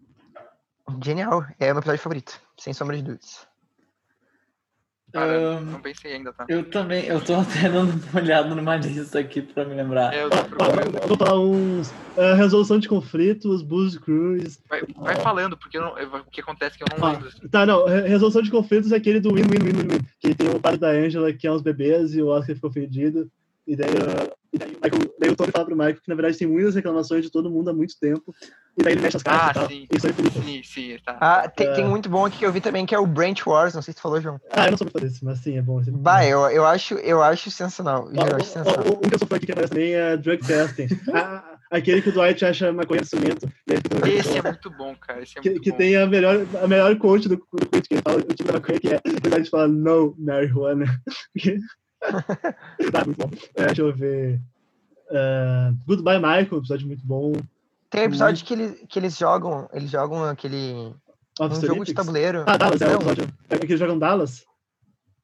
[1.02, 1.46] Genial.
[1.58, 3.46] É o meu episódio favorito, sem sombra de dúvidas.
[5.14, 6.44] Cara, Ahn, não pensei ainda, tá?
[6.48, 10.12] eu também, eu tô até dando uma olhada numa lista aqui pra me lembrar.
[10.12, 11.06] É, eu tô procurando.
[11.06, 11.92] Vou falar uns.
[12.18, 14.58] ah, resolução de conflitos, Booze Cruise.
[14.68, 17.28] Vai, vai falando, porque não- o que acontece é que eu não lembro.
[17.28, 17.46] assim.
[17.48, 17.86] Tá, não.
[17.86, 20.00] re- Resolução de conflitos é aquele do Win, Win, Win, Win, Win.
[20.20, 23.30] Que tem o pai da Angela, que é uns bebês, e o Oscar ficou ofendido.
[23.66, 26.14] E daí, ah, e daí, o Michael, daí o Tony fala pro Michael que, na
[26.14, 28.34] verdade, tem muitas reclamações de todo mundo há muito tempo.
[28.78, 29.68] E daí ele mexe as cartas Ah, e tal.
[29.68, 29.86] sim.
[29.90, 30.42] Isso aí é.
[30.42, 31.16] Sim, sim, tá.
[31.20, 31.88] Ah, tem, tem É.
[31.88, 33.98] muito bom aqui que eu vi também, que é o Branch Wars, não sei se
[33.98, 34.40] tu falou, João.
[34.50, 35.80] Ah, eu não sou muito fã desse, mas sim, é bom.
[35.80, 38.10] esse é Bah, eu, eu, acho, eu acho sensacional.
[38.12, 38.84] Eu acho sensacional.
[38.86, 40.86] ó, ó, Um que eu sou fã aqui que aparece também é Drug Testing.
[41.14, 43.48] Ah, aquele que o Dwight acha maconha de cimento.
[44.06, 45.22] Esse é muito bom, cara.
[45.22, 45.76] Esse é que, muito que bom.
[45.78, 48.52] tem a melhor, a melhor quote do, do quote que ele fala, o tipo da
[48.54, 50.84] maconha que é, o Dwight fala, no marijuana.
[52.92, 53.30] tá, muito bom.
[53.54, 54.40] É, deixa eu ver.
[55.10, 57.32] Ah, Goodbye Michael, episódio muito bom.
[57.90, 60.72] Tem um episódio que, eles, que eles jogam, eles jogam aquele.
[61.40, 61.86] Um jogo Olympics.
[61.88, 62.44] de tabuleiro.
[62.46, 62.96] Ah, Dallas, é o Não.
[62.96, 63.28] episódio.
[63.50, 64.44] É que eles jogam Dallas?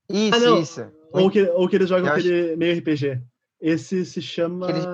[0.09, 0.61] Isso, Ah, não.
[0.61, 0.87] isso.
[1.13, 3.21] Ou que, ou que eles jogam Eu acho- aquele meio RPG.
[3.61, 4.69] Esse se chama.
[4.71, 4.85] Eles-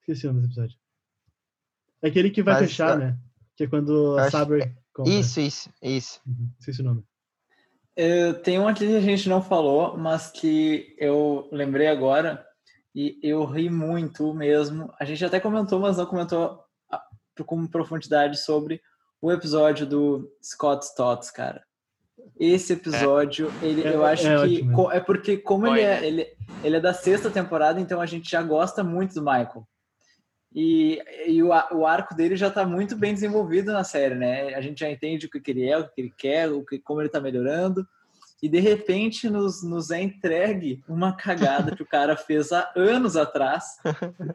[0.00, 0.78] Esqueci o nome desse episódio.
[2.02, 3.18] É aquele que vai Mas, fechar, ah, né?
[3.56, 5.12] Que é quando a acho- Sabre compra.
[5.12, 6.20] Isso, isso, isso.
[6.26, 7.04] Uhum, Esqueci o nome.
[7.96, 12.44] É, tem um aqui que a gente não falou, mas que eu lembrei agora
[12.94, 14.92] e eu ri muito mesmo.
[14.98, 17.02] A gente até comentou, mas não comentou ah,
[17.44, 18.80] com profundidade sobre
[19.20, 21.62] o episódio do Scott Stotts, cara.
[22.38, 26.06] Esse episódio, ele, É- eu acho é que é porque como Foi, ele é, né?
[26.06, 26.26] ele,
[26.64, 29.66] ele é da sexta temporada, então a gente já gosta muito do Michael.
[30.54, 34.54] E, e o, o arco dele já está muito bem desenvolvido na série, né?
[34.54, 36.78] A gente já entende o que, que ele é, o que ele quer, o que,
[36.78, 37.86] como ele está melhorando.
[38.42, 43.16] E de repente nos, nos é entregue uma cagada que o cara fez há anos
[43.16, 43.78] atrás.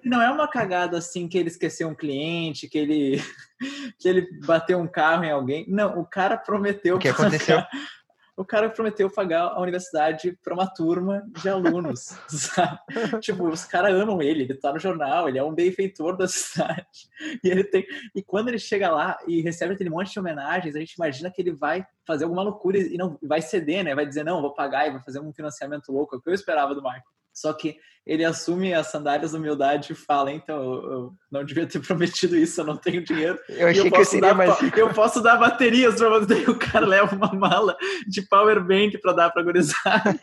[0.04, 3.22] E não é uma cagada assim que ele esqueceu um cliente, que ele,
[4.00, 5.66] que ele bateu um carro em alguém.
[5.68, 7.62] Não, o cara prometeu O que aconteceu?
[8.38, 12.80] o cara prometeu pagar a universidade para uma turma de alunos, sabe?
[13.22, 17.10] tipo, os caras amam ele, ele tá no jornal, ele é um benfeitor da cidade.
[17.44, 20.80] E ele tem e quando ele chega lá e recebe aquele monte de homenagens, a
[20.80, 23.96] gente imagina que ele vai fazer alguma loucura e não vai ceder, né?
[23.96, 26.34] Vai dizer não, vou pagar e vai fazer um financiamento louco, é o que eu
[26.34, 27.15] esperava do Michael.
[27.36, 27.76] Só que
[28.08, 32.38] ele assume as sandálias da humildade e fala, então, eu, eu não devia ter prometido
[32.38, 33.38] isso, eu não tenho dinheiro.
[33.50, 34.78] Eu achei eu que eu seria dar, mais.
[34.78, 36.36] eu posso dar baterias pra você.
[36.48, 37.76] O cara leva uma mala
[38.08, 40.18] de power bank pra dar pra gurizada.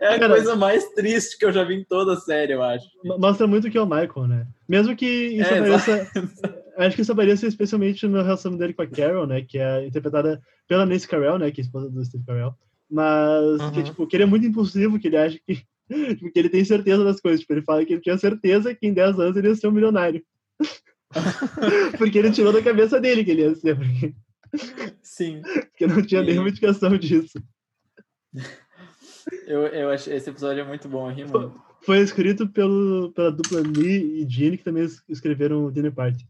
[0.00, 2.62] É a Cara, coisa mais triste que eu já vi em toda a série, eu
[2.62, 2.86] acho.
[3.04, 4.46] Mo- Mostra muito que é o Michael, né?
[4.68, 6.10] Mesmo que isso É, apareça.
[6.78, 9.42] Acho que isso apareça especialmente na relação dele com a Carol, né?
[9.42, 11.50] Que é interpretada pela Nancy Carell, né?
[11.50, 12.54] Que é a esposa do Steve Carell.
[12.88, 13.84] Mas que, Uhum.
[13.84, 15.64] tipo, que ele é muito impulsivo, que ele acha que.
[16.16, 17.40] tipo, que ele tem certeza das coisas.
[17.40, 19.72] Tipo, ele fala que ele tinha certeza que em 10 anos ele ia ser um
[19.72, 20.24] milionário.
[21.98, 24.14] porque ele tirou da cabeça dele que ele ia ser, porque,
[25.02, 25.42] Sim.
[25.42, 27.38] porque não tinha E- nenhuma indicação disso.
[29.46, 31.62] Eu, eu acho esse episódio é muito bom, eu muito.
[31.84, 36.26] Foi escrito pelo, pela dupla Lee e Gene, que também es- escreveram o Dinner Party.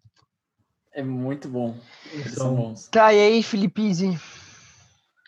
[0.92, 1.78] É muito bom.
[2.12, 2.88] Eles são São- bons.
[2.88, 3.82] Tá, e aí, Felipe?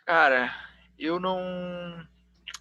[0.07, 0.51] Cara,
[0.99, 1.39] eu não.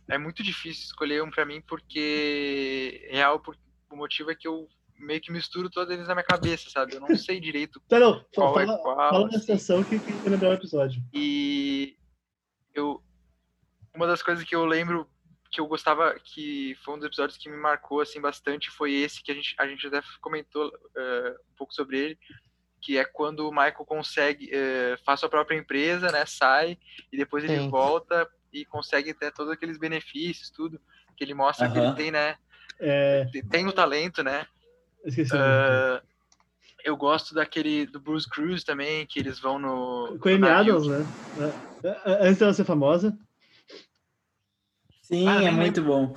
[0.10, 3.08] É muito difícil escolher um para mim, porque.
[3.12, 3.58] Real, por...
[3.92, 4.68] o motivo é que eu
[5.00, 6.96] meio que misturo todos eles na minha cabeça, sabe?
[6.96, 7.82] Eu não sei direito.
[7.88, 8.26] tá, não.
[8.34, 9.40] Qual fala, é qual, fala assim.
[9.40, 11.02] sensação que, que lembrar o episódio.
[11.14, 11.98] E.
[12.74, 13.04] Eu.
[13.94, 15.10] Uma das coisas que eu lembro
[15.52, 19.24] que eu gostava, que foi um dos episódios que me marcou assim bastante, foi esse
[19.24, 22.20] que a gente, a gente até comentou uh, um pouco sobre ele,
[22.82, 26.78] que é quando o Michael consegue, uh, faz sua própria empresa, né, sai,
[27.12, 27.70] e depois ele Sim.
[27.70, 30.80] volta e consegue ter todos aqueles benefícios, tudo,
[31.16, 32.36] que ele mostra que ele tem, né,
[32.80, 33.28] é...
[33.50, 34.48] tem o talento, né.
[35.06, 36.02] Esqueci uh,
[36.88, 40.18] eu gosto daquele do Bruce Cruz também, que eles vão no.
[40.20, 41.06] Com Amy Adams, né?
[42.06, 43.18] Antes dela ser famosa.
[45.02, 46.16] Sim, ah, é muito bom.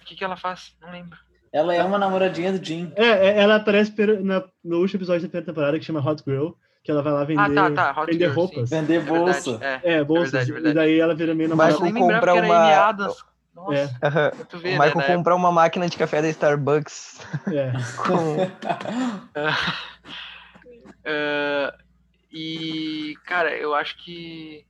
[0.00, 0.76] O que, que ela faz?
[0.80, 1.18] Não lembro.
[1.52, 2.92] Ela é uma namoradinha do Jim.
[2.96, 6.50] É, é ela aparece na, no último episódio da primeira temporada que chama Hot Girl,
[6.82, 8.04] que ela vai lá vender, ah, tá, tá.
[8.04, 8.68] vender Girl, roupas.
[8.68, 8.80] Sim.
[8.80, 9.58] Vender bolsa.
[9.60, 9.92] É, é.
[9.96, 10.68] É verdade, verdade.
[10.68, 11.78] E daí ela vira meio namorada.
[11.80, 12.92] Michael compra uma...
[13.54, 13.84] Nossa, é.
[13.84, 14.60] Uhum.
[14.60, 17.20] Ver, o Michael né, compra uma máquina de café da Starbucks.
[17.48, 17.72] É.
[18.06, 18.44] Com...
[18.44, 18.48] uh,
[22.32, 24.64] e, cara, eu acho que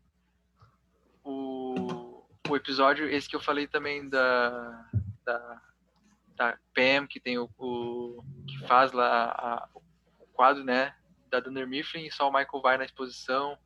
[1.23, 2.11] o
[2.51, 4.85] o episódio, esse que eu falei também da,
[5.25, 5.63] da,
[6.37, 10.93] da Pam, que tem o, o que faz lá a, o quadro, né,
[11.31, 13.57] da Dunder Mifflin, só o Michael vai na exposição.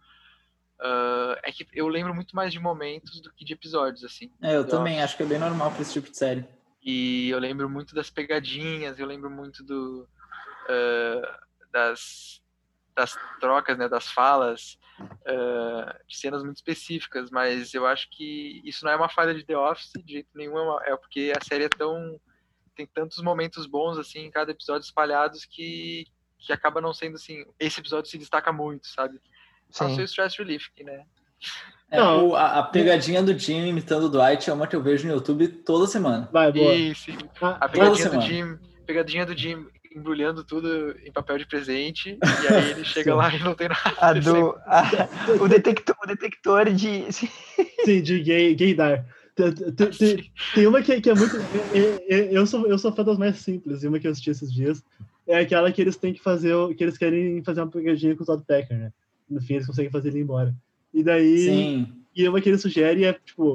[0.80, 4.30] Uh, é que eu lembro muito mais de momentos do que de episódios, assim.
[4.42, 6.44] É, eu também, acho que é bem normal para esse tipo de série.
[6.82, 10.06] E eu lembro muito das pegadinhas, eu lembro muito do
[10.64, 12.42] uh, das,
[12.94, 18.84] das trocas, né, das falas, uh, de cenas muito específicas, mas eu acho que isso
[18.84, 21.42] não é uma falha de The Office de jeito nenhum, é, uma, é porque a
[21.42, 22.20] série é tão
[22.76, 26.06] tem tantos momentos bons assim em cada episódio espalhados que
[26.44, 29.20] que acaba não sendo assim, esse episódio se destaca muito, sabe?
[29.70, 29.84] Sim.
[29.84, 31.04] Não sei o stress relief, né?
[31.90, 35.06] É, não, a, a, pegadinha do Jim imitando o Dwight é uma que eu vejo
[35.06, 36.28] no YouTube toda semana.
[36.32, 36.74] Vai, boa.
[36.74, 42.48] Isso, a pegadinha do Jim, pegadinha do Jim embrulhando tudo em papel de presente, e
[42.48, 43.94] aí ele chega lá e não tem nada.
[43.98, 45.08] A do, a,
[45.40, 47.06] o, detector, o detector de.
[47.12, 49.06] Sim, de gay, gaydar.
[49.36, 51.36] Tem, tem, tem, uma que, que é muito.
[52.08, 54.82] Eu sou, eu sou fã das mais simples, e uma que eu assisti esses dias
[55.26, 58.26] é aquela que eles têm que fazer, que eles querem fazer uma pegadinha com o
[58.26, 58.92] Todd Packer, né?
[59.28, 60.54] No fim, eles conseguem fazer ele ir embora.
[60.92, 61.38] E daí.
[61.38, 61.92] Sim.
[62.14, 63.54] E uma que ele sugere é, tipo,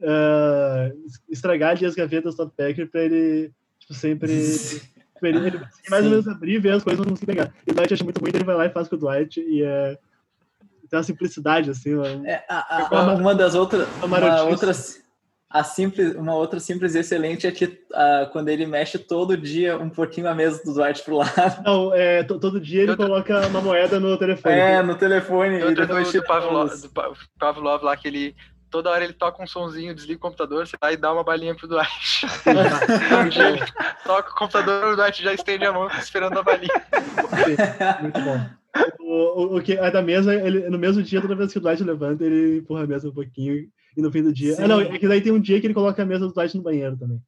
[0.00, 4.32] uh, estragar ali as gavetas do Todd Packer pra ele, tipo, sempre
[5.28, 7.54] ele, ele mais ou menos abrir e ver as coisas não conseguir pegar.
[7.66, 9.62] E o Dwight acha muito ruim, ele vai lá e faz com o Dwight e
[9.62, 9.98] é.
[10.88, 11.94] Tem uma simplicidade, assim.
[11.94, 13.86] Uma, é, a, a, uma, uma, das outras.
[14.02, 15.00] Uma, uma outras.
[15.50, 19.76] A simples, uma outra simples e excelente é que uh, quando ele mexe todo dia
[19.76, 21.62] um pouquinho a mesa do Dwight pro lado.
[21.66, 24.54] Não, é, todo dia ele coloca uma moeda no telefone.
[24.54, 25.60] É, no telefone.
[25.64, 26.90] Outra do, do, Pavlov, do
[27.36, 28.36] Pavlov lá que ele
[28.70, 31.66] toda hora ele toca um sonzinho, desliga o computador, você vai dar uma balinha pro
[31.66, 32.26] Dwight.
[34.06, 36.70] toca o computador, o Dwight já estende a mão esperando a balinha.
[38.00, 38.46] Muito bom.
[39.00, 41.60] O, o, o que é da mesa, ele, no mesmo dia, toda vez que o
[41.60, 44.56] Dwight levanta, ele empurra a mesa um pouquinho e no fim do dia.
[44.58, 46.56] Ah, não, é que daí tem um dia que ele coloca a mesa do Dwight
[46.56, 47.20] no banheiro também.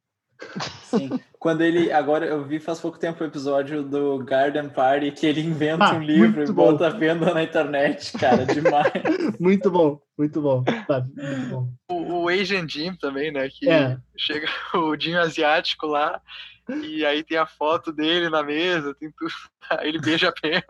[0.84, 1.10] Sim.
[1.38, 1.92] Quando ele.
[1.92, 5.94] Agora eu vi faz pouco tempo o episódio do Garden Party que ele inventa ah,
[5.94, 8.46] um livro e bota a venda na internet, cara.
[8.46, 8.92] Demais.
[9.40, 10.62] muito bom, muito bom.
[10.86, 11.10] Sabe?
[11.14, 11.68] Muito bom.
[11.90, 13.48] O, o Asian Jim também, né?
[13.48, 13.96] Que é.
[14.16, 16.20] chega o Jim asiático lá.
[16.68, 19.32] E aí tem a foto dele na mesa, tem tudo.
[19.68, 20.64] Aí ele beija a pena.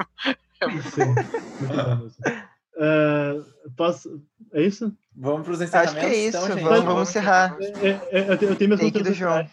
[0.58, 1.14] É muito Sim, bom.
[1.14, 2.42] Muito bom.
[2.76, 4.22] Uh, posso.
[4.52, 4.92] É isso?
[5.14, 5.96] Vamos para os encerramentos.
[5.96, 7.56] Acho que é isso, então, vamos, vamos, vamos encerrar.
[7.60, 9.46] É, é, eu, tenho, eu tenho minhas Take do João.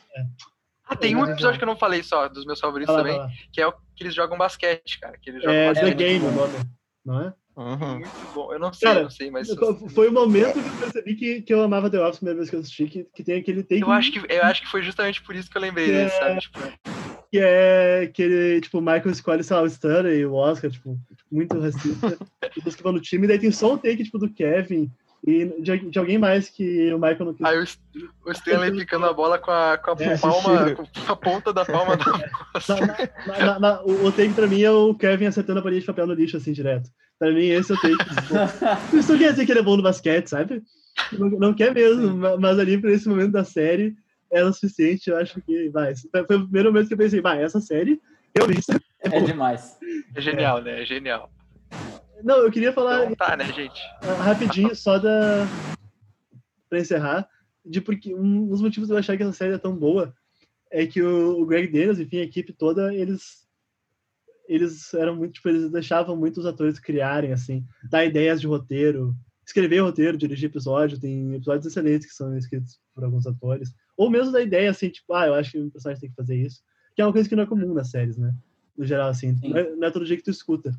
[0.86, 3.22] Ah, tem um episódio que eu não falei só, dos meus favoritos lá, também,
[3.54, 5.18] que é o que eles jogam basquete, cara.
[5.22, 5.90] Que eles jogam é basquete.
[5.90, 6.54] The Game o nome,
[7.06, 7.34] não é?
[7.56, 8.00] Uhum.
[8.00, 8.54] Muito bom.
[8.54, 9.50] Eu não sei, cara, não sei, mas.
[9.94, 12.50] Foi o momento que eu percebi que, que eu amava The Office a primeira vez
[12.50, 13.82] que eu assisti, que, que tem aquele take.
[13.82, 16.40] Eu acho, que, eu acho que foi justamente por isso que eu lembrei é, sabe?
[16.40, 16.60] Tipo...
[17.32, 20.72] Que é que ele, tipo, o Michael escolhe, sei lá, o Stanley e o Oscar,
[20.72, 20.98] tipo,
[21.32, 22.18] muito racista.
[22.58, 24.92] e que vão no time, e daí tem só o take, tipo, do Kevin
[25.26, 27.46] e de, de, alguém mais que o Michael não quis.
[27.46, 27.66] Aí o,
[28.26, 31.66] o Stanley picando a bola com a, com a é, palma, com a ponta da
[31.66, 32.78] palma da
[33.28, 36.08] na, na, na, O take pra mim é o Kevin acertando a bolinha de papel
[36.08, 36.90] no lixo, assim, direto.
[37.18, 37.96] Pra mim, esse é o take.
[38.98, 40.64] Isso não quer dizer que ele é bom no basquete, sabe?
[41.12, 42.38] Não, não quer mesmo, Sim.
[42.40, 43.96] mas ali pra esse momento da série
[44.32, 45.94] é o suficiente, eu acho que vai.
[45.96, 48.00] Foi o primeiro momento que eu pensei, vai, essa série
[48.36, 48.66] realmente
[49.02, 49.78] é, é demais.
[50.16, 50.82] É genial, né?
[50.82, 51.32] É genial.
[52.24, 53.06] Não, eu queria falar.
[53.06, 53.82] Então, tá, né, gente?
[54.24, 55.46] Rapidinho, só da.
[56.70, 57.28] Pra encerrar,
[57.66, 60.14] de porque um dos motivos de eu achar que essa série é tão boa
[60.72, 63.48] é que o, Greg Daniels, enfim, a equipe toda, eles.
[64.48, 69.16] Eles eram muito, tipo, eles deixavam muitos atores criarem, assim, dar ideias de roteiro,
[69.46, 73.72] escrever roteiro, dirigir episódio, tem episódios excelentes que são escritos por alguns atores.
[74.00, 76.38] Ou mesmo da ideia, assim, tipo, ah, eu acho que o personagem tem que fazer
[76.38, 76.64] isso.
[76.96, 78.34] Que é uma coisa que não é comum nas séries, né?
[78.78, 79.38] No geral, assim.
[79.44, 80.72] Não é, não é, todo dia que tu escuta.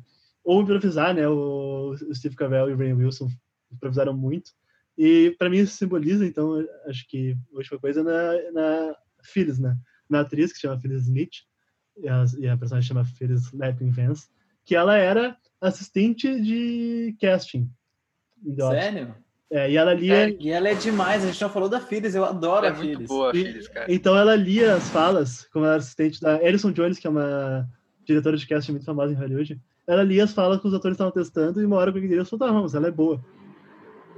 [0.43, 1.27] Ou improvisar, né?
[1.27, 3.29] O, Steve Carell e o Rain Wilson
[3.71, 4.53] improvisaram muito.
[4.97, 9.77] E para mim isso simboliza, então, acho que a última coisa na, na Phyllis, né?
[10.09, 11.43] Na atriz que chama Phyllis Smith,
[11.97, 14.29] e a, e a personagem chama Phyllis Lapping Vance,
[14.65, 17.69] que ela era assistente de casting.
[18.81, 19.15] Sério?
[19.51, 20.29] É, e ela lia.
[20.29, 22.73] É, e ela é demais, a gente já falou da Phyllis, eu adoro é a
[22.73, 22.97] Phyllis.
[22.99, 23.93] muito boa a Phyllis, cara.
[23.93, 27.67] Então ela lia as falas, como era assistente da Alison Jones, que é uma
[28.05, 29.59] diretora de casting muito famosa em Hollywood.
[29.85, 32.47] Ela lia as falas que os atores estavam testando e uma hora o Greg falou,
[32.47, 33.21] tá, vamos, ela é boa.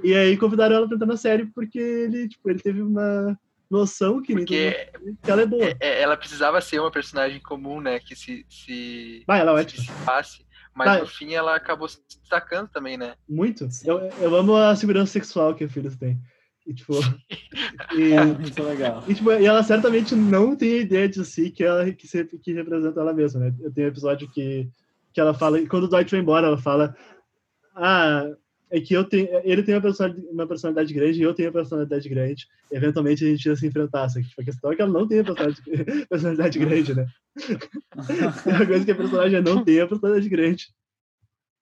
[0.04, 3.36] E aí convidaram ela pra entrar na série porque ele, tipo, ele teve uma
[3.68, 4.88] noção que, porque
[5.20, 5.64] que ela é boa.
[5.64, 8.46] É, é, ela precisava ser uma personagem comum, né, que se...
[8.48, 9.82] se Vai, ela é ótima.
[9.82, 10.44] Se passe
[10.74, 11.00] mas tá.
[11.00, 13.14] no fim ela acabou se destacando também, né?
[13.28, 13.68] Muito.
[13.84, 16.20] Eu, eu amo a segurança sexual que a Phyllis tem.
[16.66, 16.94] E, tipo,
[17.96, 19.04] e, é muito legal.
[19.06, 22.52] E, tipo, e ela certamente não tem ideia de si que ela que, se, que
[22.52, 23.54] representa ela mesma, né?
[23.60, 24.68] Eu tenho um episódio que,
[25.12, 26.96] que ela fala, quando o Dwight vai embora, ela fala:
[27.76, 28.24] Ah,
[28.70, 31.52] é que eu tenho, ele tem uma personalidade, uma personalidade grande e eu tenho uma
[31.54, 32.48] personalidade grande.
[32.72, 34.08] Eventualmente a gente ia se enfrentar.
[34.08, 35.62] Só que a questão é que ela não tem a personalidade,
[36.08, 37.06] personalidade grande, né?
[38.60, 40.68] a coisa que a personagem não tem a personalidade grande.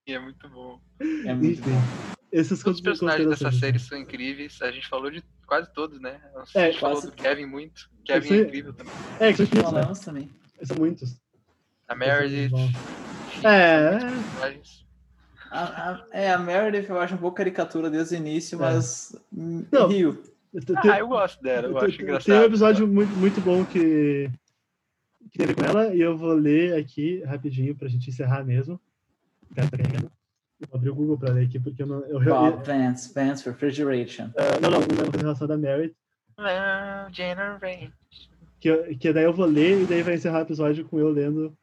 [0.07, 0.81] E é muito bom.
[1.25, 2.13] É muito Enfim, bom.
[2.33, 4.61] Esses Os personagens dessa série são incríveis.
[4.63, 6.19] A gente falou de quase todos, né?
[6.35, 7.91] A É, gente falou quase- do Kevin muito.
[8.07, 8.93] Kevin Esse- é incrível também.
[9.21, 9.81] É, que são muitos, né?
[9.81, 10.31] Falamos também.
[10.63, 11.17] São muitos.
[11.89, 12.53] A Meredith.
[12.55, 13.91] É, são é.
[13.91, 14.87] muitos personagens.
[15.53, 18.59] A, a- é, a Meredith eu acho um pouco caricatura desde o início, É.
[18.61, 19.87] mas Não.
[19.89, 20.23] rio.
[20.67, 22.25] Tem- Ah, eu gosto dela, eu tem- acho engraçado.
[22.27, 24.31] Tem um episódio muito, muito bom que,
[25.31, 28.79] que teve com ela, e eu vou ler aqui rapidinho pra gente encerrar mesmo.
[29.55, 29.63] Tá.
[30.61, 32.01] Eu vou abrir o Google pra ler aqui, porque eu não.
[32.03, 34.31] Eu, eu, Bob Vance, Vance Refrigeration.
[34.37, 35.95] Ah, não, não, não uma relação da Merit.
[36.39, 37.91] Well, Generation.
[38.61, 41.09] Que, eu- que daí eu vou ler e daí vai encerrar o episódio com eu
[41.11, 41.55] lendo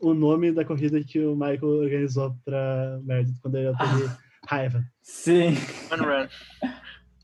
[0.00, 4.10] o nome da corrida que o Michael organizou pra Meredith quando ele teve
[4.46, 4.84] raiva.
[5.02, 5.54] Sim.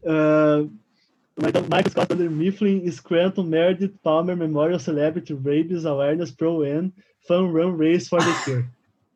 [0.02, 0.70] Uh,
[1.36, 6.92] Michael Scott under Mifflin, Scranton, Meredith Palmer Memorial Celebrity Rabies Awareness Pro N
[7.26, 8.64] Fun Run Race for the Cure.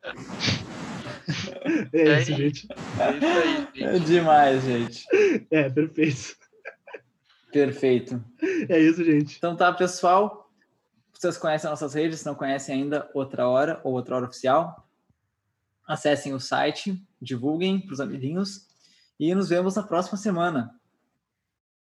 [1.93, 2.67] é isso, gente.
[2.99, 4.05] É isso aí, É gente.
[4.05, 5.05] demais, gente.
[5.51, 6.35] É, perfeito.
[7.51, 8.23] Perfeito.
[8.69, 9.37] É isso, gente.
[9.37, 10.44] Então tá, pessoal.
[11.17, 14.85] Vocês conhecem nossas redes, se não conhecem ainda, Outra Hora ou Outra Hora Oficial.
[15.87, 18.67] Acessem o site, divulguem para os amiguinhos
[19.19, 20.75] e nos vemos na próxima semana.